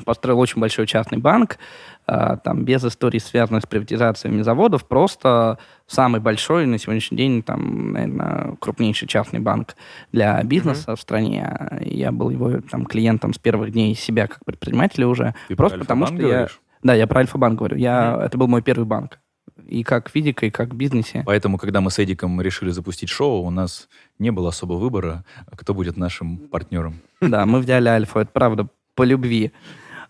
построил 0.05 0.39
очень 0.39 0.59
большой 0.59 0.87
частный 0.87 1.17
банк, 1.17 1.57
а, 2.05 2.37
там 2.37 2.65
без 2.65 2.83
историй, 2.83 3.19
связанных 3.19 3.63
с 3.63 3.67
приватизациями 3.67 4.41
заводов, 4.41 4.85
просто 4.87 5.57
самый 5.87 6.21
большой 6.21 6.65
на 6.65 6.77
сегодняшний 6.77 7.17
день, 7.17 7.43
там, 7.43 7.93
наверное, 7.93 8.55
крупнейший 8.59 9.07
частный 9.07 9.39
банк 9.39 9.75
для 10.11 10.41
бизнеса 10.43 10.95
в 10.95 11.01
стране. 11.01 11.79
Я 11.81 12.11
был 12.11 12.29
его 12.29 12.61
там 12.69 12.85
клиентом 12.85 13.33
с 13.33 13.37
первых 13.37 13.71
дней 13.71 13.95
себя 13.95 14.27
как 14.27 14.43
предпринимателя 14.45 15.07
уже. 15.07 15.35
Ты 15.47 15.55
просто 15.55 15.77
про 15.77 15.83
потому 15.83 16.07
что 16.07 16.15
я... 16.15 16.21
говоришь? 16.21 16.59
Да, 16.83 16.93
я 16.93 17.07
про 17.07 17.21
Альфа-банк 17.21 17.57
говорю. 17.57 17.77
Я... 17.77 18.21
Это 18.23 18.37
был 18.37 18.47
мой 18.47 18.61
первый 18.61 18.85
банк. 18.85 19.19
И 19.67 19.83
как 19.83 20.09
физика, 20.09 20.45
и 20.45 20.49
как 20.49 20.73
в 20.73 20.75
бизнесе. 20.75 21.23
Поэтому, 21.25 21.57
когда 21.57 21.79
мы 21.79 21.91
с 21.91 21.99
Эдиком 21.99 22.41
решили 22.41 22.71
запустить 22.71 23.09
шоу, 23.09 23.43
у 23.43 23.49
нас 23.49 23.87
не 24.19 24.31
было 24.31 24.49
особо 24.49 24.73
выбора, 24.73 25.23
кто 25.55 25.73
будет 25.73 25.95
нашим 25.95 26.37
партнером. 26.37 27.01
Да, 27.21 27.45
мы 27.45 27.59
взяли 27.59 27.87
Альфу, 27.87 28.19
это 28.19 28.31
правда, 28.31 28.67
по 28.95 29.03
любви. 29.03 29.51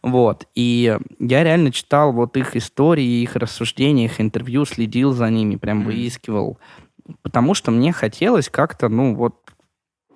Вот. 0.02 0.48
И 0.54 0.98
я 1.20 1.44
реально 1.44 1.72
читал 1.72 2.12
вот 2.12 2.36
их 2.36 2.56
истории, 2.56 3.22
их 3.22 3.36
рассуждения, 3.36 4.06
их 4.06 4.20
интервью, 4.20 4.66
следил 4.66 5.14
за 5.14 5.30
ними, 5.30 5.56
прям 5.56 5.84
выискивал. 5.84 6.60
Потому 7.22 7.54
что 7.54 7.72
мне 7.72 7.94
хотелось 7.94 8.50
как-то, 8.50 8.90
ну, 8.90 9.16
вот, 9.16 9.36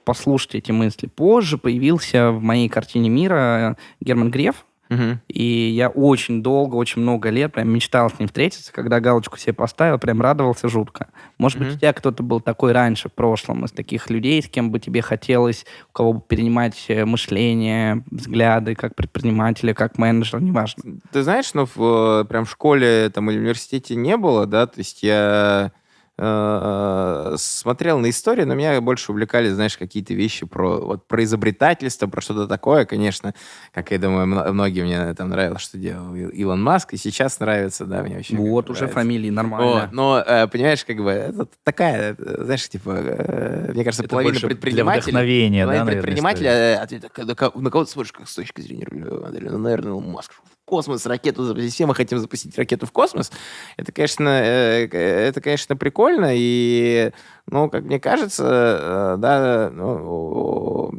послушать 0.03 0.56
эти 0.56 0.71
мысли. 0.71 1.08
Позже 1.08 1.58
появился 1.58 2.32
в 2.32 2.41
моей 2.41 2.69
картине 2.69 3.10
мира 3.10 3.77
Герман 3.99 4.32
Греф, 4.32 4.65
Мгм. 4.89 5.19
и 5.28 5.43
я 5.69 5.89
очень 5.89 6.41
долго, 6.41 6.76
очень 6.76 7.02
много 7.02 7.30
лет 7.30 7.54
прям 7.54 7.69
мечтал 7.69 8.10
с 8.10 8.19
ним 8.19 8.28
встретиться. 8.28 8.71
Когда 8.71 9.00
галочку 9.00 9.38
себе 9.38 9.54
поставил, 9.54 9.97
прям 10.00 10.21
радовался 10.21 10.69
жутко. 10.69 11.08
Может 11.38 11.60
быть, 11.60 11.67
Мгм. 11.67 11.76
у 11.76 11.80
тебя 11.80 11.93
кто-то 11.93 12.23
был 12.23 12.39
такой 12.39 12.71
раньше, 12.71 13.10
в 13.10 13.13
прошлом, 13.13 13.65
из 13.65 13.71
таких 13.71 14.10
людей, 14.10 14.41
с 14.41 14.47
кем 14.47 14.71
бы 14.71 14.80
тебе 14.80 15.02
хотелось, 15.02 15.65
у 15.89 15.93
кого 15.93 16.13
бы 16.13 16.21
перенимать 16.21 16.86
э, 16.88 17.06
мышление, 17.06 18.04
взгляды, 18.12 18.76
как 18.76 18.95
предпринимателя, 18.95 19.73
как 19.73 19.97
менеджера, 19.97 20.39
неважно. 20.39 21.00
Ты 21.12 21.23
знаешь, 21.23 21.54
ну, 21.54 21.65
в, 21.65 22.21
э, 22.21 22.26
прям 22.26 22.45
в 22.45 22.50
школе 22.52 23.10
там, 23.13 23.30
или 23.30 23.38
университете 23.39 23.95
не 23.95 24.17
было, 24.17 24.45
да, 24.45 24.67
то 24.67 24.80
есть 24.80 25.04
я 25.04 25.71
э, 26.17 27.36
смотрел 27.38 27.99
на 27.99 28.10
историю, 28.10 28.47
но 28.47 28.56
меня 28.56 28.80
больше 28.82 29.12
увлекали, 29.12 29.49
знаешь, 29.49 29.77
какие-то 29.77 30.13
вещи 30.13 30.45
про, 30.45 30.80
вот, 30.80 31.08
про 31.08 31.23
изобретательство, 31.23 32.08
про 32.08 32.21
что-то 32.21 32.47
такое, 32.47 32.86
конечно, 32.86 33.34
как 33.73 33.91
я 33.91 33.99
думаю, 33.99 34.27
многие 34.27 34.82
мне 34.84 35.13
там 35.13 35.30
нравилось, 35.30 35.62
что 35.62 35.77
делал 35.77 36.15
Илон 36.15 36.62
Маск, 36.63 36.93
и 36.93 36.97
сейчас 36.97 37.39
нравится, 37.39 37.86
да, 37.86 38.03
мне 38.03 38.17
очень 38.17 38.38
Вот, 38.38 38.69
уже 38.69 38.82
нравится. 38.82 38.99
фамилии 38.99 39.30
нормально. 39.30 39.82
Вот, 39.82 39.91
но, 39.91 40.23
э, 40.25 40.47
понимаешь, 40.47 40.84
как 40.86 40.97
бы, 40.97 41.12
это 41.12 41.47
такая, 41.63 42.15
знаешь, 42.17 42.67
типа, 42.67 42.91
э, 42.97 43.72
мне 43.74 43.84
кажется, 43.84 44.03
Это 44.03 44.09
половина 44.09 44.39
предпринимателей... 44.39 45.01
вдохновения, 45.11 45.65
да, 45.65 45.72
половина 45.72 45.86
наверное, 45.86 46.03
предпринимателя, 46.03 46.49
э, 46.51 46.76
ответ, 46.76 47.18
на 47.18 47.36
кого- 47.36 47.86
ты 47.86 47.91
смотришь, 47.91 48.11
как 48.11 48.28
с 48.28 48.36
точки 48.36 48.61
зрения 48.61 48.88
модели? 48.91 49.49
Ну, 49.49 49.57
наверное, 49.57 49.91
Илон 49.91 50.11
Маск. 50.11 50.34
Космос, 50.68 51.05
ракету. 51.05 51.55
Все 51.70 51.86
мы 51.86 51.95
хотим 51.95 52.20
запустить 52.20 52.57
ракету 52.57 52.86
в 52.86 52.91
космос. 52.91 53.32
Это, 53.78 53.93
конечно, 53.93 54.28
э, 54.28 54.89
это, 54.89 55.39
конечно, 55.39 55.78
прикольно. 55.78 56.32
И, 56.34 57.11
ну, 57.49 57.70
как 57.70 57.86
мне 57.86 58.01
кажется, 58.01 58.43
э, 58.43 59.15
да, 59.18 59.70
ну, 59.72 60.91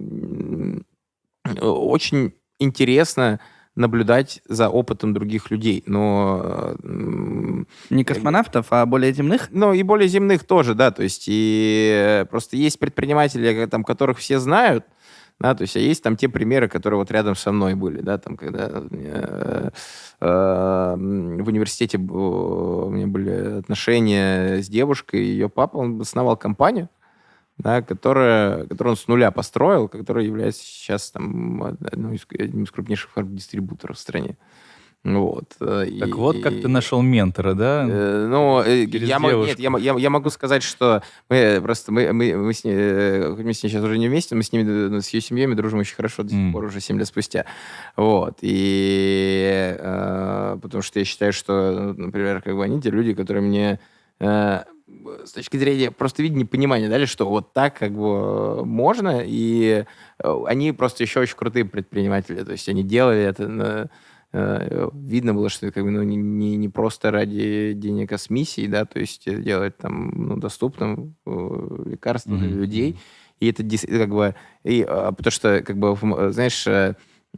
очень 1.61 2.33
интересно 2.59 3.41
наблюдать 3.75 4.41
за 4.49 4.71
опытом 4.71 5.13
других 5.13 5.51
людей. 5.51 5.83
Но 5.85 6.75
э, 6.83 7.65
Не 7.91 8.05
космонавтов, 8.05 8.69
а 8.71 8.87
более 8.87 9.13
земных? 9.13 9.49
ну, 9.51 9.75
и 9.75 9.83
более 9.83 10.09
земных 10.09 10.45
тоже, 10.45 10.75
да, 10.75 10.93
то 10.93 11.03
есть 11.03 11.25
и 11.29 12.25
просто 12.31 12.57
есть 12.57 12.79
предприниматели, 12.79 13.67
там, 13.67 13.85
которых 13.85 14.17
все 14.17 14.39
знают, 14.39 14.87
да, 15.41 15.55
то 15.55 15.63
есть 15.63 15.77
а 15.77 15.81
есть 15.81 16.03
там 16.03 16.17
те 16.17 16.29
примеры, 16.29 16.69
которые 16.69 16.99
вот 16.99 17.11
рядом 17.13 17.37
со 17.37 17.53
мной 17.53 17.75
были, 17.75 18.01
да, 18.01 18.19
там, 18.19 18.37
когда 18.37 18.69
э, 18.91 19.71
э, 20.21 20.95
в 20.97 21.49
университете 21.49 21.99
у 21.99 22.91
меня 22.91 23.07
были 23.07 23.59
отношения 23.59 24.61
с 24.61 24.69
девушкой, 24.69 25.25
ее 25.25 25.49
папа, 25.49 25.77
он 25.77 26.01
основал 26.01 26.37
компанию, 26.37 26.89
да, 27.57 27.83
которая, 27.83 28.67
которую 28.67 28.93
он 28.93 28.97
с 28.97 29.07
нуля 29.07 29.31
построил, 29.31 29.89
которая 29.89 30.25
является 30.25 30.63
сейчас 30.63 31.11
там 31.13 31.63
одним 31.63 32.15
из 32.15 32.71
крупнейших 32.71 33.13
дистрибуторов 33.35 33.97
в 33.97 34.01
стране. 34.01 34.37
Вот. 35.15 35.57
э, 35.61 35.87
Так 36.01 36.09
и- 36.09 36.13
вот, 36.13 36.41
как 36.43 36.53
ты 36.61 36.69
нашел 36.69 37.01
ментора, 37.03 37.55
да? 37.55 37.87
Э, 37.89 38.27
Ну, 38.29 38.61
э, 38.61 38.87
Через 38.87 39.09
я, 39.09 39.19
нет, 39.19 39.59
я, 39.59 39.71
я, 39.79 39.95
я 39.99 40.11
могу 40.11 40.31
сказать, 40.31 40.63
что 40.63 41.03
мы 41.31 41.61
просто 41.63 41.93
мы, 41.93 42.13
мы, 42.13 42.37
мы 42.37 42.53
с 42.53 42.65
ней, 42.65 42.75
э, 42.77 43.29
мы 43.37 43.55
с 43.55 43.63
ней 43.63 43.71
сейчас 43.71 43.83
уже 43.85 43.97
не 43.99 44.09
вместе, 44.09 44.35
мы 44.35 44.43
с 44.43 44.53
ними, 44.53 44.99
э, 44.99 45.01
с 45.01 45.09
ее 45.11 45.21
семьей 45.21 45.47
мы 45.47 45.55
дружим 45.55 45.79
очень 45.81 45.97
хорошо 45.97 46.23
до 46.25 46.31
сих 46.31 46.39
М. 46.39 46.53
пор, 46.53 46.65
уже 46.65 46.81
7 46.81 46.99
лет 46.99 47.07
спустя. 47.09 47.45
Вот. 47.97 48.39
И 48.43 49.77
э, 49.79 50.59
потому 50.61 50.83
что 50.83 50.99
я 50.99 51.05
считаю, 51.05 51.33
что, 51.33 51.95
например, 51.97 52.43
как 52.43 52.55
бы 52.57 52.65
они 52.65 52.81
те 52.81 52.91
люди, 52.91 53.15
которые 53.15 53.43
мне 53.43 53.81
э, 54.21 54.61
с 55.25 55.33
точки 55.33 55.57
зрения 55.59 55.91
просто 55.91 56.23
видения 56.23 56.45
понимания 56.47 56.89
дали, 56.89 57.05
что 57.07 57.29
вот 57.29 57.53
так 57.53 57.79
как 57.79 57.93
бы 57.93 58.65
можно, 58.65 59.23
и 59.25 59.85
э, 60.23 60.43
они 60.47 60.73
просто 60.73 61.05
еще 61.05 61.21
очень 61.21 61.37
крутые 61.37 61.65
предприниматели, 61.65 62.43
то 62.43 62.53
есть 62.53 62.69
они 62.69 62.83
делали 62.83 63.21
это 63.23 63.49
на- 63.49 63.63
э, 63.63 63.87
видно 64.33 65.33
было, 65.35 65.49
что 65.49 65.67
это 65.67 65.75
как 65.75 65.85
бы 65.85 65.91
ну, 65.91 66.03
не, 66.03 66.17
не, 66.57 66.69
просто 66.69 67.11
ради 67.11 67.73
денег, 67.73 68.13
а 68.13 68.19
с 68.19 68.29
миссией, 68.31 68.69
да, 68.69 68.85
то 68.85 68.99
есть 69.01 69.27
э, 69.27 69.37
делать 69.43 69.77
там 69.79 70.11
ну, 70.29 70.37
доступным 70.37 71.15
э, 71.27 71.31
лекарства 71.87 72.37
для 72.37 72.49
Мгм. 72.49 72.59
людей. 72.61 72.99
И 73.41 73.49
это 73.51 73.63
как 73.87 74.11
бы, 74.11 74.35
и, 74.65 74.83
а, 74.87 75.13
потому 75.13 75.31
что, 75.31 75.63
как 75.63 75.79
бы, 75.79 75.97
знаешь, 76.33 76.67
э, 76.67 76.95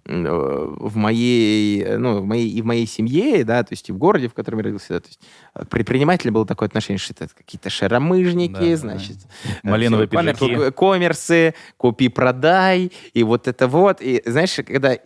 э, 0.06 0.66
в 0.80 0.96
моей, 0.96 1.82
э, 1.82 1.98
ну, 1.98 2.20
в 2.20 2.24
моей, 2.24 2.50
и 2.50 2.62
в 2.62 2.64
моей 2.64 2.86
семье, 2.86 3.44
да, 3.44 3.62
то 3.62 3.72
есть 3.74 3.88
и 3.90 3.92
в 3.92 3.98
городе, 3.98 4.28
в 4.28 4.34
котором 4.34 4.58
я 4.60 4.64
родился, 4.64 4.94
да, 4.94 5.00
то 5.00 5.08
есть 5.08 5.20
э, 5.54 5.64
к 5.64 5.68
предпринимателям 5.68 6.34
было 6.34 6.46
такое 6.46 6.68
отношение, 6.68 6.98
что 6.98 7.12
это 7.12 7.28
какие-то 7.34 7.68
шаромыжники, 7.70 8.52
Да, 8.54 8.60
да. 8.70 8.76
значит, 8.76 9.18
Малиновые 9.62 10.08
всё, 10.08 10.16
понятно, 10.16 10.46
пиджаки. 10.48 10.70
ко- 10.70 10.72
коммерсы, 10.72 11.54
купи-продай, 11.76 12.92
и 13.12 13.22
вот 13.22 13.46
это 13.46 13.68
вот. 13.68 14.00
И 14.00 14.22
знаешь, 14.26 14.56
когда, 14.56 14.94
э, 14.94 15.00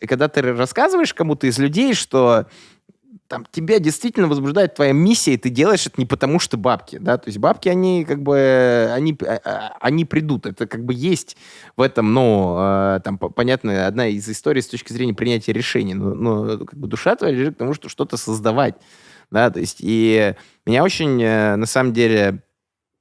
когда 0.00 0.28
ты 0.28 0.42
рассказываешь 0.42 1.14
кому-то 1.14 1.46
из 1.46 1.58
людей, 1.58 1.94
что 1.94 2.46
там 3.28 3.46
тебя 3.50 3.78
действительно 3.78 4.28
возбуждает 4.28 4.74
твоя 4.74 4.92
миссия, 4.92 5.34
и 5.34 5.36
ты 5.36 5.50
делаешь 5.50 5.86
это 5.86 5.96
не 5.98 6.06
потому, 6.06 6.38
что 6.38 6.56
бабки, 6.56 6.98
да, 6.98 7.18
то 7.18 7.28
есть 7.28 7.38
бабки, 7.38 7.68
они 7.68 8.04
как 8.04 8.22
бы, 8.22 8.90
они, 8.92 9.16
а, 9.22 9.76
они 9.80 10.04
придут, 10.04 10.46
это 10.46 10.66
как 10.66 10.84
бы 10.84 10.94
есть 10.94 11.36
в 11.76 11.82
этом, 11.82 12.12
ну, 12.14 12.56
э, 12.58 13.00
там, 13.02 13.18
по- 13.18 13.28
понятно, 13.28 13.86
одна 13.86 14.06
из 14.08 14.28
историй 14.28 14.62
с 14.62 14.68
точки 14.68 14.92
зрения 14.92 15.14
принятия 15.14 15.52
решений, 15.52 15.94
но, 15.94 16.14
но 16.14 16.58
как 16.58 16.78
бы 16.78 16.86
душа 16.86 17.16
твоя 17.16 17.34
лежит 17.34 17.56
к 17.56 17.58
тому, 17.58 17.74
что 17.74 17.88
что-то 17.88 18.16
создавать, 18.16 18.76
да, 19.30 19.50
то 19.50 19.58
есть 19.58 19.78
и 19.80 20.34
меня 20.64 20.84
очень, 20.84 21.20
э, 21.22 21.56
на 21.56 21.66
самом 21.66 21.92
деле, 21.92 22.42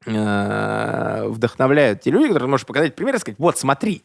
э, 0.08 1.26
вдохновляют 1.28 2.02
те 2.02 2.12
люди, 2.12 2.28
которые 2.28 2.50
можешь 2.50 2.66
показать 2.66 2.96
пример 2.96 3.16
и 3.16 3.20
сказать, 3.20 3.40
вот, 3.40 3.60
смотри, 3.60 4.04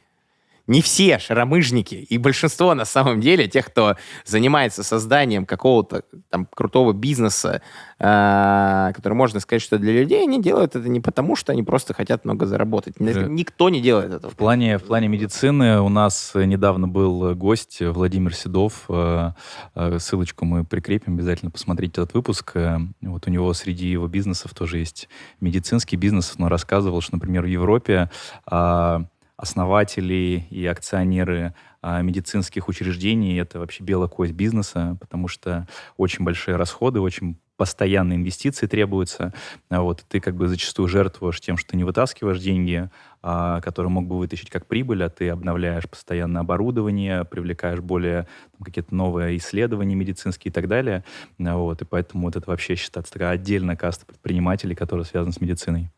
не 0.71 0.83
все 0.83 1.19
шаромыжники, 1.19 1.97
и 1.97 2.17
большинство 2.17 2.75
на 2.75 2.85
самом 2.85 3.21
деле 3.21 3.49
тех, 3.49 3.67
кто 3.67 3.97
занимается 4.25 4.85
созданием 4.85 5.45
какого-то 5.45 6.05
там 6.29 6.47
крутого 6.47 6.93
бизнеса, 6.93 7.61
э, 7.99 8.93
который 8.95 9.15
можно 9.15 9.41
сказать, 9.41 9.63
что 9.63 9.79
для 9.79 9.93
людей, 9.93 10.23
они 10.23 10.41
делают 10.41 10.77
это 10.77 10.89
не 10.89 11.01
потому, 11.01 11.35
что 11.35 11.51
они 11.51 11.65
просто 11.65 11.93
хотят 11.93 12.25
много 12.25 12.47
заработать. 12.47 13.01
Никто 13.01 13.69
не 13.69 13.81
делает 13.81 14.13
этого. 14.13 14.33
В 14.33 14.37
плане, 14.37 14.79
в 14.79 14.85
плане 14.85 15.09
медицины 15.09 15.81
у 15.81 15.89
нас 15.89 16.33
недавно 16.37 16.87
был 16.87 17.35
гость 17.35 17.81
Владимир 17.81 18.33
Седов. 18.33 18.85
Э, 18.89 19.33
э, 19.75 19.99
Ссылочку 19.99 20.45
мы 20.45 20.65
прикрепим, 20.65 21.15
обязательно 21.15 21.51
посмотрите 21.51 22.01
этот 22.01 22.15
выпуск. 22.15 22.53
Э, 22.55 22.79
Вот 23.01 23.27
у 23.27 23.31
него 23.31 23.53
среди 23.55 23.89
его 23.89 24.07
бизнесов 24.07 24.55
тоже 24.55 24.79
есть 24.79 25.09
медицинский 25.41 25.97
бизнес. 25.97 26.37
Он 26.39 26.47
рассказывал, 26.47 27.01
что, 27.01 27.17
например, 27.17 27.43
в 27.43 27.49
Европе 27.49 28.09
а, 28.47 29.03
основатели 29.41 30.47
и 30.51 30.67
акционеры 30.67 31.55
а, 31.81 32.03
медицинских 32.03 32.69
учреждений 32.69 33.39
это 33.39 33.59
вообще 33.59 33.83
белая 33.83 34.09
кость 34.09 34.33
бизнеса, 34.33 34.99
потому 35.01 35.29
что 35.29 35.67
очень 35.97 36.25
большие 36.25 36.57
расходы, 36.57 37.01
очень 37.01 37.39
постоянные 37.57 38.17
инвестиции 38.17 38.67
требуются. 38.67 39.33
А 39.71 39.81
Вот, 39.81 40.05
ты 40.09 40.21
как 40.21 40.35
бы 40.35 40.47
зачастую 40.47 40.89
жертвуешь 40.89 41.41
тем, 41.41 41.57
что 41.57 41.77
не 41.77 41.85
вытаскиваешь 41.85 42.39
деньги, 42.39 42.91
а, 43.23 43.63
которые 43.63 43.91
мог 43.91 44.07
бы 44.07 44.19
вытащить 44.19 44.51
как 44.51 44.67
прибыль, 44.67 45.03
а 45.05 45.09
ты 45.09 45.31
обновляешь 45.31 45.89
постоянно 45.89 46.41
оборудование, 46.41 47.25
привлекаешь 47.25 47.81
более 47.81 48.27
какие-то 48.63 48.95
новые 48.95 49.39
исследования 49.39 49.95
медицинские 49.95 50.51
и 50.51 50.53
так 50.53 50.69
далее. 50.69 51.03
Вот, 51.39 51.81
и 51.81 51.87
поэтому 51.87 52.27
вот 52.27 52.37
это 52.37 52.49
вообще 52.51 52.75
считается 52.75 53.13
такая 53.13 53.31
отдельная 53.31 53.77
каста 53.77 54.05
предпринимателей, 54.05 54.75
которая 54.75 55.05
связана 55.07 55.33
с 55.33 55.41
медициной. 55.41 55.91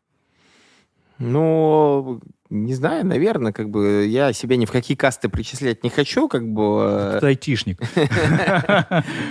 Ну, 1.18 2.20
не 2.52 2.74
знаю, 2.74 3.06
наверное, 3.06 3.52
как 3.52 3.70
бы 3.70 4.06
я 4.06 4.32
себя 4.34 4.56
ни 4.56 4.66
в 4.66 4.70
какие 4.70 4.94
касты 4.94 5.30
причислять 5.30 5.82
не 5.82 5.88
хочу, 5.88 6.28
как 6.28 6.46
бы. 6.46 7.16
Ты 7.20 7.26
айтишник. 7.28 7.80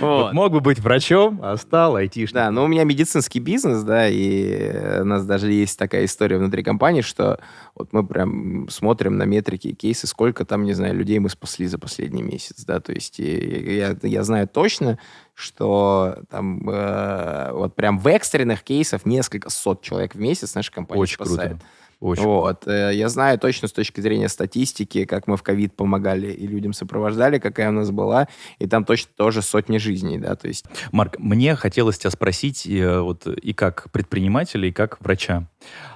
Мог 0.00 0.50
бы 0.50 0.60
быть 0.60 0.80
врачом, 0.80 1.38
а 1.40 1.56
стал 1.56 1.96
айтишником. 1.96 2.42
Да, 2.42 2.50
но 2.50 2.64
у 2.64 2.66
меня 2.66 2.82
медицинский 2.82 3.38
бизнес, 3.38 3.84
да, 3.84 4.08
и 4.08 5.00
у 5.00 5.04
нас 5.04 5.24
даже 5.24 5.52
есть 5.52 5.78
такая 5.78 6.04
история 6.04 6.38
внутри 6.38 6.64
компании, 6.64 7.02
что 7.02 7.38
вот 7.76 7.92
мы 7.92 8.04
прям 8.04 8.68
смотрим 8.68 9.16
на 9.16 9.22
метрики 9.22 9.68
и 9.68 9.74
кейсы, 9.74 10.08
сколько 10.08 10.44
там, 10.44 10.64
не 10.64 10.72
знаю, 10.72 10.96
людей 10.96 11.20
мы 11.20 11.28
спасли 11.28 11.68
за 11.68 11.78
последний 11.78 12.22
месяц, 12.22 12.64
да, 12.64 12.80
то 12.80 12.92
есть 12.92 13.20
я, 13.20 13.96
я 14.02 14.24
знаю 14.24 14.48
точно, 14.48 14.98
что 15.34 16.18
там 16.28 16.68
э, 16.68 17.50
вот 17.52 17.74
прям 17.76 17.98
в 17.98 18.06
экстренных 18.08 18.62
кейсах 18.62 19.06
несколько 19.06 19.48
сот 19.48 19.82
человек 19.82 20.14
в 20.14 20.18
месяц 20.18 20.54
наша 20.54 20.72
компания 20.72 21.00
Очень 21.00 21.14
спасает. 21.14 21.50
круто. 21.50 21.64
Очень 22.02 22.24
Вот. 22.24 22.66
э, 22.66 22.90
Я 22.94 23.08
знаю 23.08 23.38
точно 23.38 23.68
с 23.68 23.72
точки 23.72 24.00
зрения 24.00 24.28
статистики, 24.28 25.04
как 25.04 25.28
мы 25.28 25.36
в 25.36 25.42
ковид 25.44 25.76
помогали 25.76 26.32
и 26.32 26.48
людям 26.48 26.72
сопровождали, 26.72 27.38
какая 27.38 27.68
у 27.68 27.72
нас 27.72 27.92
была, 27.92 28.26
и 28.58 28.66
там 28.66 28.84
точно 28.84 29.12
тоже 29.16 29.40
сотни 29.40 29.78
жизней, 29.78 30.18
да, 30.18 30.34
то 30.34 30.48
есть 30.48 30.64
Марк, 30.90 31.18
мне 31.20 31.54
хотелось 31.54 31.98
тебя 31.98 32.10
спросить 32.10 32.66
э, 32.66 33.00
вот 33.00 33.28
и 33.28 33.52
как 33.52 33.88
предпринимателя, 33.92 34.68
и 34.68 34.72
как 34.72 35.00
врача. 35.00 35.46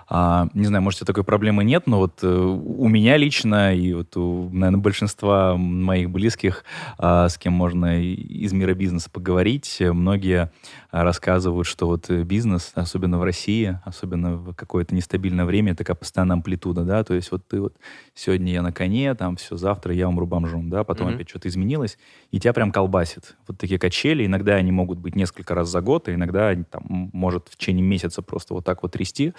А, 0.09 0.49
не 0.55 0.67
знаю, 0.67 0.83
может, 0.83 0.99
у 0.99 1.05
тебя 1.05 1.07
такой 1.07 1.25
проблемы 1.25 1.65
нет, 1.65 1.87
но 1.87 1.99
вот 1.99 2.21
э, 2.23 2.29
у 2.29 2.89
меня 2.89 3.17
лично 3.17 3.75
и 3.75 3.93
вот 3.93 4.17
у, 4.17 4.49
наверное, 4.51 4.81
большинства 4.81 5.57
моих 5.57 6.11
близких, 6.11 6.65
а, 6.99 7.29
с 7.29 7.37
кем 7.37 7.55
можно 7.55 8.01
из 8.01 8.53
мира 8.53 8.75
бизнеса 8.75 9.11
поговорить, 9.11 9.77
э, 9.81 9.93
многие 9.93 10.53
а, 10.93 11.03
рассказывают, 11.03 11.67
что 11.67 11.87
вот 11.89 12.09
э, 12.09 12.23
бизнес, 12.23 12.71
особенно 12.75 13.19
в 13.19 13.25
России, 13.25 13.81
особенно 13.85 14.37
в 14.37 14.55
какое-то 14.55 14.95
нестабильное 14.95 15.45
время, 15.45 15.75
такая 15.75 15.97
постоянная 15.97 16.35
амплитуда, 16.35 16.85
да, 16.85 17.03
то 17.03 17.15
есть 17.15 17.33
вот 17.33 17.47
ты 17.49 17.61
вот 17.61 17.75
сегодня 18.15 18.53
я 18.53 18.63
на 18.63 18.73
коне, 18.73 19.13
там 19.17 19.35
все, 19.37 19.57
завтра 19.57 19.93
я 19.93 20.09
умру 20.09 20.27
бомжом, 20.27 20.71
да, 20.71 20.85
потом 20.85 21.09
Мгм. 21.09 21.17
опять 21.17 21.29
что-то 21.29 21.49
изменилось, 21.49 21.99
и 22.31 22.39
тебя 22.39 22.53
прям 22.53 22.71
колбасит. 22.71 23.37
Вот 23.49 23.59
такие 23.59 23.81
качели, 23.81 24.25
иногда 24.25 24.55
они 24.55 24.71
могут 24.71 24.99
быть 24.99 25.17
несколько 25.17 25.55
раз 25.57 25.69
за 25.69 25.81
год, 25.81 26.07
а 26.07 26.15
иногда 26.15 26.55
там, 26.71 27.11
может 27.13 27.49
в 27.49 27.57
течение 27.57 27.85
месяца 27.85 28.23
просто 28.23 28.55
вот 28.55 28.65
так 28.65 28.83
вот 28.85 28.93
трясти. 28.93 29.33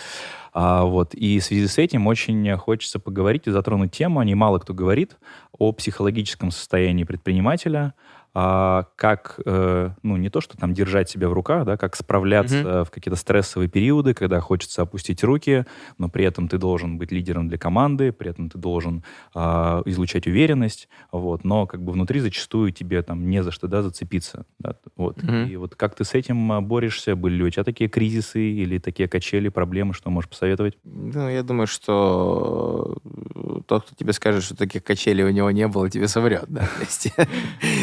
А, 0.59 0.85
вот. 0.85 1.13
И 1.13 1.37
в 1.39 1.43
связи 1.43 1.67
с 1.67 1.77
этим 1.77 2.07
очень 2.07 2.57
хочется 2.57 2.97
поговорить 2.97 3.45
и 3.45 3.51
затронуть 3.51 3.91
тему, 3.91 4.19
о 4.19 4.25
ней 4.25 4.33
кто 4.57 4.73
говорит, 4.73 5.15
о 5.51 5.71
психологическом 5.71 6.49
состоянии 6.49 7.03
предпринимателя, 7.03 7.93
а, 8.39 8.85
как, 8.97 9.39
э, 9.47 9.89
ну, 10.03 10.15
не 10.15 10.29
то, 10.29 10.41
что 10.41 10.55
там 10.57 10.71
держать 10.71 11.09
себя 11.09 11.27
в 11.27 11.33
руках, 11.33 11.65
да, 11.65 11.75
как 11.75 11.95
справляться 11.95 12.57
Мгм. 12.61 12.85
в 12.85 12.91
какие-то 12.91 13.15
стрессовые 13.15 13.67
периоды, 13.67 14.13
когда 14.13 14.39
хочется 14.41 14.83
опустить 14.83 15.23
руки, 15.23 15.65
но 15.97 16.07
при 16.07 16.23
этом 16.23 16.47
ты 16.47 16.59
должен 16.59 16.99
быть 16.99 17.11
лидером 17.11 17.47
для 17.47 17.57
команды, 17.57 18.11
при 18.11 18.29
этом 18.29 18.51
ты 18.51 18.59
должен 18.59 19.03
а, 19.33 19.81
излучать 19.85 20.27
уверенность, 20.27 20.87
вот, 21.11 21.45
но 21.45 21.65
как 21.65 21.81
бы 21.81 21.91
внутри 21.93 22.19
зачастую 22.19 22.71
тебе 22.71 23.01
там 23.01 23.27
не 23.27 23.41
за 23.41 23.49
что, 23.51 23.67
да, 23.67 23.81
зацепиться, 23.81 24.45
да, 24.59 24.75
вот. 24.95 25.23
Мгм. 25.23 25.45
И 25.47 25.55
вот 25.55 25.73
как 25.73 25.95
ты 25.95 26.03
с 26.03 26.13
этим 26.13 26.51
а, 26.51 26.61
борешься? 26.61 27.15
Были 27.15 27.37
ли 27.37 27.43
у 27.45 27.49
тебя 27.49 27.63
такие 27.63 27.89
кризисы 27.89 28.39
или 28.39 28.77
такие 28.77 29.09
качели, 29.09 29.49
проблемы, 29.49 29.95
что 29.95 30.11
можешь 30.11 30.29
посоветовать? 30.29 30.77
Ну, 30.83 31.27
я 31.27 31.41
думаю, 31.41 31.65
что 31.65 32.97
э, 33.03 33.61
тот, 33.65 33.85
кто 33.85 33.95
тебе 33.95 34.13
скажет, 34.13 34.43
что 34.43 34.55
таких 34.55 34.83
качелей 34.83 35.23
у 35.23 35.31
него 35.31 35.49
не 35.49 35.67
было, 35.67 35.89
тебе 35.89 36.07
соврет, 36.07 36.45
да. 36.49 36.69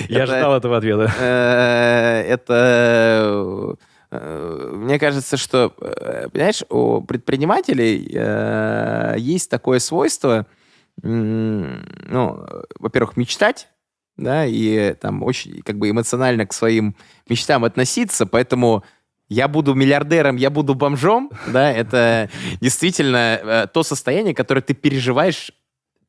Я 0.08 0.22
это- 0.22 0.43
ждал 0.44 0.56
этого 0.56 0.76
ответа. 0.76 1.12
Э, 1.18 2.22
Это, 2.28 3.76
э, 4.10 4.70
мне 4.74 4.98
кажется, 4.98 5.36
что, 5.36 5.72
э, 5.80 6.28
понимаешь, 6.32 6.62
у 6.68 7.00
предпринимателей 7.00 8.10
э, 8.14 9.14
есть 9.18 9.50
такое 9.50 9.78
свойство, 9.78 10.46
ну, 11.02 12.36
э, 12.46 12.62
во-первых, 12.78 13.16
мечтать, 13.16 13.68
да, 14.16 14.44
и 14.46 14.94
там 14.94 15.22
очень 15.22 15.62
как 15.62 15.78
бы 15.78 15.90
эмоционально 15.90 16.46
к 16.46 16.52
своим 16.52 16.94
мечтам 17.28 17.64
относиться, 17.64 18.26
поэтому 18.26 18.84
я 19.28 19.48
буду 19.48 19.74
миллиардером, 19.74 20.36
я 20.36 20.50
буду 20.50 20.74
бомжом, 20.74 21.30
да, 21.48 21.72
это 21.72 22.28
действительно 22.60 23.40
э, 23.42 23.66
то 23.72 23.82
состояние, 23.82 24.34
которое 24.34 24.60
ты 24.60 24.74
переживаешь 24.74 25.52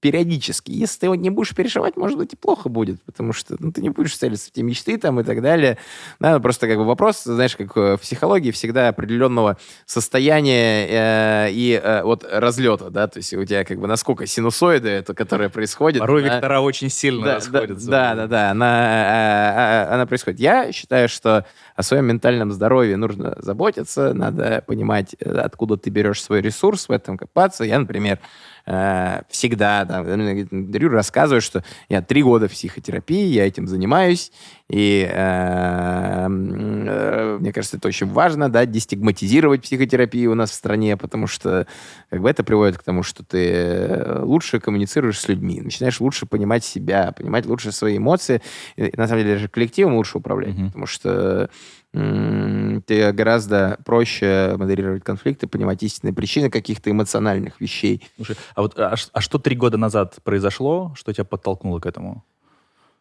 периодически. 0.05 0.69
Если 0.69 0.99
ты 0.99 1.05
его 1.07 1.15
не 1.15 1.31
будешь 1.31 1.55
переживать, 1.55 1.97
может 1.97 2.15
быть, 2.19 2.33
и 2.33 2.35
плохо 2.35 2.69
будет, 2.69 3.01
потому 3.05 3.33
что 3.33 3.55
ну, 3.57 3.71
ты 3.71 3.81
не 3.81 3.89
будешь 3.89 4.15
целиться 4.15 4.49
в 4.49 4.51
те 4.51 4.61
мечты 4.61 4.99
там 4.99 5.19
и 5.19 5.23
так 5.23 5.41
далее. 5.41 5.79
Да, 6.19 6.39
просто 6.39 6.67
как 6.67 6.77
бы 6.77 6.85
вопрос, 6.85 7.23
знаешь, 7.23 7.55
как 7.55 7.75
э, 7.75 7.97
в 7.97 8.01
психологии 8.01 8.51
всегда 8.51 8.89
определенного 8.89 9.57
состояния 9.87 11.47
э, 11.47 11.51
и 11.53 11.81
э, 11.83 12.03
вот 12.03 12.23
разлета, 12.31 12.91
да, 12.91 13.07
то 13.07 13.17
есть 13.17 13.33
у 13.33 13.43
тебя 13.45 13.63
как 13.63 13.79
бы 13.79 13.87
насколько 13.87 14.27
синусоиды, 14.27 14.89
это, 14.89 15.15
которое 15.15 15.49
происходит. 15.49 16.01
Порой 16.01 16.21
да, 16.21 16.35
вектора 16.35 16.59
очень 16.59 16.91
сильно 16.91 17.25
да, 17.25 17.27
да, 17.27 17.35
расходятся. 17.37 17.89
Да, 17.89 18.13
да, 18.13 18.27
да, 18.27 18.51
она, 18.51 19.87
э, 19.87 19.87
э, 19.87 19.93
она 19.95 20.05
происходит. 20.05 20.39
Я 20.39 20.71
считаю, 20.71 21.09
что 21.09 21.47
о 21.75 21.81
своем 21.81 22.05
ментальном 22.05 22.51
здоровье 22.51 22.95
нужно 22.95 23.37
заботиться, 23.39 24.13
надо 24.13 24.63
понимать, 24.67 25.15
откуда 25.15 25.77
ты 25.77 25.89
берешь 25.89 26.21
свой 26.21 26.41
ресурс, 26.41 26.89
в 26.89 26.91
этом 26.91 27.17
копаться. 27.17 27.63
Я, 27.63 27.79
например, 27.79 28.19
э, 28.65 29.21
всегда 29.29 29.85
там, 29.85 30.07
интервью 30.09 30.89
рассказываю, 30.89 31.41
что 31.41 31.63
я 31.89 32.01
три 32.01 32.23
года 32.23 32.47
в 32.47 32.51
психотерапии, 32.51 33.25
я 33.27 33.47
этим 33.47 33.67
занимаюсь, 33.67 34.31
и 34.69 35.07
э, 35.09 36.27
э, 36.27 37.37
мне 37.39 37.53
кажется, 37.53 37.77
это 37.77 37.87
очень 37.87 38.07
важно, 38.07 38.49
да, 38.49 38.65
дестигматизировать 38.65 39.61
психотерапию 39.61 40.31
у 40.31 40.35
нас 40.35 40.51
в 40.51 40.53
стране, 40.53 40.97
потому 40.97 41.27
что 41.27 41.67
как 42.09 42.21
бы 42.21 42.29
это 42.29 42.43
приводит 42.43 42.77
к 42.77 42.83
тому, 42.83 43.03
что 43.03 43.23
ты 43.23 44.03
лучше 44.21 44.59
коммуницируешь 44.59 45.19
с 45.19 45.27
людьми, 45.27 45.61
начинаешь 45.61 45.99
лучше 45.99 46.25
понимать 46.25 46.63
себя, 46.63 47.11
понимать 47.17 47.45
лучше 47.45 47.71
свои 47.71 47.97
эмоции, 47.97 48.41
и, 48.75 48.91
на 48.95 49.07
самом 49.07 49.21
деле 49.23 49.35
даже 49.35 49.47
коллективом 49.47 49.95
лучше 49.95 50.17
управлять, 50.17 50.55
Мгм. 50.55 50.67
потому 50.67 50.85
что 50.85 51.49
тебе 51.95 53.11
гораздо 53.11 53.77
проще 53.85 54.55
модерировать 54.57 55.03
конфликты, 55.03 55.47
понимать 55.47 55.81
истинные 55.83 56.13
причины 56.13 56.49
каких-то 56.49 56.91
эмоциональных 56.91 57.61
вещей. 57.61 58.07
Слушай, 58.15 58.35
а 58.53 58.61
вот 58.61 58.77
а, 58.79 58.95
а 59.13 59.21
что 59.21 59.39
три 59.39 59.55
года 59.55 59.77
назад 59.77 60.17
произошло, 60.23 60.93
что 60.95 61.13
тебя 61.13 61.25
подтолкнуло 61.25 61.79
к 61.79 61.85
этому? 61.85 62.23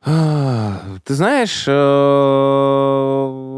А, 0.07 0.81
Ты 1.05 1.15
знаешь, 1.15 1.67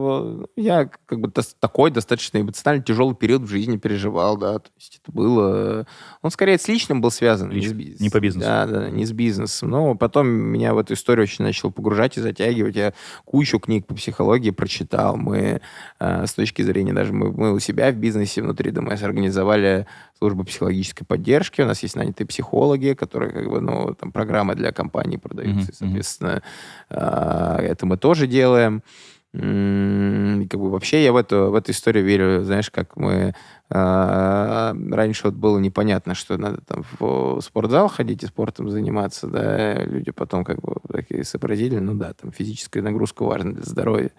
э, 0.07 0.47
я 0.57 0.91
как 1.07 1.21
бы 1.21 1.33
такой 1.61 1.91
достаточно 1.91 2.41
эмоционально 2.41 2.85
тяжелый 2.85 3.15
период 3.15 3.43
в 3.43 3.49
жизни 3.49 3.77
переживал, 3.77 4.37
да, 4.37 4.59
то 4.59 4.71
есть 4.77 5.01
это 5.03 5.13
было... 5.13 5.87
Он 6.23 6.31
скорее 6.31 6.59
с 6.59 6.69
личным 6.69 7.01
был 7.01 7.11
связан, 7.11 7.51
не 7.51 7.61
с 7.61 7.65
Лично, 7.65 7.75
бизнесом. 7.75 8.05
не 8.05 8.11
по 8.11 8.21
бизнесу. 8.21 8.47
Да, 8.47 8.67
да, 8.67 8.91
не 8.91 9.05
с 9.05 9.13
бизнесом. 9.13 9.71
Но 9.71 9.95
потом 9.95 10.29
меня 10.29 10.75
в 10.75 10.79
эту 10.79 10.95
историю 10.95 11.25
очень 11.25 11.45
начал 11.45 11.71
погружать 11.71 12.17
и 12.19 12.21
затягивать. 12.21 12.77
Я 12.77 12.93
кучу 13.25 13.59
книг 13.59 13.87
по 13.87 13.95
психологии 13.95 14.51
прочитал. 14.51 15.17
Мы 15.17 15.61
э, 15.99 16.27
с 16.27 16.33
точки 16.35 16.63
зрения 16.63 16.93
даже... 16.93 17.13
Мы, 17.13 17.33
мы 17.33 17.53
у 17.53 17.59
себя 17.59 17.91
в 17.91 17.97
бизнесе 17.97 18.43
внутри 18.43 18.71
ДМС 18.71 19.03
организовали 19.03 19.87
службу 20.19 20.45
психологической 20.45 21.07
поддержки. 21.07 21.61
У 21.61 21.67
нас 21.67 21.83
есть 21.83 21.97
нанятые 21.97 22.27
психологи, 22.27 22.95
которые 22.95 23.33
как 23.33 23.49
бы, 23.49 23.61
ну, 23.61 23.95
там 23.95 24.13
программы 24.13 24.55
для 24.55 24.73
компаний 24.73 25.19
продаются. 25.19 25.61
Мгм, 25.61 25.71
И, 25.71 25.75
соответственно, 25.75 26.43
а, 26.89 27.59
это 27.61 27.87
мы 27.87 27.97
тоже 27.97 28.27
делаем. 28.27 28.83
Как 29.37 30.61
бы 30.61 30.71
вообще 30.71 31.05
я 31.05 31.13
в 31.13 31.17
эту, 31.17 31.51
в 31.51 31.55
эту 31.55 31.73
историю 31.73 32.05
верю, 32.05 32.43
знаешь, 32.45 32.71
как 32.71 32.97
мы 32.97 33.35
а, 33.69 34.75
раньше 34.91 35.25
вот 35.25 35.35
было 35.35 35.59
непонятно, 35.59 36.15
что 36.15 36.39
надо 36.39 36.61
там 36.61 36.85
в 36.99 37.41
спортзал 37.41 37.89
ходить 37.89 38.23
и 38.23 38.27
спортом 38.27 38.71
заниматься, 38.71 39.27
да, 39.27 39.85
люди 39.85 40.13
потом 40.13 40.45
как 40.45 40.61
бы 40.61 40.77
такие 40.91 41.25
сообразили, 41.25 41.79
ну 41.79 41.95
да, 41.95 42.15
там 42.15 42.33
физическая 42.33 42.83
нагрузка 42.83 43.25
важна 43.25 43.53
для 43.53 43.65
здоровья, 43.65 44.13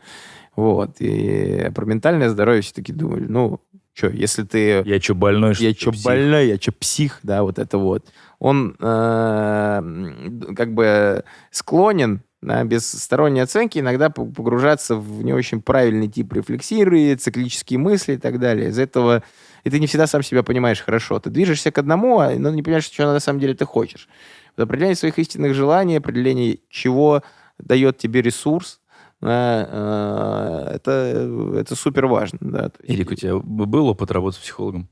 вот, 0.56 0.98
и 1.00 1.72
про 1.74 1.86
ментальное 1.86 2.30
здоровье 2.30 2.62
все-таки 2.62 2.92
думали, 2.92 3.26
ну, 3.28 3.62
что, 3.94 4.10
если 4.10 4.44
ты 4.44 4.84
Я 4.86 5.02
что, 5.02 5.16
больной, 5.16 5.56
я 5.58 5.74
что, 5.74 5.92
больной, 6.04 6.50
я 6.50 6.58
что, 6.58 6.72
псих, 6.72 7.20
да, 7.24 7.42
вот 7.42 7.58
это 7.58 7.80
вот. 7.80 8.06
Он 8.38 8.76
э, 8.80 10.52
как 10.56 10.74
бы 10.76 11.24
склонен 11.50 12.22
без 12.42 12.88
сторонней 12.88 13.42
оценки 13.42 13.80
иногда 13.80 14.10
по- 14.10 14.26
погружаться 14.26 14.96
в 14.96 15.24
не 15.24 15.34
очень 15.34 15.62
правильный 15.62 16.08
тип 16.08 16.34
рефлексии, 16.34 17.16
циклические 17.16 17.80
мысли 17.80 18.14
и 18.14 18.18
так 18.18 18.40
далее. 18.40 18.70
Из 18.70 18.80
этого 18.80 19.24
и 19.64 19.70
ты 19.70 19.80
не 19.80 19.88
всегда 19.88 20.08
сам 20.08 20.24
себя 20.24 20.44
понимаешь 20.44 20.82
хорошо. 20.82 21.20
Ты 21.20 21.30
движешься 21.30 21.72
к 21.72 21.78
одному, 21.78 22.20
а 22.20 22.34
но 22.34 22.50
не 22.52 22.64
понимаешь, 22.64 22.86
что 22.86 23.12
на 23.12 23.20
самом 23.20 23.42
деле 23.42 23.54
ты 23.54 23.66
хочешь. 23.66 24.08
Вот 24.56 24.64
определение 24.64 24.96
своих 24.96 25.20
истинных 25.20 25.54
желаний, 25.54 25.98
определение, 25.98 26.60
чего 26.70 27.22
дает 27.58 27.98
тебе 27.98 28.22
ресурс, 28.22 28.80
э, 29.22 30.72
это, 30.76 31.52
это 31.56 31.76
супер 31.76 32.06
важно. 32.06 32.38
Да, 32.42 32.72
Эрик, 32.84 33.12
у 33.12 33.16
тебя 33.16 33.38
был 33.38 33.88
опыт 33.88 34.12
работы 34.12 34.38
с 34.38 34.40
психологом? 34.40 34.88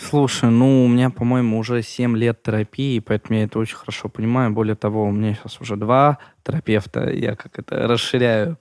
Слушай, 0.00 0.50
ну, 0.50 0.84
у 0.84 0.88
меня, 0.88 1.10
по-моему, 1.10 1.58
уже 1.58 1.82
7 1.82 2.16
лет 2.16 2.40
терапии, 2.40 3.00
поэтому 3.00 3.40
я 3.40 3.44
это 3.46 3.58
очень 3.58 3.76
хорошо 3.76 4.08
понимаю. 4.08 4.52
Более 4.52 4.76
того, 4.76 5.02
у 5.02 5.10
меня 5.10 5.34
сейчас 5.34 5.60
уже 5.60 5.74
два 5.74 6.18
терапевта, 6.44 7.10
я 7.10 7.34
как 7.34 7.58
это 7.58 7.88
расширяю. 7.88 8.58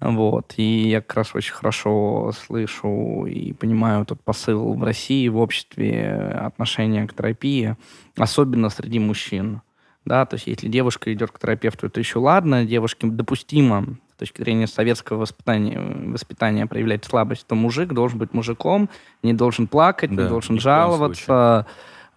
Вот. 0.00 0.52
И 0.58 0.88
я 0.90 1.00
как 1.00 1.16
раз 1.16 1.34
очень 1.34 1.54
хорошо 1.54 2.30
слышу 2.32 3.24
и 3.24 3.54
понимаю 3.54 4.04
тот 4.04 4.20
посыл 4.20 4.74
в 4.74 4.84
России, 4.84 5.26
в 5.28 5.38
обществе, 5.38 6.12
отношение 6.14 7.08
к 7.08 7.14
терапии, 7.14 7.76
особенно 8.18 8.68
среди 8.68 8.98
мужчин. 8.98 9.62
Да, 10.04 10.26
то 10.26 10.34
есть 10.34 10.46
если 10.46 10.68
девушка 10.68 11.10
идет 11.12 11.32
к 11.32 11.38
терапевту, 11.38 11.86
это 11.86 12.00
еще 12.00 12.18
ладно, 12.18 12.66
девушке 12.66 13.06
допустимо 13.06 13.96
точки 14.16 14.42
зрения 14.42 14.66
советского 14.66 15.18
воспитания, 15.18 15.78
воспитания 15.78 16.66
проявлять 16.66 17.04
слабость, 17.04 17.46
то 17.46 17.54
мужик 17.54 17.92
должен 17.92 18.18
быть 18.18 18.32
мужиком, 18.32 18.88
не 19.22 19.32
должен 19.32 19.66
плакать, 19.66 20.14
Да, 20.14 20.24
не 20.24 20.28
должен 20.28 20.58
жаловаться, 20.58 21.66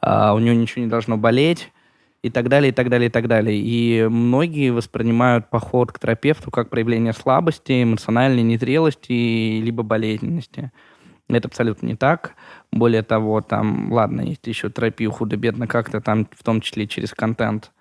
а, 0.02 0.34
у 0.34 0.39
него 0.39 0.56
ничего 0.56 0.84
не 0.84 0.89
должно 0.89 1.18
болеть 1.18 1.72
и 2.22 2.30
так 2.30 2.50
далее, 2.50 2.72
и 2.72 2.74
так 2.74 2.89
далее, 2.89 3.08
и 3.08 3.12
так 3.12 3.28
далее. 3.28 3.60
И 3.60 4.08
многие 4.10 4.72
воспринимают 4.72 5.50
поход 5.50 5.91
к 5.91 6.00
терапевту 6.00 6.52
как 6.52 6.70
проявление 6.70 7.14
слабости, 7.14 7.84
эмоциональной 7.84 8.43
незрелости, 8.43 9.60
либо 9.62 9.84
болезненности. 9.84 10.72
Это 11.30 11.47
абсолютно 11.47 11.86
не 11.86 11.95
так. 11.95 12.34
Более 12.72 13.04
того, 13.04 13.41
там, 13.41 13.91
ладно, 13.91 14.22
есть 14.22 14.47
еще 14.47 14.70
терапию 14.70 15.12
худо-бедно 15.12 15.68
как-то 15.68 16.02
там, 16.02 16.28
в 16.32 16.43
том 16.43 16.60
числе 16.60 16.88
через 16.88 17.14
контент, 17.14 17.72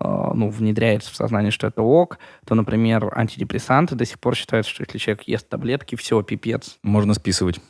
ну, 0.00 0.48
внедряется 0.48 1.10
в 1.12 1.16
сознание, 1.16 1.50
что 1.50 1.66
это 1.66 1.82
ок, 1.82 2.18
то, 2.46 2.54
например, 2.54 3.12
антидепрессанты 3.14 3.94
до 3.94 4.04
сих 4.04 4.18
пор 4.18 4.34
считаются, 4.34 4.72
что 4.72 4.82
если 4.82 4.98
человек 4.98 5.22
ест 5.22 5.48
таблетки, 5.48 5.94
все, 5.94 6.22
пипец. 6.22 6.78
Можно 6.82 7.14
списывать. 7.14 7.60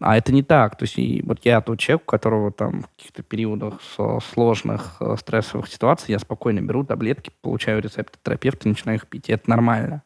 А 0.00 0.16
это 0.16 0.32
не 0.32 0.42
так. 0.42 0.76
То 0.76 0.84
есть 0.84 0.98
и 0.98 1.22
вот 1.24 1.40
я 1.44 1.60
тот 1.60 1.78
человек, 1.78 2.02
у 2.02 2.10
которого 2.10 2.50
там 2.50 2.82
в 2.82 2.88
каких-то 2.96 3.22
периодах 3.22 3.80
со- 3.96 4.18
сложных 4.32 4.96
э, 5.00 5.16
стрессовых 5.18 5.68
ситуаций 5.68 6.12
я 6.12 6.18
спокойно 6.18 6.60
беру 6.60 6.84
таблетки, 6.84 7.30
получаю 7.42 7.82
рецепт 7.82 8.16
от 8.16 8.22
терапевта, 8.22 8.68
начинаю 8.68 8.98
их 8.98 9.06
пить. 9.06 9.28
И 9.28 9.32
это 9.32 9.48
нормально. 9.48 10.02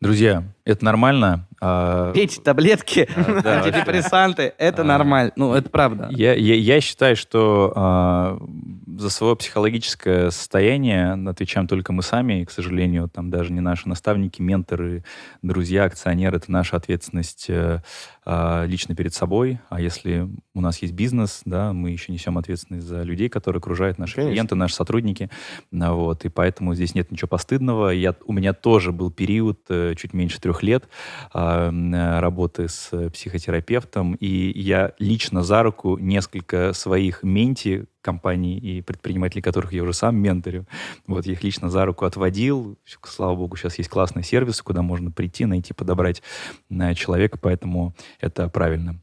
Друзья, 0.00 0.44
это 0.68 0.84
нормально. 0.84 1.46
А, 1.60 2.12
Пейте 2.12 2.40
таблетки, 2.40 3.08
А, 3.16 3.40
да, 3.42 3.62
антидепрессанты, 3.64 4.52
это 4.58 4.82
А. 4.82 4.84
нормально. 4.84 5.32
Ну, 5.34 5.54
это 5.54 5.70
правда. 5.70 6.08
Я, 6.10 6.34
я, 6.34 6.54
я 6.54 6.80
считаю, 6.80 7.16
что 7.16 7.72
а, 7.74 8.38
за 8.86 9.10
свое 9.10 9.34
психологическое 9.34 10.30
состояние 10.30 11.12
отвечаем 11.28 11.66
только 11.66 11.92
мы 11.92 12.02
сами, 12.02 12.42
и, 12.42 12.44
к 12.44 12.50
сожалению, 12.50 13.08
там 13.08 13.30
даже 13.30 13.52
не 13.52 13.60
наши 13.60 13.88
наставники, 13.88 14.42
менторы, 14.42 15.04
друзья, 15.42 15.84
акционеры, 15.84 16.36
это 16.36 16.52
наша 16.52 16.76
ответственность 16.76 17.46
э, 17.48 17.80
а, 18.24 18.64
лично 18.66 18.94
перед 18.94 19.14
собой. 19.14 19.58
А 19.70 19.80
если 19.80 20.28
у 20.54 20.60
нас 20.60 20.82
есть 20.82 20.92
бизнес, 20.92 21.40
да, 21.44 21.72
мы 21.72 21.90
еще 21.90 22.12
несем 22.12 22.36
ответственность 22.36 22.86
за 22.86 23.02
людей, 23.02 23.28
которые 23.28 23.58
окружают 23.58 23.98
наши 23.98 24.16
Конечно. 24.16 24.32
клиенты, 24.32 24.54
наши 24.54 24.74
сотрудники. 24.74 25.30
Вот, 25.72 26.24
и 26.24 26.28
поэтому 26.28 26.74
здесь 26.74 26.94
нет 26.94 27.10
ничего 27.10 27.28
постыдного. 27.28 27.88
Я, 27.88 28.14
у 28.26 28.32
меня 28.32 28.52
тоже 28.52 28.92
был 28.92 29.10
период 29.10 29.60
э, 29.70 29.94
чуть 29.96 30.12
меньше 30.12 30.40
трех 30.40 30.57
лет 30.62 30.88
а, 31.32 31.68
м, 31.68 31.94
э, 31.94 32.20
работы 32.20 32.68
с 32.68 32.88
э, 32.92 33.10
психотерапевтом, 33.10 34.14
и 34.14 34.58
я 34.58 34.92
лично 34.98 35.42
за 35.42 35.62
руку 35.62 35.98
несколько 35.98 36.72
своих 36.72 37.22
менти 37.22 37.86
компаний 38.00 38.58
и 38.58 38.80
предпринимателей, 38.80 39.42
которых 39.42 39.72
я 39.72 39.82
уже 39.82 39.92
сам 39.92 40.16
менторю, 40.16 40.66
вот 41.06 41.26
я 41.26 41.32
их 41.32 41.42
лично 41.42 41.68
за 41.68 41.84
руку 41.84 42.04
отводил. 42.04 42.78
Слава 43.04 43.34
богу, 43.34 43.56
сейчас 43.56 43.78
есть 43.78 43.90
классные 43.90 44.22
сервисы, 44.22 44.62
куда 44.62 44.82
можно 44.82 45.10
прийти, 45.10 45.44
найти, 45.44 45.74
подобрать 45.74 46.22
э, 46.70 46.94
человека, 46.94 47.38
поэтому 47.38 47.94
это 48.20 48.48
правильно. 48.48 49.00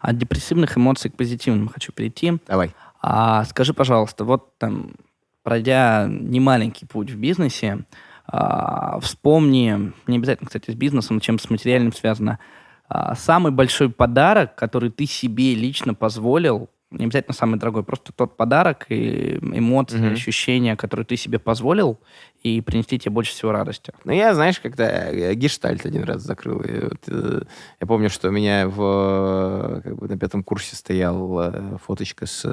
От 0.00 0.18
депрессивных 0.18 0.76
эмоций 0.76 1.10
к 1.10 1.16
позитивным 1.16 1.68
хочу 1.68 1.92
перейти. 1.92 2.38
Давай. 2.48 2.74
А 3.00 3.44
скажи, 3.44 3.72
пожалуйста, 3.74 4.24
вот 4.24 4.58
там, 4.58 4.94
пройдя 5.42 6.08
немаленький 6.08 6.86
путь 6.86 7.10
в 7.10 7.16
бизнесе, 7.16 7.84
а, 8.26 8.98
вспомни, 9.00 9.92
не 10.06 10.16
обязательно, 10.16 10.46
кстати, 10.46 10.70
с 10.70 10.74
бизнесом, 10.74 11.20
чем 11.20 11.38
с 11.38 11.50
материальным 11.50 11.92
связано, 11.92 12.38
а, 12.88 13.14
самый 13.14 13.52
большой 13.52 13.90
подарок, 13.90 14.54
который 14.54 14.90
ты 14.90 15.06
себе 15.06 15.54
лично 15.54 15.94
позволил, 15.94 16.68
не 16.90 17.06
обязательно 17.06 17.32
самый 17.34 17.58
дорогой, 17.58 17.84
просто 17.84 18.12
тот 18.12 18.36
подарок 18.36 18.84
и 18.90 19.38
эмоции, 19.40 19.96
Мгм. 19.96 20.12
ощущения, 20.12 20.76
которые 20.76 21.06
ты 21.06 21.16
себе 21.16 21.38
позволил, 21.38 21.98
и 22.42 22.60
принести 22.60 22.98
тебе 22.98 23.12
больше 23.12 23.32
всего 23.32 23.50
радости. 23.50 23.94
Ну, 24.04 24.12
я, 24.12 24.34
знаешь, 24.34 24.60
когда 24.60 25.08
э, 25.10 25.32
гештальт 25.34 25.86
один 25.86 26.04
раз 26.04 26.20
закрыл. 26.22 26.60
И 26.60 26.80
вот, 26.84 27.00
э, 27.08 27.42
я 27.80 27.86
помню, 27.86 28.10
что 28.10 28.28
у 28.28 28.30
меня 28.32 28.68
в, 28.68 29.78
э, 29.78 29.80
как 29.84 29.96
бы 29.96 30.06
на 30.06 30.18
пятом 30.18 30.42
курсе 30.44 30.76
стоял 30.76 31.40
э, 31.40 31.78
фоточка 31.82 32.26
с 32.26 32.44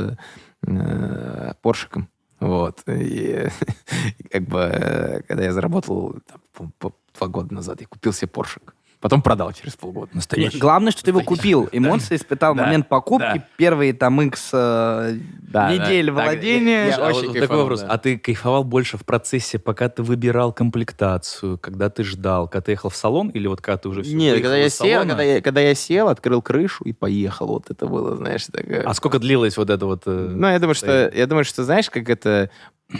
э, 0.65 1.53
Поршиком. 1.61 2.07
Вот. 2.39 2.83
И, 2.87 3.47
как 4.31 4.43
бы, 4.43 4.59
э, 4.59 5.21
когда 5.27 5.43
я 5.43 5.53
заработал 5.53 6.15
там, 6.57 6.71
два 7.17 7.27
года 7.27 7.53
назад, 7.53 7.81
я 7.81 7.87
купил 7.87 8.13
себе 8.13 8.27
Поршик. 8.27 8.73
Потом 9.01 9.21
продал 9.21 9.53
через 9.53 9.77
полгода. 9.77 10.09
Настоящий. 10.13 10.57
Главное, 10.59 10.91
что 10.91 11.03
ты 11.03 11.11
его 11.11 11.21
купил. 11.21 11.69
Эмоции 11.71 12.17
испытал 12.17 12.53
Да. 12.53 12.65
момент 12.65 12.89
покупки, 12.89 13.23
Да. 13.35 13.45
первые 13.55 13.93
там 13.93 14.19
x 14.21 14.49
э, 14.51 15.17
Да, 15.41 15.71
недель 15.73 16.07
да. 16.07 16.15
Так, 16.15 16.25
владения. 16.25 16.87
я- 16.87 16.95
А 16.97 17.13
вот 17.13 17.33
такой 17.33 17.57
вопрос. 17.57 17.79
да. 17.81 17.87
А 17.87 17.97
ты 17.97 18.17
кайфовал 18.17 18.65
больше 18.65 18.97
в 18.97 19.05
процессе, 19.05 19.57
пока 19.57 19.87
ты 19.87 20.03
выбирал 20.03 20.51
комплектацию, 20.51 21.57
когда 21.57 21.89
ты 21.89 22.03
ждал, 22.03 22.49
когда 22.49 22.61
ты 22.65 22.71
ехал 22.71 22.89
в 22.89 22.95
салон, 22.97 23.29
или 23.29 23.47
вот 23.47 23.61
когда 23.61 23.77
ты 23.77 23.87
уже 23.87 24.03
все 24.03 24.13
Нет, 24.15 24.35
когда 24.41 24.57
я 24.57 24.69
сел, 24.69 25.01
когда 25.07 25.23
я, 25.23 25.41
когда 25.41 25.61
я 25.61 25.75
сел, 25.75 26.09
открыл 26.09 26.41
крышу 26.41 26.83
и 26.83 26.91
поехал. 26.91 27.47
Вот 27.47 27.69
это 27.71 27.85
было, 27.85 28.17
знаешь, 28.17 28.45
такое. 28.51 28.81
А 28.85 28.93
сколько 28.93 29.19
длилось 29.19 29.55
вот 29.55 29.69
это 29.69 29.85
вот... 29.85 30.03
э, 30.07 30.11
Ну, 30.11 30.47
я 30.49 30.59
думаю, 30.59 30.75
что, 30.75 31.09
я 31.15 31.25
думаю, 31.25 31.45
что, 31.45 31.63
знаешь, 31.63 31.89
как 31.89 32.09
это, 32.09 32.49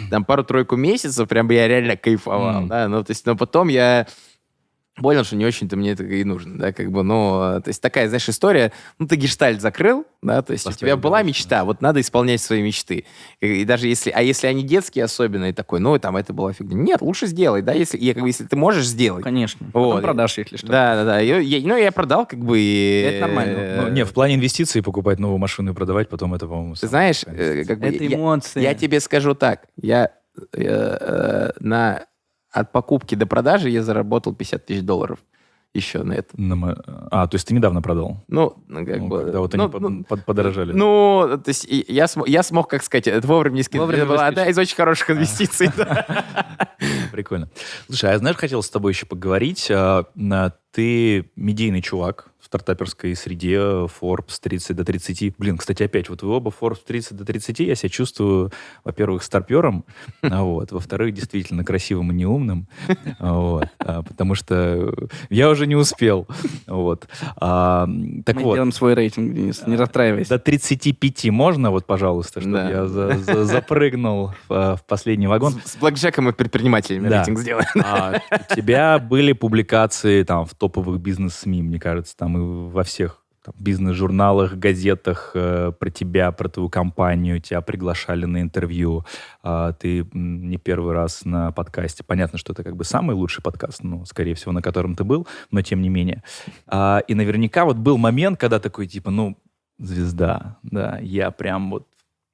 там, 0.08 0.24
пару-тройку 0.24 0.76
месяцев 0.76 1.28
прям 1.28 1.50
я 1.50 1.68
реально 1.68 1.96
кайфовал, 1.98 2.64
да, 2.66 2.88
ну, 2.88 3.04
то 3.04 3.10
есть, 3.10 3.26
но 3.26 3.36
потом 3.36 3.68
я 3.68 4.06
понял, 5.00 5.24
что 5.24 5.34
не 5.36 5.44
очень-то 5.46 5.76
мне 5.76 5.92
это 5.92 6.04
и 6.04 6.22
нужно, 6.24 6.58
да, 6.58 6.72
как 6.72 6.90
бы, 6.92 7.02
ну, 7.02 7.60
то 7.60 7.68
есть 7.68 7.80
такая, 7.82 8.06
знаешь, 8.08 8.28
история, 8.28 8.72
ну, 8.98 9.06
ты 9.08 9.16
гештальт 9.16 9.60
закрыл, 9.60 10.04
да, 10.22 10.42
то 10.42 10.52
есть 10.52 10.66
у 10.66 10.70
Поставил 10.70 10.96
тебя 10.96 10.96
была 10.96 11.22
мечта, 11.22 11.64
вот 11.64 11.80
надо 11.82 12.00
исполнять 12.00 12.40
свои 12.40 12.62
мечты. 12.62 13.04
И, 13.40 13.62
и 13.62 13.64
даже 13.64 13.88
если, 13.88 14.10
а 14.10 14.22
если 14.22 14.46
они 14.46 14.62
детские 14.62 15.04
особенно, 15.04 15.46
и 15.48 15.52
такой, 15.52 15.80
ну, 15.80 15.98
там, 15.98 16.16
это 16.16 16.32
была 16.32 16.52
фигня. 16.52 16.76
Нет, 16.80 17.00
лучше 17.00 17.26
сделай, 17.26 17.62
да, 17.62 17.72
если, 17.72 17.96
и, 17.96 18.12
как 18.12 18.22
бы, 18.22 18.28
если 18.28 18.44
ты 18.44 18.56
можешь 18.56 18.86
сделать. 18.86 19.24
Конечно. 19.24 19.66
Вот. 19.72 19.88
Потом 19.96 20.02
продашь, 20.02 20.38
если 20.38 20.56
что. 20.56 20.66
Да, 20.68 20.94
да, 20.94 21.04
да. 21.04 21.18
Я- 21.20 21.38
я- 21.40 21.66
ну, 21.66 21.76
я 21.76 21.90
продал, 21.92 22.26
как 22.26 22.38
бы, 22.38 22.58
и... 22.60 23.02
Это 23.02 23.26
нормально. 23.26 23.56
э, 23.58 23.80
Ну, 23.82 23.88
не, 23.90 24.04
в 24.04 24.12
плане 24.12 24.34
инвестиций 24.34 24.82
покупать 24.82 25.18
новую 25.18 25.38
машину 25.38 25.72
и 25.72 25.74
продавать, 25.74 26.08
потом 26.08 26.34
это, 26.34 26.46
по-моему... 26.46 26.74
Ты 26.74 26.86
знаешь, 26.86 27.24
э, 27.26 27.64
как 27.66 27.78
бы 27.80 27.86
Это 27.88 28.04
я- 28.04 28.16
эмоции. 28.16 28.60
Я 28.62 28.74
тебе 28.74 29.00
скажу 29.00 29.34
так. 29.34 29.62
Я 29.80 30.10
э, 30.52 30.60
э, 30.62 31.50
на, 31.60 32.04
от 32.52 32.72
покупки 32.72 33.14
до 33.14 33.26
продажи 33.26 33.70
я 33.70 33.82
заработал 33.82 34.34
50 34.34 34.66
тысяч 34.66 34.82
долларов 34.82 35.18
еще 35.72 36.02
на 36.02 36.14
это. 36.14 36.28
На 36.40 36.72
А, 37.12 37.28
то 37.28 37.36
есть 37.36 37.46
ты 37.46 37.54
недавно 37.54 37.80
продал? 37.80 38.24
Ну, 38.26 38.54
ну, 38.66 38.84
как 38.84 38.98
Ну, 38.98 39.08
бы... 39.08 39.18
когда 39.22 39.38
вот 39.38 39.54
ну, 39.54 39.62
они 39.64 39.72
под- 39.72 39.80
ну, 39.82 40.04
под- 40.04 40.24
подорожали. 40.24 40.72
Ну, 40.72 41.38
то 41.44 41.48
есть 41.48 41.64
я, 41.70 42.08
см- 42.08 42.28
я 42.28 42.42
смог, 42.42 42.68
как 42.68 42.82
сказать, 42.82 43.06
это 43.06 43.24
вовремя 43.28 43.54
не 43.54 43.62
скинуть. 43.62 43.82
Вовремя 43.82 44.02
Это 44.02 44.12
была 44.12 44.26
одна 44.26 44.46
из 44.46 44.58
очень 44.58 44.74
хороших 44.74 45.10
инвестиций. 45.10 45.70
да. 45.76 46.24
Прикольно. 47.12 47.48
Слушай, 47.86 48.12
а 48.14 48.18
знаешь, 48.18 48.36
хотел 48.36 48.62
с 48.64 48.70
тобой 48.70 48.92
еще 48.92 49.06
поговорить. 49.06 49.70
Ты 50.72 51.28
медийный 51.34 51.82
чувак 51.82 52.26
в 52.38 52.46
стартаперской 52.46 53.14
среде, 53.14 53.58
Forbes 53.58 54.38
30 54.40 54.74
до 54.74 54.82
30. 54.84 55.34
Блин, 55.36 55.58
кстати, 55.58 55.82
опять, 55.82 56.08
вот 56.08 56.22
вы 56.22 56.30
оба 56.32 56.50
Forbes 56.58 56.78
30 56.86 57.14
до 57.16 57.24
30, 57.24 57.60
я 57.60 57.74
себя 57.74 57.88
чувствую, 57.90 58.50
во-первых, 58.82 59.22
старпером, 59.22 59.84
а 60.22 60.42
вот, 60.42 60.72
во-вторых, 60.72 61.12
действительно 61.12 61.64
красивым 61.64 62.12
и 62.12 62.14
неумным, 62.14 62.66
а 63.18 63.32
вот, 63.34 63.68
а, 63.78 64.02
потому 64.02 64.34
что 64.34 64.94
я 65.28 65.50
уже 65.50 65.66
не 65.66 65.76
успел. 65.76 66.26
Вот. 66.66 67.08
А, 67.36 67.86
Так 68.24 68.36
Мы 68.36 68.42
вот, 68.42 68.54
делаем 68.54 68.72
свой 68.72 68.94
рейтинг, 68.94 69.34
Денис, 69.34 69.66
не 69.66 69.76
расстраивайся. 69.76 70.30
до 70.30 70.38
35 70.38 71.30
можно, 71.30 71.70
вот, 71.70 71.84
пожалуйста, 71.86 72.40
чтобы 72.40 72.54
Да. 72.54 72.70
я 72.70 72.86
за- 72.86 73.18
за- 73.18 73.44
запрыгнул 73.44 74.32
в, 74.48 74.76
в 74.76 74.84
последний 74.86 75.26
вагон. 75.26 75.60
С 75.64 75.72
с 75.72 75.76
блэкджеком 75.76 76.28
и 76.30 76.32
предпринимателями 76.32 77.08
Да. 77.08 77.18
рейтинг 77.18 77.38
сделаем. 77.40 77.66
А 77.84 78.20
у 78.50 78.54
тебя 78.54 78.98
были 78.98 79.32
публикации 79.32 80.22
там 80.22 80.46
в 80.46 80.54
топовых 80.60 81.00
бизнес-СМИ, 81.00 81.62
мне 81.62 81.80
кажется, 81.80 82.16
там 82.16 82.36
и 82.36 82.70
во 82.70 82.84
всех 82.84 83.24
бизнес-журналах, 83.58 84.54
газетах 84.54 85.32
э, 85.34 85.72
про 85.76 85.90
тебя, 85.90 86.30
про 86.30 86.48
твою 86.48 86.68
компанию, 86.68 87.40
тебя 87.40 87.62
приглашали 87.62 88.26
на 88.26 88.42
интервью. 88.42 89.04
А, 89.42 89.72
ты 89.72 90.06
не 90.12 90.58
первый 90.58 90.92
раз 90.92 91.24
на 91.24 91.50
подкасте. 91.50 92.04
Понятно, 92.04 92.38
что 92.38 92.52
это 92.52 92.62
как 92.62 92.76
бы 92.76 92.84
самый 92.84 93.16
лучший 93.16 93.42
подкаст, 93.42 93.82
ну, 93.82 94.04
скорее 94.04 94.34
всего, 94.34 94.52
на 94.52 94.62
котором 94.62 94.94
ты 94.94 95.04
был, 95.04 95.26
но 95.50 95.62
тем 95.62 95.80
не 95.80 95.88
менее. 95.88 96.22
А, 96.66 97.02
и 97.08 97.14
наверняка 97.14 97.64
вот 97.64 97.76
был 97.76 97.96
момент, 97.96 98.38
когда 98.38 98.60
такой, 98.60 98.86
типа, 98.86 99.10
ну, 99.10 99.36
звезда, 99.78 100.58
да, 100.62 100.98
я 101.00 101.30
прям 101.30 101.70
вот 101.70 101.88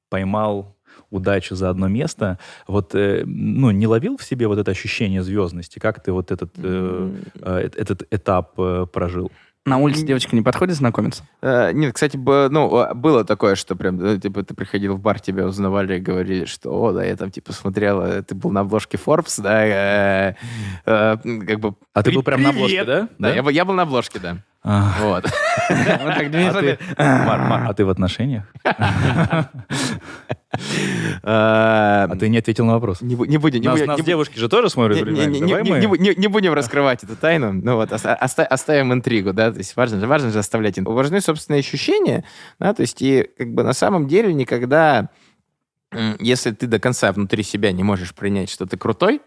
поймал 0.09 0.76
удачу 1.09 1.55
за 1.55 1.69
одно 1.69 1.87
место. 1.87 2.37
Вот, 2.67 2.95
э, 2.95 3.23
ну, 3.25 3.71
не 3.71 3.87
ловил 3.87 4.17
в 4.17 4.23
себе 4.23 4.47
вот 4.47 4.57
это 4.59 4.71
ощущение 4.71 5.23
звездности? 5.23 5.79
Как 5.79 6.01
ты 6.03 6.11
вот 6.11 6.31
этот, 6.31 6.51
э, 6.57 7.11
э, 7.41 7.69
этот 7.75 8.03
этап 8.11 8.53
э, 8.59 8.85
прожил? 8.91 9.31
На 9.65 9.79
улице 9.79 10.05
девочка 10.05 10.33
не 10.33 10.41
подходит 10.41 10.77
знакомиться? 10.77 11.23
Э, 11.41 11.71
Нет, 11.73 11.93
кстати, 11.93 12.15
б- 12.15 12.47
ну, 12.49 12.73
э, 12.83 12.93
было 12.93 13.25
такое, 13.25 13.55
что 13.55 13.75
прям, 13.75 14.17
типа, 14.19 14.43
ты 14.43 14.53
приходил 14.53 14.95
в 14.95 14.99
бар, 15.01 15.19
тебя 15.19 15.45
узнавали 15.45 15.97
и 15.97 15.99
говорили, 15.99 16.45
что, 16.45 16.71
о, 16.71 16.93
да, 16.93 17.03
я 17.03 17.17
там, 17.17 17.31
типа, 17.31 17.51
смотрел, 17.51 18.01
э, 18.01 18.21
ты 18.23 18.33
был 18.33 18.51
на 18.51 18.61
обложке 18.61 18.97
Forbes, 18.97 19.41
да, 19.41 19.65
э, 19.65 20.35
э, 20.85 21.17
как 21.17 21.59
бы... 21.59 21.75
А 21.93 22.01
ты 22.01 22.11
«При- 22.11 22.15
был 22.15 22.23
прям 22.23 22.43
на 22.43 22.49
обложке, 22.51 22.77
привет!» 22.83 22.87
да? 22.87 23.09
Да, 23.29 23.35
я 23.35 23.43
был- 23.43 23.49
я 23.51 23.65
был 23.65 23.73
на 23.73 23.81
обложке, 23.83 24.19
да. 24.19 24.37
Вот. 25.01 25.25
А 26.47 26.53
ты- 26.61 26.77
а 27.69 27.73
ты 27.73 27.85
в 27.85 27.89
отношениях? 27.89 28.43
А 31.23 32.07
ты 32.19 32.29
не 32.29 32.37
ответил 32.37 32.65
на 32.65 32.73
вопрос. 32.73 33.01
Не 33.01 33.15
бу- 33.15 33.27
не 33.27 33.37
будем, 33.37 33.61
Нас, 33.61 33.79
девушки 34.05 34.39
же 34.39 34.49
тоже 34.49 34.69
смотрят. 34.69 34.97
не- 36.17 36.27
будем 36.27 36.53
раскрывать 36.53 37.03
эту 37.03 37.15
тайну. 37.15 37.53
Ну 37.53 37.75
вот, 37.75 37.91
оста- 37.91 38.15
оста- 38.15 38.45
оставим 38.45 38.93
интригу, 38.93 39.33
да, 39.33 39.51
то 39.51 39.57
есть 39.57 39.75
важно 39.75 39.99
же, 39.99 40.07
важно 40.07 40.31
же 40.31 40.39
оставлять. 40.39 40.79
интригу. 40.79 40.93
Важны 40.93 41.21
собственные 41.21 41.59
ощущения, 41.59 42.23
да, 42.59 42.73
то 42.73 42.81
есть 42.81 43.01
и 43.01 43.29
как 43.37 43.53
бы 43.53 43.63
на 43.63 43.73
самом 43.73 44.07
деле 44.07 44.33
никогда, 44.33 45.09
если 46.19 46.51
ты 46.51 46.65
до 46.67 46.79
конца 46.79 47.11
внутри 47.11 47.43
себя 47.43 47.71
не 47.71 47.83
можешь 47.83 48.13
принять, 48.15 48.49
что 48.49 48.65
ты 48.65 48.77
крутой, 48.77 49.21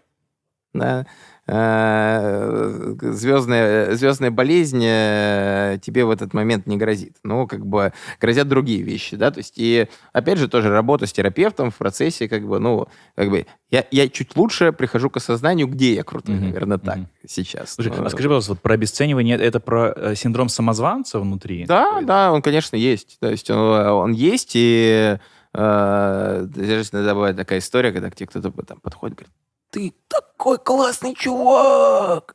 да, 0.73 1.07
э, 1.47 2.95
звездная, 3.01 3.95
звездная 3.95 4.31
болезнь 4.31 4.83
э, 4.85 5.79
тебе 5.83 6.05
в 6.05 6.11
этот 6.11 6.33
момент 6.33 6.66
не 6.66 6.77
грозит. 6.77 7.16
Ну, 7.25 7.47
как 7.47 7.66
бы 7.66 7.93
грозят 8.21 8.49
другие 8.49 8.83
вещи, 8.83 9.16
да, 9.16 9.31
то 9.31 9.39
есть 9.39 9.55
и, 9.57 9.89
опять 10.12 10.39
же, 10.39 10.49
тоже 10.49 10.71
работа 10.71 11.07
с 11.07 11.12
терапевтом 11.12 11.71
в 11.71 11.77
процессе, 11.77 12.29
как 12.29 12.47
бы, 12.47 12.59
ну, 12.59 12.87
как 13.16 13.31
бы, 13.31 13.47
я, 13.71 13.85
я 13.91 14.09
чуть 14.09 14.37
лучше 14.37 14.73
прихожу 14.73 15.11
к 15.11 15.16
осознанию, 15.16 15.66
где 15.66 15.95
я 15.95 16.05
крутой, 16.05 16.37
Мгм, 16.37 16.45
наверное, 16.45 16.79
так, 16.79 16.97
мгм. 16.97 17.09
сейчас. 17.27 17.75
Слушай, 17.75 17.93
Ну, 17.97 18.05
а 18.05 18.11
скажи, 18.11 18.29
пожалуйста, 18.29 18.53
вот 18.53 18.61
про 18.62 18.75
обесценивание, 18.75 19.37
это 19.37 19.61
про 19.61 19.93
э, 19.95 20.14
синдром 20.14 20.49
самозванца 20.49 21.18
внутри? 21.18 21.64
Да, 21.66 22.01
да, 22.03 22.33
он, 22.33 22.43
конечно, 22.43 22.77
есть. 22.77 23.18
То 23.21 23.29
есть 23.31 23.51
он, 23.51 23.59
он 23.59 24.12
есть, 24.12 24.53
и 24.55 25.18
э, 25.53 26.47
даже 26.49 26.83
иногда 26.93 27.14
бывает 27.14 27.37
такая 27.37 27.59
история, 27.59 27.93
когда 27.93 28.11
к 28.11 28.14
тебе 28.16 28.27
кто-то 28.29 28.51
там 28.62 28.81
подходит, 28.81 29.16
говорит, 29.16 29.33
ты 29.71 29.95
такой 30.09 30.59
классный 30.59 31.14
чувак! 31.14 32.35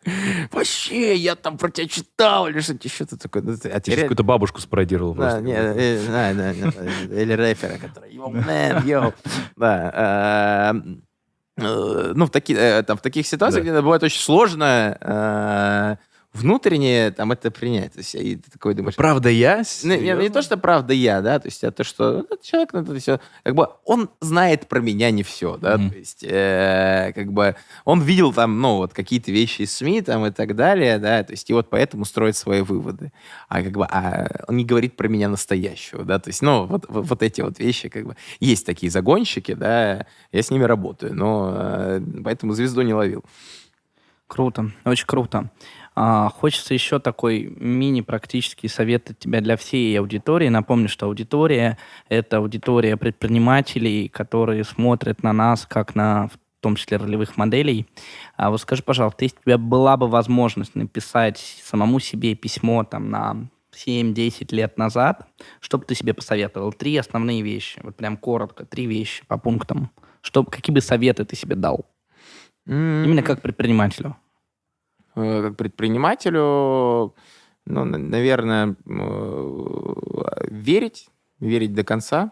Вообще, 0.52 1.16
я 1.16 1.36
там 1.36 1.58
про 1.58 1.70
тебя 1.70 1.88
читал, 1.88 2.48
или 2.48 2.60
что-то 2.62 2.88
еще 2.88 3.06
ты 3.06 3.18
такой. 3.18 3.42
Ну, 3.42 3.58
ты- 3.58 3.70
а 3.70 3.80
Ты 3.80 3.92
сейчас 3.92 4.02
какую-то 4.04 4.24
бабушку 4.24 4.62
спародировал 4.62 5.14
Да, 5.14 5.22
просто. 5.22 5.42
не, 5.42 5.54
э, 5.54 6.02
да, 6.08 6.34
да, 6.34 6.54
да, 6.54 7.22
или 7.22 7.34
рэпера, 7.34 7.78
который 7.78 8.16
«Yo, 8.16 8.32
man, 8.32 8.84
yo». 8.84 9.14
Да. 9.58 10.74
э, 10.74 10.80
э, 11.58 12.14
Ну, 12.16 12.26
в 12.26 12.30
таки- 12.30 12.54
э, 12.56 12.84
там, 12.84 12.98
в 12.98 13.02
таких 13.02 13.26
ситуациях, 13.28 13.64
Да. 13.66 13.72
где 13.72 13.82
бывает 13.82 14.04
очень 14.04 14.22
сложно 14.22 15.98
внутренне 16.36 17.12
там 17.12 17.32
это 17.32 17.50
принять. 17.52 17.94
То 17.94 18.00
есть, 18.00 18.16
и 18.16 18.36
ты 18.36 18.52
такой 18.52 18.74
думаешь, 18.74 18.96
Правда 18.96 19.30
я? 19.30 19.64
ну, 19.84 19.96
не, 19.96 20.12
не 20.14 20.30
то, 20.30 20.42
что 20.42 20.58
правда 20.58 20.94
я, 20.94 21.22
да, 21.22 21.40
то 21.40 21.48
есть, 21.48 21.64
а 21.64 21.72
то, 21.72 21.84
что 21.84 22.20
этот 22.20 22.42
человек, 22.42 22.74
ну, 22.74 22.82
это 22.82 22.96
все, 23.00 23.20
как 23.44 23.56
бы, 23.56 23.68
он 23.86 24.10
знает 24.20 24.68
про 24.68 24.80
меня 24.80 25.12
не 25.12 25.24
все, 25.24 25.58
да, 25.58 25.78
Мгм. 25.78 25.90
то 25.92 25.98
есть, 25.98 26.24
э, 26.28 27.12
как 27.16 27.32
бы, 27.32 27.56
он 27.86 28.02
видел 28.02 28.34
там, 28.34 28.60
ну, 28.60 28.78
вот, 28.78 28.94
какие-то 28.94 29.32
вещи 29.32 29.64
из 29.64 29.76
СМИ 29.76 30.02
там 30.02 30.26
и 30.26 30.32
так 30.32 30.56
далее, 30.56 31.00
да, 31.00 31.24
то 31.24 31.32
есть, 31.32 31.50
и 31.50 31.54
вот 31.54 31.70
поэтому 31.70 32.06
строит 32.06 32.36
свои 32.36 32.62
выводы. 32.62 33.12
А 33.48 33.64
как 33.64 33.72
бы, 33.72 33.86
а 33.86 34.44
он 34.48 34.58
не 34.58 34.66
говорит 34.66 34.96
про 34.98 35.08
меня 35.08 35.30
настоящего, 35.30 36.04
да, 36.04 36.20
то 36.20 36.30
есть, 36.30 36.42
ну, 36.42 36.66
вот, 36.66 36.86
вот, 36.90 37.06
вот 37.08 37.24
эти 37.24 37.42
вот 37.42 37.60
вещи, 37.60 37.90
как 37.90 38.06
бы, 38.06 38.16
есть 38.40 38.66
такие 38.66 38.92
загонщики, 38.92 39.54
да, 39.54 40.06
я 40.32 40.42
с 40.42 40.52
ними 40.52 40.64
работаю, 40.64 41.16
но 41.16 41.54
э, 41.56 42.02
поэтому 42.24 42.54
звезду 42.54 42.82
не 42.82 42.94
ловил. 42.94 43.24
Круто, 44.28 44.72
очень 44.86 45.06
круто. 45.06 45.52
А, 45.96 46.30
хочется 46.30 46.74
еще 46.74 47.00
такой 47.00 47.54
мини-практический 47.58 48.68
совет 48.68 49.12
от 49.12 49.20
тебя 49.20 49.40
для 49.40 49.56
всей 49.56 49.98
аудитории. 49.98 50.50
Напомню, 50.50 50.90
что 50.90 51.06
аудитория— 51.06 51.78
это 52.10 52.38
аудитория 52.38 52.98
предпринимателей, 52.98 54.10
которые 54.10 54.66
смотрят 54.66 55.24
на 55.24 55.32
нас 55.32 55.66
как 55.66 55.96
на, 55.96 56.28
в 56.28 56.38
том 56.60 56.76
числе, 56.76 56.98
ролевых 56.98 57.38
моделей. 57.38 57.88
А 58.36 58.50
вот 58.50 58.60
скажи, 58.60 58.84
пожалуйста, 58.84 59.24
если 59.24 59.38
у 59.38 59.44
тебя 59.44 59.58
была 59.58 59.96
бы 59.96 60.08
возможность 60.08 60.76
написать 60.76 61.38
самому 61.64 62.00
себе 62.00 62.36
письмо 62.36 62.84
там 62.84 63.10
на 63.10 63.48
7-10 63.74 64.54
лет 64.54 64.78
назад, 64.78 65.28
что 65.62 65.78
бы 65.78 65.86
ты 65.86 65.96
себе 65.96 66.14
посоветовал? 66.14 66.74
Три 66.74 66.98
основные 66.98 67.42
вещи, 67.42 67.80
вот 67.84 67.96
прям 67.96 68.18
коротко, 68.18 68.66
три 68.66 68.86
вещи 68.86 69.24
по 69.28 69.38
пунктам. 69.38 69.92
Что, 70.22 70.44
какие 70.44 70.74
бы 70.74 70.82
советы 70.82 71.24
ты 71.24 71.38
себе 71.38 71.56
дал? 71.56 71.86
Именно 72.66 73.22
как 73.22 73.42
предпринимателю. 73.42 74.18
Э, 75.16 75.42
как 75.44 75.58
предпринимателю, 75.58 77.16
ну, 77.66 77.84
на- 77.86 77.98
наверное, 77.98 78.76
э, 78.86 80.48
верить, 80.50 81.10
верить 81.40 81.74
до 81.74 81.84
конца, 81.84 82.32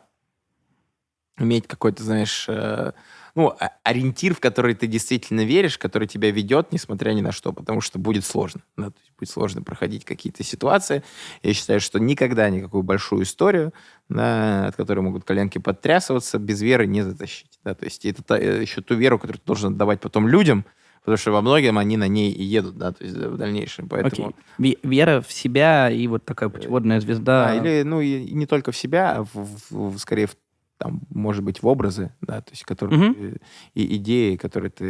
иметь 1.39 1.67
какой-то, 1.67 2.03
знаешь, 2.03 2.45
э, 2.47 2.91
ну, 3.35 3.55
ориентир, 3.83 4.35
в 4.35 4.39
который 4.39 4.75
ты 4.75 4.85
действительно 4.85 5.43
веришь, 5.43 5.79
который 5.79 6.07
тебя 6.07 6.29
ведет, 6.29 6.71
несмотря 6.71 7.11
ни 7.13 7.21
на 7.21 7.31
что, 7.31 7.51
потому 7.51 7.81
что 7.81 7.97
будет 7.97 8.23
сложно. 8.25 8.61
да, 8.77 8.91
то 8.91 8.99
есть 8.99 9.11
будет 9.17 9.29
сложно 9.29 9.63
проходить 9.63 10.05
какие-то 10.05 10.43
ситуации. 10.43 11.03
Я 11.41 11.53
считаю, 11.55 11.79
что 11.81 11.99
никогда 11.99 12.49
никакую 12.51 12.83
большую 12.83 13.23
историю, 13.23 13.73
да, 14.09 14.67
от 14.67 14.75
которой 14.75 14.99
могут 14.99 15.23
коленки 15.23 15.57
подтрясываться, 15.57 16.37
без 16.37 16.61
веры 16.61 16.85
не 16.85 17.01
затащить. 17.01 17.59
Да, 17.63 17.73
то 17.73 17.85
есть 17.85 18.05
это 18.05 18.21
та- 18.23 18.37
еще 18.37 18.81
ту 18.81 18.93
веру, 18.93 19.17
которую 19.17 19.39
ты 19.39 19.45
должен 19.47 19.73
отдавать 19.73 20.01
потом 20.01 20.27
людям, 20.27 20.65
потому 21.03 21.17
что 21.17 21.31
во 21.31 21.41
многом 21.41 21.77
они 21.77 21.97
на 21.97 22.07
ней 22.07 22.31
и 22.31 22.43
едут, 22.43 22.77
да, 22.77 22.91
то 22.91 23.03
есть 23.03 23.15
в 23.15 23.37
дальнейшем. 23.37 23.87
Поэтому. 23.89 24.33
Ве- 24.59 24.79
Вера 24.83 25.21
в 25.21 25.31
себя 25.31 25.89
и 25.91 26.07
вот 26.07 26.25
такая 26.25 26.49
путеводная 26.49 26.99
звезда. 27.01 27.47
да, 27.47 27.55
или, 27.55 27.83
ну, 27.83 28.01
и, 28.01 28.33
не 28.33 28.45
только 28.45 28.71
в 28.71 28.77
себя, 28.77 29.17
а 29.17 29.23
в, 29.23 29.57
в- 29.69 29.97
скорее, 29.99 30.27
в, 30.27 30.35
там, 30.77 31.01
может 31.09 31.43
быть, 31.43 31.61
в 31.61 31.67
образы, 31.67 32.13
да, 32.21 32.41
то 32.41 32.51
есть, 32.51 32.63
которые 32.63 33.13
ты- 33.13 33.41
и 33.73 33.95
идеи, 33.97 34.35
которые 34.35 34.71
ты 34.71 34.85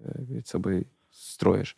э, 0.00 0.24
перед 0.28 0.46
собой 0.46 0.86
строишь. 1.10 1.76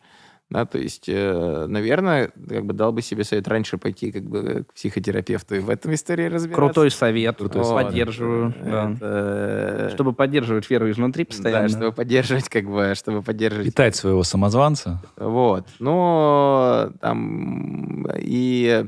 Да, 0.51 0.65
то 0.65 0.77
есть, 0.77 1.05
э, 1.07 1.65
наверное, 1.69 2.29
как 2.49 2.65
бы 2.65 2.73
дал 2.73 2.91
бы 2.91 3.01
себе 3.01 3.23
совет 3.23 3.47
раньше 3.47 3.77
пойти 3.77 4.11
как 4.11 4.23
бы 4.23 4.65
к 4.67 4.73
психотерапевту 4.73 5.55
и 5.55 5.59
в 5.59 5.69
этом 5.69 5.93
истории 5.93 6.25
разбираться. 6.25 6.55
Крутой 6.55 6.91
совет, 6.91 7.37
Крутой 7.37 7.63
Вот. 7.63 7.73
поддерживаю. 7.85 8.53
да. 8.61 8.91
Это, 8.91 9.89
Чтобы 9.93 10.11
поддерживать 10.11 10.69
веру 10.69 10.91
изнутри 10.91 11.23
постоянно. 11.23 11.69
Да, 11.69 11.73
чтобы 11.77 11.91
поддерживать, 11.93 12.49
как 12.49 12.65
бы, 12.65 12.91
чтобы 12.97 13.21
поддерживать 13.21 13.67
Питать 13.67 13.95
своего 13.95 14.23
самозванца. 14.23 15.01
Вот. 15.15 15.65
Но 15.79 16.91
там 16.99 18.05
и, 18.17 18.85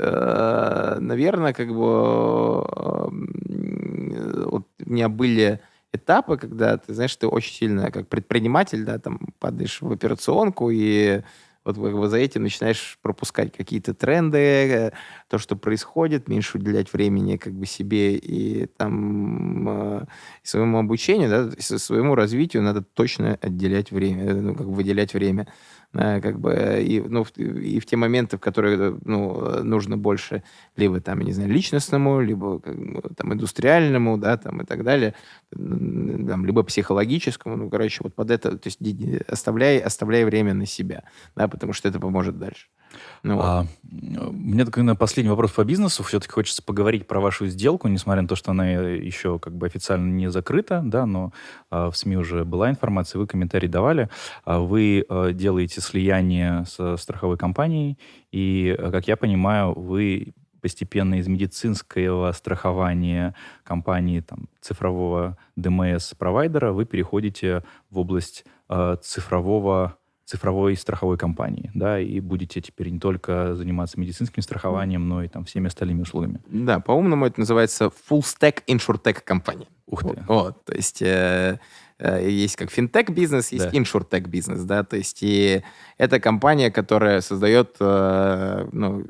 э, 0.00 0.96
наверное, 0.98 1.52
как 1.52 1.68
бы 1.68 2.64
э, 2.66 4.44
вот 4.50 4.64
у 4.84 4.90
меня 4.90 5.08
были 5.08 5.60
этапы, 5.92 6.36
когда 6.36 6.76
ты, 6.76 6.94
знаешь, 6.94 7.16
ты 7.16 7.26
очень 7.26 7.54
сильно 7.54 7.90
как 7.90 8.08
предприниматель, 8.08 8.84
да, 8.84 8.98
там 8.98 9.20
падаешь 9.38 9.80
в 9.80 9.90
операционку 9.90 10.70
и 10.70 11.22
вот 11.68 11.76
как 11.76 11.98
бы 11.98 12.08
за 12.08 12.16
этим 12.16 12.44
начинаешь 12.44 12.98
пропускать 13.02 13.52
какие-то 13.54 13.92
тренды, 13.92 14.38
э, 14.38 14.92
то, 15.28 15.36
что 15.36 15.54
происходит, 15.54 16.26
меньше 16.26 16.56
уделять 16.56 16.92
времени 16.94 17.36
как 17.36 17.52
бы 17.52 17.66
себе 17.66 18.16
и 18.16 18.66
там 18.66 19.68
э, 19.68 20.06
своему 20.42 20.78
обучению, 20.78 21.28
да, 21.28 21.78
своему 21.78 22.14
развитию 22.14 22.62
надо 22.62 22.82
точно 22.82 23.38
отделять 23.42 23.90
время, 23.90 24.24
э, 24.24 24.34
ну, 24.34 24.54
как 24.54 24.66
бы 24.66 24.74
выделять 24.74 25.12
время. 25.12 25.46
Да, 25.94 26.20
как 26.20 26.38
бы, 26.38 26.52
э, 26.52 26.82
и, 26.82 27.00
ну, 27.00 27.24
и 27.36 27.80
в 27.80 27.86
те 27.86 27.96
моменты, 27.96 28.36
в 28.36 28.40
которые 28.40 28.76
э, 28.78 28.98
ну, 29.04 29.40
э, 29.40 29.62
нужно 29.62 29.96
больше 29.96 30.42
либо 30.76 31.00
там, 31.00 31.20
я 31.20 31.24
не 31.24 31.32
знаю, 31.32 31.50
личностному, 31.50 32.20
либо 32.20 32.60
как 32.60 32.74
там 33.16 33.32
индустриальному, 33.32 34.18
да, 34.18 34.36
там 34.36 34.60
и 34.60 34.66
так 34.66 34.84
далее, 34.84 35.14
там, 35.50 36.44
либо 36.44 36.62
психологическому, 36.62 37.56
ну, 37.56 37.70
короче, 37.70 38.00
вот 38.02 38.14
под 38.14 38.30
это, 38.30 38.58
то 38.58 38.66
есть 38.66 38.80
оставляй, 39.28 39.78
оставляй 39.78 40.24
время 40.24 40.52
на 40.52 40.66
себя, 40.66 41.04
да, 41.34 41.48
потому 41.48 41.72
что 41.72 41.88
это 41.88 41.98
поможет 41.98 42.38
дальше. 42.38 42.66
Ну, 43.22 43.36
вот. 43.36 43.44
А, 43.44 43.66
мне 43.82 44.64
такой 44.64 44.82
на 44.82 44.94
последний 44.96 45.30
вопрос 45.30 45.52
по 45.52 45.64
бизнесу. 45.64 46.02
Все-таки 46.02 46.32
хочется 46.32 46.62
поговорить 46.62 47.06
про 47.06 47.20
вашу 47.20 47.46
сделку, 47.46 47.88
несмотря 47.88 48.22
на 48.22 48.28
то, 48.28 48.36
что 48.36 48.50
она 48.52 48.70
еще 48.70 49.38
как 49.38 49.56
бы 49.56 49.66
официально 49.66 50.10
не 50.10 50.30
закрыта, 50.30 50.82
да, 50.84 51.06
но 51.06 51.32
а, 51.70 51.90
в 51.90 51.96
СМИ 51.96 52.16
уже 52.16 52.44
была 52.44 52.70
информация, 52.70 53.18
вы 53.18 53.26
комментарий 53.26 53.68
давали. 53.68 54.08
А, 54.44 54.58
вы 54.60 55.04
а, 55.08 55.32
делаете 55.32 55.80
слияние 55.80 56.64
со 56.66 56.96
страховой 56.96 57.36
компанией, 57.36 57.98
и, 58.32 58.74
а, 58.78 58.90
как 58.90 59.08
я 59.08 59.16
понимаю, 59.16 59.72
вы 59.78 60.34
постепенно 60.60 61.16
из 61.16 61.28
медицинского 61.28 62.32
страхования 62.32 63.34
компании 63.64 64.20
там, 64.20 64.48
цифрового 64.60 65.38
ДМС-провайдера 65.56 66.72
вы 66.72 66.84
переходите 66.84 67.62
в 67.90 67.98
область 67.98 68.44
а, 68.68 68.96
цифрового 68.96 69.97
цифровой 70.28 70.76
страховой 70.76 71.16
компании, 71.16 71.70
да, 71.74 71.98
и 71.98 72.20
будете 72.20 72.60
теперь 72.60 72.90
не 72.90 72.98
только 72.98 73.54
заниматься 73.54 73.98
медицинским 73.98 74.42
страхованием, 74.42 75.08
но 75.08 75.22
и 75.22 75.28
там 75.28 75.46
всеми 75.46 75.68
остальными 75.68 76.02
услугами. 76.02 76.40
Да, 76.48 76.80
по-умному 76.80 77.24
это 77.24 77.40
называется 77.40 77.90
full 78.10 78.20
stack 78.20 78.62
insurtech 78.66 79.22
компания. 79.24 79.68
Ух 79.86 80.02
ты. 80.02 80.22
Вот, 80.28 80.62
то 80.66 80.74
есть 80.74 81.00
э, 81.00 81.58
э, 81.98 82.28
есть 82.30 82.56
как 82.56 82.70
финтех 82.70 83.08
бизнес, 83.08 83.52
есть 83.52 83.64
Да. 83.64 83.70
бизнес, 84.28 84.60
да, 84.64 84.84
то 84.84 84.96
есть 84.96 85.22
и 85.22 85.62
это 85.96 86.20
компания, 86.20 86.70
которая 86.70 87.22
создает 87.22 87.76
э, 87.80 88.68
ну, 88.70 89.02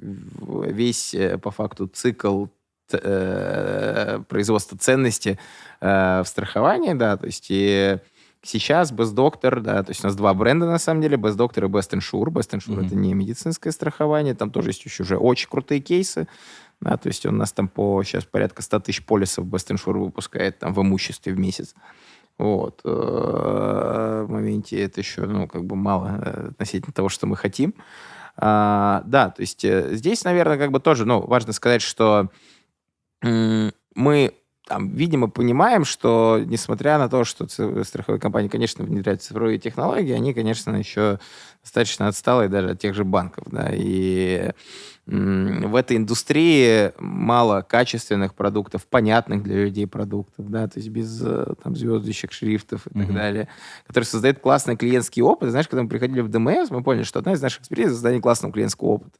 весь 0.66 1.14
э, 1.14 1.36
по 1.38 1.50
факту 1.50 1.88
цикл 1.88 2.46
э, 2.92 4.20
производства 4.28 4.78
ценности 4.78 5.36
э, 5.80 6.22
в 6.24 6.28
страховании, 6.28 6.94
да, 6.94 7.16
то 7.16 7.26
есть 7.26 7.46
и 7.50 7.98
сейчас 8.43 8.93
Best 8.93 9.14
Doctor, 9.14 9.61
да, 9.61 9.82
то 9.82 9.91
есть 9.91 10.03
у 10.05 10.07
нас 10.07 10.16
два 10.16 10.32
бренда 10.34 10.66
на 10.66 10.78
самом 10.78 11.01
деле, 11.03 11.16
Best 11.16 11.36
Doctor 11.36 11.64
и 11.66 11.68
Best 11.68 11.91
Insure. 11.99 12.26
Best 12.30 12.51
Insure 12.57 12.76
Мгм. 12.78 12.86
это 12.86 12.95
не 12.97 13.14
медицинское 13.14 13.72
страхование, 13.72 14.34
там 14.34 14.51
тоже 14.51 14.70
есть 14.70 14.84
еще 14.84 15.03
уже 15.03 15.16
очень 15.16 15.49
крутые 15.49 15.80
кейсы, 15.80 16.28
да, 16.80 16.97
то 16.97 17.09
есть 17.09 17.26
у 17.26 17.30
нас 17.32 17.53
там 17.53 17.68
по 17.68 18.03
сейчас 18.05 18.24
порядка 18.24 18.62
100 18.62 18.80
тысяч 18.80 19.05
полисов 19.05 19.47
Best 19.47 19.74
Insure 19.74 19.99
выпускает 19.99 20.59
там 20.59 20.72
в 20.74 20.80
имуществе 20.82 21.32
в 21.32 21.39
месяц. 21.39 21.74
Вот. 22.39 22.82
э, 22.84 24.24
В 24.28 24.30
моменте 24.30 24.80
это 24.80 25.01
еще, 25.01 25.22
ну, 25.26 25.49
как 25.49 25.64
бы 25.64 25.74
мало 25.74 26.20
э, 26.22 26.49
относительно 26.51 26.93
того, 26.93 27.09
что 27.09 27.26
мы 27.26 27.36
хотим. 27.36 27.74
А, 28.36 29.03
Да, 29.07 29.30
то 29.30 29.41
есть 29.43 29.64
э, 29.64 29.97
здесь, 29.97 30.22
наверное, 30.22 30.57
как 30.57 30.70
бы 30.70 30.78
тоже, 30.78 31.05
ну, 31.05 31.20
важно 31.20 31.53
сказать, 31.53 31.82
что 31.82 32.28
мы 33.22 34.32
там, 34.68 34.90
видимо, 34.90 35.28
понимаем, 35.28 35.84
что 35.84 36.40
несмотря 36.44 36.98
на 36.98 37.08
то, 37.08 37.24
что 37.24 37.48
страховые 37.84 38.20
компании, 38.20 38.48
конечно, 38.48 38.84
внедряют 38.84 39.22
цифровые 39.22 39.58
технологии, 39.58 40.12
они, 40.12 40.34
конечно, 40.34 40.76
еще 40.76 41.18
достаточно 41.62 42.06
отсталые 42.06 42.48
даже 42.50 42.70
от 42.70 42.78
тех 42.78 42.94
же 42.94 43.04
банков, 43.04 43.46
да, 43.50 43.70
и 43.72 44.50
в 45.06 45.74
этой 45.74 45.96
индустрии 45.96 46.92
мало 46.98 47.62
качественных 47.62 48.34
продуктов, 48.34 48.86
понятных 48.86 49.42
для 49.42 49.64
людей 49.64 49.86
продуктов, 49.86 50.50
да, 50.50 50.68
то 50.68 50.78
есть 50.78 50.90
без 50.90 51.22
э, 51.24 51.54
там 51.62 51.74
звездочек, 51.74 52.32
шрифтов 52.32 52.86
и 52.86 52.90
так 52.90 53.08
Мгм. 53.08 53.14
далее, 53.14 53.48
которые 53.86 54.06
создают 54.06 54.40
классный 54.40 54.76
клиентский 54.76 55.22
опыт. 55.22 55.48
Знаешь, 55.48 55.66
когда 55.66 55.82
мы 55.82 55.88
приходили 55.88 56.20
в 56.20 56.28
ДМС, 56.28 56.68
мы 56.70 56.82
поняли, 56.82 57.04
что 57.04 57.20
одна 57.20 57.32
из 57.32 57.40
наших 57.40 57.62
экспертиз— 57.62 57.88
создание 57.92 58.20
классного 58.20 58.52
клиентского 58.52 58.88
опыта. 58.88 59.18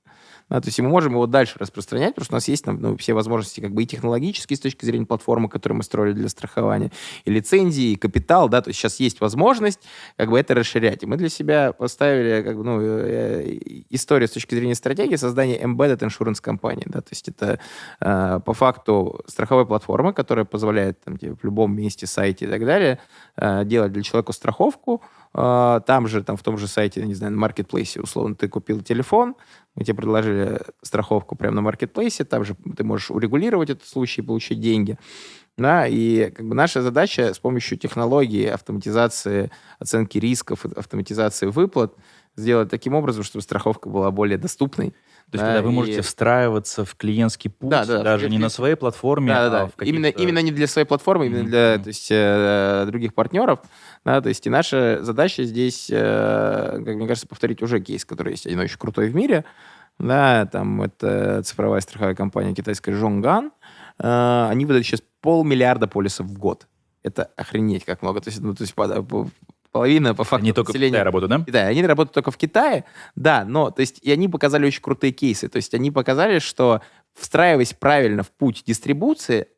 Да, 0.49 0.61
то 0.61 0.68
есть 0.68 0.80
мы 0.80 0.88
можем 0.88 1.12
его 1.12 1.26
дальше 1.26 1.57
распространять, 1.59 2.14
потому 2.14 2.24
что 2.24 2.34
у 2.34 2.36
нас 2.36 2.49
есть 2.49 2.64
там, 2.64 2.80
ну, 2.80 2.96
все 2.96 3.12
возможности 3.12 3.61
как 3.61 3.72
бы 3.72 3.82
и 3.82 3.86
технологические 3.86 4.57
с 4.57 4.61
точки 4.61 4.84
зрения 4.84 5.05
платформы, 5.05 5.49
которую 5.49 5.76
мы 5.76 5.82
строили 5.82 6.14
для 6.14 6.28
страхования, 6.28 6.90
и 7.24 7.30
лицензии, 7.30 7.92
и 7.92 7.96
капитал, 7.96 8.49
да, 8.49 8.62
то 8.62 8.68
есть 8.68 8.80
сейчас 8.80 9.01
есть 9.01 9.20
возможность 9.20 9.80
как 10.16 10.30
бы 10.30 10.38
это 10.38 10.55
расширять. 10.55 11.03
И 11.03 11.07
мы 11.07 11.16
для 11.16 11.28
себя 11.28 11.72
поставили 11.72 12.42
как 12.42 12.57
бы, 12.57 12.64
ну, 12.64 12.80
э, 12.80 13.42
э, 13.44 13.82
историю 13.90 14.28
с 14.28 14.32
точки 14.32 14.55
зрения 14.55 14.74
стратегии 14.74 15.16
создания 15.16 15.62
embedded 15.62 15.99
insurance 15.99 16.40
компании, 16.40 16.84
да, 16.86 17.01
то 17.01 17.09
есть 17.11 17.28
это 17.28 17.61
э, 18.01 18.40
по 18.44 18.53
факту 18.55 19.20
страховой 19.26 19.66
платформы, 19.66 20.12
которая 20.12 20.44
позволяет 20.44 21.01
там, 21.05 21.18
тебе 21.18 21.34
в 21.34 21.44
любом 21.44 21.76
месте, 21.76 22.07
сайте 22.07 22.46
и 22.46 22.49
так 22.49 22.64
далее 22.64 22.99
э, 23.36 23.64
делать 23.64 23.92
для 23.92 24.03
человека 24.03 24.32
страховку, 24.32 25.03
там 25.33 26.09
же, 26.09 26.22
там 26.22 26.37
в 26.37 26.43
том 26.43 26.59
же 26.59 26.66
сайте, 26.66 27.05
не 27.05 27.14
знаю, 27.14 27.33
на 27.33 27.39
маркетплейсе, 27.39 28.01
условно, 28.01 28.35
ты 28.35 28.49
купил 28.49 28.81
телефон, 28.81 29.37
мы 29.74 29.85
тебе 29.85 29.95
предложили 29.97 30.61
страховку 30.83 31.37
прямо 31.37 31.57
на 31.57 31.62
маркетплейсе, 31.62 32.24
там 32.24 32.45
же 32.45 32.57
ты 32.76 32.85
можешь 32.85 33.11
урегулировать 33.11 33.70
этот 33.70 33.87
случай 33.87 34.22
и 34.22 34.24
получить 34.24 34.61
деньги. 34.61 34.99
Да, 35.57 35.89
и 35.89 36.31
как 36.31 36.47
бы 36.47 36.55
наша 36.55 36.83
задача 36.83 37.35
с 37.35 37.39
помощью 37.41 37.79
технологии 37.79 38.47
автоматизации 38.47 39.51
оценки 39.81 40.16
рисков, 40.18 40.64
автоматизации 40.64 41.47
выплат 41.47 41.95
сделать 42.37 42.70
таким 42.70 42.95
образом, 42.95 43.24
чтобы 43.24 43.43
страховка 43.43 43.89
была 43.89 44.12
более 44.12 44.39
доступной. 44.39 44.95
То 45.31 45.37
есть, 45.37 45.45
да, 45.45 45.53
когда 45.57 45.62
вы 45.62 45.72
можете 45.72 46.01
встраиваться 46.01 46.87
в 46.87 46.95
клиентский 46.95 47.51
путь, 47.51 47.68
да, 47.68 47.85
да, 47.85 48.03
даже 48.03 48.31
не 48.31 48.39
на 48.39 48.49
своей 48.49 48.76
платформе, 48.76 49.29
да, 49.29 49.51
да, 49.51 49.62
а 49.62 49.66
в 49.66 49.83
именно, 49.83 50.07
именно 50.07 50.39
не 50.39 50.53
для 50.53 50.66
своей 50.66 50.87
платформы, 50.87 51.26
именно 51.26 51.45
для 51.45 51.79
то 51.79 51.89
есть, 51.89 52.09
э, 52.11 52.85
других 52.87 53.12
партнеров. 53.12 53.61
Да, 54.07 54.22
то 54.22 54.31
есть 54.31 54.47
и 54.47 54.51
наша 54.51 55.01
задача 55.03 55.45
здесь, 55.45 55.89
э, 55.91 56.83
как 56.83 56.95
мне 56.95 57.07
кажется, 57.07 57.26
повторить 57.26 57.61
уже 57.61 57.81
кейс, 57.81 58.07
который 58.07 58.31
есть 58.33 58.47
один 58.47 58.61
очень 58.61 58.79
крутой 58.79 59.11
в 59.11 59.14
мире. 59.14 59.45
Да, 59.99 60.47
там 60.47 60.81
это 60.81 61.43
цифровая 61.43 61.83
страховая 61.83 62.14
компания 62.14 62.55
китайская 62.55 62.95
Жонган. 62.95 63.53
Э, 63.99 64.47
они 64.49 64.64
выдают 64.64 64.87
сейчас 64.87 65.03
полмиллиарда 65.20 65.89
полисов 65.89 66.26
в 66.26 66.39
год. 66.39 66.66
Это 67.03 67.31
охренеть 67.37 67.85
как 67.85 68.01
много. 68.01 68.22
То 68.22 68.31
есть, 68.31 68.41
ну, 68.41 68.55
то 68.55 68.62
есть 68.62 68.74
половина 69.71 70.14
по 70.14 70.25
факту 70.25 70.45
Они 70.45 70.53
только 70.53 70.73
населения. 70.73 70.91
в 70.91 70.93
Китае 70.93 71.05
работают, 71.05 71.31
да? 71.31 71.53
Да, 71.53 71.66
они 71.66 71.85
работают 71.85 72.14
только 72.14 72.31
в 72.31 72.37
Китае, 72.37 72.85
да, 73.14 73.45
но, 73.45 73.71
то 73.71 73.81
есть, 73.81 73.99
и 74.03 74.11
они 74.12 74.29
показали 74.29 74.66
очень 74.66 74.83
крутые 74.83 75.12
кейсы, 75.12 75.49
то 75.49 75.57
есть, 75.57 75.75
они 75.75 75.91
показали, 75.91 76.39
что 76.39 76.81
встраиваясь 77.14 77.75
правильно 77.75 78.23
в 78.23 78.31
путь 78.31 78.62
дистрибуции, 78.66 79.49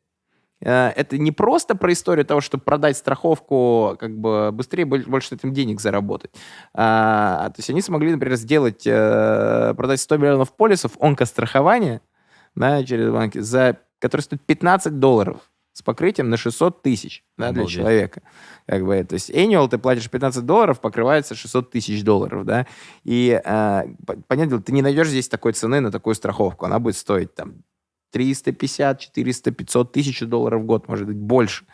э, 0.61 0.87
это 0.95 1.17
не 1.17 1.31
просто 1.31 1.75
про 1.75 1.93
историю 1.93 2.25
того, 2.25 2.41
чтобы 2.41 2.63
продать 2.63 2.97
страховку 2.97 3.95
как 3.99 4.17
бы 4.17 4.51
быстрее, 4.51 4.85
больше 4.85 5.35
этим 5.35 5.53
денег 5.53 5.79
заработать. 5.79 6.31
А, 6.73 7.49
то 7.49 7.59
есть 7.59 7.69
они 7.69 7.81
смогли, 7.81 8.11
например, 8.11 8.37
сделать, 8.37 8.83
э, 8.85 9.73
продать 9.75 9.99
100 9.99 10.17
миллионов 10.17 10.55
полисов 10.55 10.93
онкострахования 10.99 12.01
да, 12.55 12.83
через 12.83 13.11
банки, 13.11 13.39
за, 13.39 13.77
который 13.99 14.21
стоит 14.21 14.41
15 14.41 14.99
долларов 14.99 15.50
с 15.73 15.81
покрытием 15.81 16.29
на 16.29 16.37
600 16.37 16.81
тысяч 16.81 17.23
да, 17.37 17.51
для 17.51 17.65
человека. 17.65 18.21
Как 18.65 18.85
бы, 18.85 19.03
то 19.03 19.13
есть 19.13 19.29
annual 19.29 19.69
ты 19.69 19.77
платишь 19.77 20.09
15 20.09 20.45
долларов, 20.45 20.81
покрывается 20.81 21.35
600 21.35 21.71
тысяч 21.71 22.03
долларов, 22.03 22.45
да, 22.45 22.67
и, 23.03 23.39
э, 23.43 23.83
понятно, 24.27 24.61
ты 24.61 24.71
не 24.71 24.81
найдешь 24.81 25.07
здесь 25.07 25.29
такой 25.29 25.53
цены 25.53 25.79
на 25.79 25.91
такую 25.91 26.15
страховку, 26.15 26.65
она 26.65 26.79
будет 26.79 26.97
стоить 26.97 27.33
там 27.33 27.63
350, 28.11 28.99
400, 28.99 29.51
500 29.51 29.91
тысяч 29.91 30.19
долларов 30.21 30.61
в 30.61 30.65
год, 30.65 30.87
может 30.87 31.07
быть, 31.07 31.17
больше, 31.17 31.65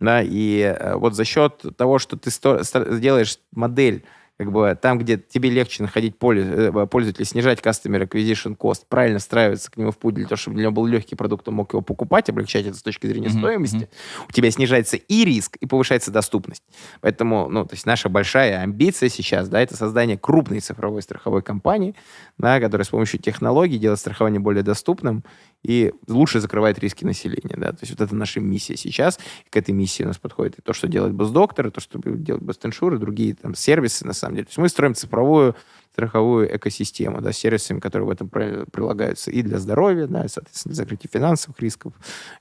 да, 0.00 0.20
и 0.22 0.60
э, 0.60 0.96
вот 0.96 1.14
за 1.14 1.24
счет 1.24 1.64
того, 1.76 1.98
что 1.98 2.16
ты 2.16 2.30
сделаешь 2.30 3.38
модель 3.52 4.04
как 4.38 4.52
бы 4.52 4.78
там, 4.80 4.98
где 4.98 5.18
тебе 5.18 5.50
легче 5.50 5.82
находить 5.82 6.14
э, 6.20 6.86
пользователя, 6.88 7.24
снижать 7.24 7.58
customer 7.60 8.08
acquisition 8.08 8.56
cost, 8.56 8.84
правильно 8.88 9.18
встраиваться 9.18 9.68
к 9.70 9.76
нему 9.76 9.90
в 9.90 9.98
путь 9.98 10.14
для 10.14 10.26
того, 10.26 10.36
чтобы 10.36 10.54
для 10.54 10.64
него 10.64 10.72
был 10.72 10.86
легкий 10.86 11.16
продукт, 11.16 11.48
он 11.48 11.54
мог 11.54 11.72
его 11.72 11.82
покупать, 11.82 12.28
облегчать 12.28 12.66
это 12.66 12.76
с 12.76 12.82
точки 12.82 13.08
зрения 13.08 13.26
mm-hmm. 13.26 13.38
стоимости, 13.38 13.88
у 14.28 14.32
тебя 14.32 14.50
снижается 14.52 14.96
и 14.96 15.24
риск, 15.24 15.56
и 15.56 15.66
повышается 15.66 16.12
доступность. 16.12 16.62
Поэтому, 17.00 17.48
ну, 17.48 17.64
то 17.64 17.74
есть 17.74 17.84
наша 17.84 18.08
большая 18.08 18.60
амбиция 18.60 19.08
сейчас, 19.08 19.48
да, 19.48 19.60
это 19.60 19.76
создание 19.76 20.16
крупной 20.16 20.60
цифровой 20.60 21.02
страховой 21.02 21.42
компании, 21.42 21.96
да, 22.38 22.60
которая 22.60 22.84
с 22.84 22.90
помощью 22.90 23.18
технологий 23.18 23.78
делает 23.78 23.98
страхование 23.98 24.38
более 24.38 24.62
доступным, 24.62 25.24
и 25.62 25.92
лучше 26.06 26.40
закрывает 26.40 26.78
риски 26.78 27.04
населения. 27.04 27.56
Да? 27.56 27.72
То 27.72 27.78
есть 27.80 27.92
вот 27.92 28.00
это 28.00 28.14
наша 28.14 28.40
миссия 28.40 28.76
сейчас. 28.76 29.18
И 29.46 29.50
к 29.50 29.56
этой 29.56 29.72
миссии 29.72 30.02
у 30.04 30.06
нас 30.06 30.18
подходит 30.18 30.58
и 30.58 30.62
то, 30.62 30.72
что 30.72 30.88
делает 30.88 31.14
Босдоктор, 31.14 31.66
и 31.66 31.70
то, 31.70 31.80
что 31.80 31.98
делает 31.98 32.44
Бостеншур, 32.44 32.94
и 32.94 32.98
другие 32.98 33.34
там 33.34 33.54
сервисы, 33.54 34.06
на 34.06 34.12
самом 34.12 34.27
деле. 34.34 34.44
То 34.44 34.50
есть 34.50 34.58
мы 34.58 34.68
строим 34.68 34.94
цифровую 34.94 35.54
страховую 35.98 36.56
экосистему, 36.56 37.20
да, 37.20 37.32
с 37.32 37.38
сервисами, 37.38 37.80
которые 37.80 38.06
в 38.06 38.10
этом 38.10 38.28
прилагаются 38.28 39.32
и 39.32 39.42
для 39.42 39.58
здоровья, 39.58 40.06
да, 40.06 40.24
и, 40.24 40.28
соответственно, 40.28 40.74
для 40.74 40.84
закрытия 40.84 41.10
финансовых 41.12 41.60
рисков, 41.60 41.92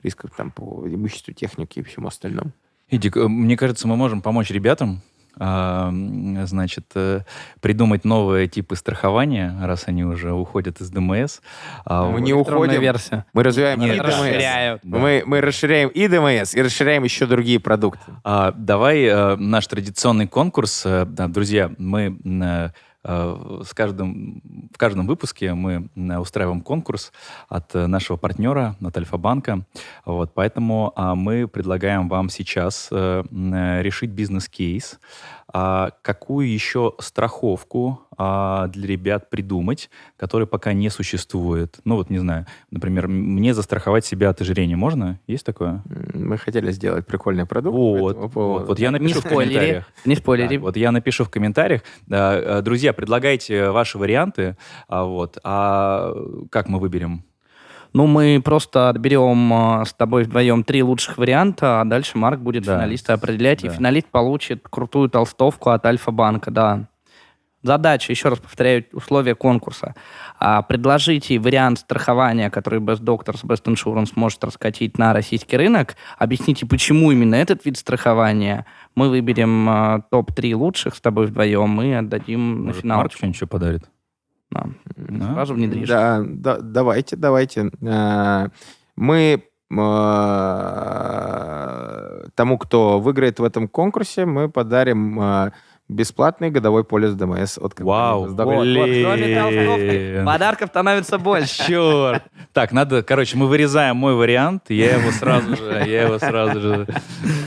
рисков 0.04 0.30
там 0.38 0.52
по 0.52 0.84
имуществу 0.86 1.34
техники 1.34 1.80
и 1.80 1.82
всему 1.82 2.08
остальному. 2.08 2.52
Эдик, 2.90 3.18
э, 3.18 3.28
мне 3.28 3.58
кажется, 3.58 3.88
мы 3.88 3.96
можем 3.96 4.22
помочь 4.22 4.52
ребятам 4.52 5.02
значит, 5.38 6.86
э, 6.96 7.22
придумать 7.62 8.06
новые 8.06 8.48
типы 8.48 8.76
страхования, 8.76 9.56
раз 9.62 9.84
они 9.88 10.04
уже 10.04 10.34
уходят 10.34 10.82
из 10.82 10.90
ДМС. 10.90 11.40
А 11.86 12.10
мы 12.10 12.22
не 12.22 12.34
уходим. 12.34 12.82
Версия. 12.82 13.26
Мы 13.34 13.44
развиваем 13.44 13.80
Нет, 13.80 13.96
и 13.96 14.00
ДМС. 14.00 14.80
Да. 14.84 15.00
Мы, 15.00 15.24
мы 15.26 15.42
расширяем 15.42 15.90
и 15.90 16.08
ДМС, 16.08 16.56
и 16.56 16.62
расширяем 16.62 17.04
еще 17.04 17.26
другие 17.26 17.60
продукты. 17.60 18.12
А, 18.24 18.52
давай 18.52 19.08
а, 19.08 19.36
наш 19.38 19.68
традиционный 19.68 20.28
конкурс. 20.28 20.84
Да, 20.86 21.28
друзья, 21.28 21.72
мы 21.78 22.18
Э, 22.48 22.70
с 23.08 23.74
каждым, 23.74 24.42
в 24.74 24.78
каждом 24.78 25.08
выпуске 25.08 25.54
мы 25.54 25.90
э, 25.96 26.18
устраиваем 26.18 26.62
конкурс 26.62 27.14
от 27.48 27.74
э, 27.76 27.88
нашего 27.88 28.18
партнера, 28.18 28.76
от 28.82 28.98
Альфа-банка. 28.98 29.66
Вот, 30.06 30.34
поэтому 30.34 30.92
а, 30.96 31.16
мы 31.16 31.48
предлагаем 31.48 32.10
вам 32.10 32.30
сейчас 32.30 32.90
решить 32.92 34.12
бизнес-кейс, 34.12 35.00
а 35.54 35.92
какую 36.02 36.52
еще 36.52 36.94
страховку 37.00 38.02
а, 38.18 38.68
для 38.68 38.88
ребят 38.88 39.30
придумать, 39.30 39.90
которая 40.18 40.46
пока 40.46 40.74
не 40.74 40.90
существует? 40.90 41.80
Ну 41.86 41.96
вот, 41.96 42.10
не 42.10 42.20
знаю, 42.20 42.46
например, 42.70 43.08
мне 43.08 43.54
застраховать 43.54 44.06
себя 44.06 44.30
от 44.30 44.42
ожирения 44.42 44.76
можно? 44.76 45.20
Есть 45.28 45.46
такое? 45.46 45.84
Мы 46.14 46.38
хотели 46.38 46.72
сделать 46.72 47.06
прикольный 47.06 47.46
продукт. 47.46 47.76
Вот, 47.76 48.18
вот, 48.34 48.68
вот 48.68 48.80
я 48.80 48.92
напишу 48.92 49.16
не 49.16 49.22
в 49.22 49.24
комментариях. 49.24 49.92
Не 50.06 50.16
спойлери. 50.16 50.58
Да, 50.58 50.64
вот 50.64 50.78
я 50.78 50.92
напишу 50.92 51.24
в 51.24 51.30
комментариях. 51.30 51.82
А, 52.12 52.62
друзья, 52.62 52.92
предлагайте 52.94 53.70
ваши 53.70 53.98
варианты. 53.98 54.58
А, 54.88 55.06
вот, 55.06 55.38
а 55.44 56.14
как 56.52 56.68
мы 56.68 56.80
выберем? 56.80 57.24
Ну, 57.94 58.08
мы 58.08 58.42
просто 58.44 58.90
отберем 58.90 59.54
а, 59.54 59.86
с 59.86 59.94
тобой 59.94 60.24
вдвоем 60.24 60.64
три 60.64 60.84
лучших 60.84 61.18
варианта, 61.18 61.82
а 61.82 61.86
дальше 61.86 62.18
Марк 62.18 62.40
будет 62.40 62.64
да. 62.64 62.76
финалиста 62.76 63.14
определять, 63.14 63.62
да. 63.62 63.68
и 63.68 63.72
финалист 63.72 64.08
получит 64.08 64.68
крутую 64.70 65.10
толстовку 65.10 65.70
от 65.70 65.86
Альфа-банка, 65.86 66.52
да. 66.52 66.88
Задача, 67.64 68.14
еще 68.14 68.30
раз 68.30 68.40
повторяю, 68.40 68.86
условия 68.94 69.34
конкурса. 69.34 69.96
А, 70.40 70.62
предложите 70.62 71.40
вариант 71.40 71.80
страхования, 71.80 72.50
который 72.52 72.80
Best 72.80 73.02
Doctors, 73.02 73.44
Best 73.44 73.64
Insurance 73.64 74.12
может 74.16 74.44
раскатить 74.44 74.98
на 74.98 75.12
российский 75.12 75.58
рынок. 75.58 75.96
Объясните, 76.20 76.66
почему 76.66 77.12
именно 77.12 77.36
этот 77.36 77.66
вид 77.66 77.78
страхования. 77.78 78.66
Мы 78.96 79.10
выберем 79.10 79.68
а, 79.70 80.02
топ-3 80.12 80.56
лучших 80.56 80.96
с 80.96 81.02
тобой 81.02 81.26
вдвоем 81.26 81.82
и 81.82 81.92
отдадим 81.92 82.66
может, 82.66 82.76
на 82.76 82.82
финал. 82.82 82.98
Марк 83.00 83.14
что-нибудь 83.14 83.50
подарит. 83.50 83.90
Да. 84.52 84.66
Да? 84.96 85.34
Сразу 85.34 85.54
внедришь. 85.54 85.88
Да, 85.88 86.24
да, 86.26 86.58
давайте, 86.62 87.16
давайте. 87.16 87.72
А, 87.86 88.50
мы 88.96 89.44
а, 89.78 91.08
тому, 92.36 92.58
кто 92.58 93.00
выиграет 93.00 93.40
в 93.40 93.44
этом 93.44 93.68
конкурсе, 93.68 94.26
мы 94.26 94.50
подарим 94.50 95.20
а, 95.20 95.52
бесплатный 95.90 96.50
годовой 96.50 96.84
полис 96.84 97.14
ДМС 97.14 97.58
от 97.58 97.80
Вау, 97.80 98.28
вот, 98.28 98.38
вот, 98.38 100.26
Подарков 100.26 100.70
становится 100.70 101.18
больше. 101.18 101.66
Черт. 101.66 102.24
Так, 102.54 102.72
надо, 102.72 103.04
короче, 103.04 103.38
мы 103.38 103.48
вырезаем 103.48 103.98
мой 103.98 104.16
вариант, 104.16 104.64
я 104.70 104.98
его 104.98 105.12
сразу 105.12 105.56
же, 105.56 105.84
я 105.88 106.04
его 106.04 106.20
сразу 106.20 106.60
же 106.60 106.88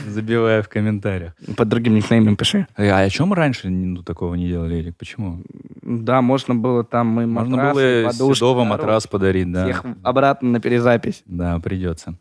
забиваю 0.07 0.63
в 0.63 0.69
комментариях. 0.69 1.33
Под 1.55 1.67
другим 1.67 1.95
никнеймом 1.95 2.35
пиши. 2.35 2.67
А 2.75 2.99
о 2.99 3.09
чем 3.09 3.29
мы 3.29 3.35
раньше 3.35 3.69
ну, 3.69 4.03
такого 4.03 4.35
не 4.35 4.47
делали, 4.47 4.79
Эрик? 4.79 4.97
Почему? 4.97 5.43
Да, 5.81 6.21
можно 6.21 6.55
было 6.55 6.83
там 6.83 7.07
мы 7.07 7.27
Можно 7.27 7.57
матрасы, 7.57 8.03
было 8.03 8.11
подушки, 8.11 8.69
матрас 8.69 9.07
подарить, 9.07 9.51
да. 9.51 9.65
Всех 9.65 9.83
обратно 10.03 10.49
на 10.49 10.59
перезапись. 10.59 11.23
Да, 11.25 11.59
придется. 11.59 12.15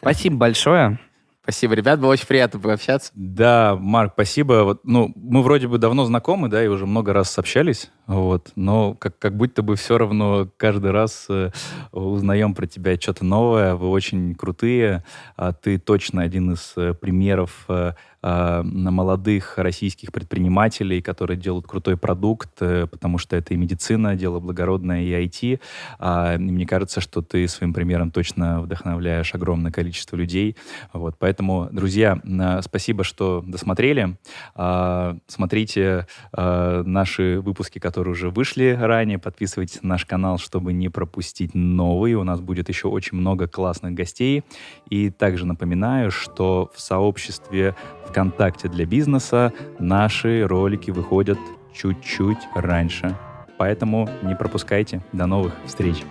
Спасибо 0.00 0.36
большое. 0.36 0.98
Спасибо, 1.42 1.74
ребят, 1.74 1.98
было 1.98 2.12
очень 2.12 2.26
приятно 2.26 2.60
пообщаться. 2.60 3.10
Да, 3.14 3.74
Марк, 3.80 4.12
спасибо. 4.12 4.62
Вот, 4.64 4.80
ну, 4.84 5.10
мы 5.16 5.42
вроде 5.42 5.68
бы 5.68 5.78
давно 5.78 6.04
знакомы, 6.04 6.48
да, 6.48 6.62
и 6.62 6.68
уже 6.68 6.86
много 6.86 7.14
раз 7.14 7.38
общались, 7.38 7.90
вот, 8.06 8.52
но 8.56 8.94
как, 8.94 9.18
как 9.18 9.36
будто 9.36 9.62
бы 9.62 9.76
все 9.76 9.96
равно 9.96 10.50
каждый 10.58 10.90
раз 10.90 11.26
э, 11.30 11.50
узнаем 11.92 12.54
про 12.54 12.66
тебя 12.66 12.94
что-то 13.00 13.24
новое. 13.24 13.74
Вы 13.74 13.88
очень 13.88 14.34
крутые. 14.34 15.02
А 15.36 15.52
ты 15.52 15.78
точно 15.78 16.22
один 16.22 16.52
из 16.52 16.74
э, 16.76 16.92
примеров 16.92 17.64
э, 17.68 17.92
э, 18.22 18.62
молодых 18.62 19.58
российских 19.58 20.12
предпринимателей, 20.12 21.02
которые 21.02 21.36
делают 21.36 21.66
крутой 21.66 21.96
продукт, 21.96 22.50
э, 22.60 22.86
потому 22.86 23.18
что 23.18 23.36
это 23.36 23.54
и 23.54 23.56
медицина, 23.56 24.16
дело 24.16 24.40
благородное, 24.40 25.02
и 25.02 25.10
IT. 25.26 25.60
А, 25.98 26.34
и 26.34 26.38
мне 26.38 26.66
кажется, 26.66 27.00
что 27.00 27.22
ты 27.22 27.46
своим 27.48 27.72
примером 27.72 28.10
точно 28.10 28.60
вдохновляешь 28.60 29.34
огромное 29.34 29.70
количество 29.70 30.16
людей. 30.16 30.56
Вот, 30.92 31.16
поэтому, 31.18 31.68
друзья, 31.70 32.20
э, 32.24 32.62
спасибо, 32.62 33.04
что 33.04 33.44
досмотрели. 33.46 34.16
А, 34.54 35.16
смотрите 35.26 36.06
э, 36.32 36.82
наши 36.84 37.40
выпуски, 37.40 37.78
которые 37.78 38.12
уже 38.12 38.30
вышли 38.30 38.76
ранее. 38.80 39.18
Подписывайтесь 39.18 39.82
на 39.82 39.90
наш 39.90 40.06
канал, 40.06 40.38
чтобы 40.38 40.72
не 40.72 40.88
пропустить 40.88 41.54
новые. 41.54 42.16
У 42.16 42.24
нас 42.24 42.40
будет 42.40 42.68
еще 42.68 42.88
очень 42.88 43.18
много 43.18 43.46
классных 43.48 43.92
гостей. 43.92 44.44
И 44.90 45.08
также 45.10 45.46
напоминаю, 45.46 46.10
что 46.10 46.70
в 46.74 46.80
сообществе 46.80 47.74
ВКонтакте 48.08 48.68
для 48.68 48.84
бизнеса 48.84 49.52
наши 49.78 50.46
ролики 50.46 50.90
выходят 50.90 51.38
чуть-чуть 51.72 52.38
раньше. 52.54 53.16
Поэтому 53.56 54.08
не 54.22 54.34
пропускайте. 54.34 55.02
До 55.12 55.26
новых 55.26 55.54
встреч. 55.64 56.02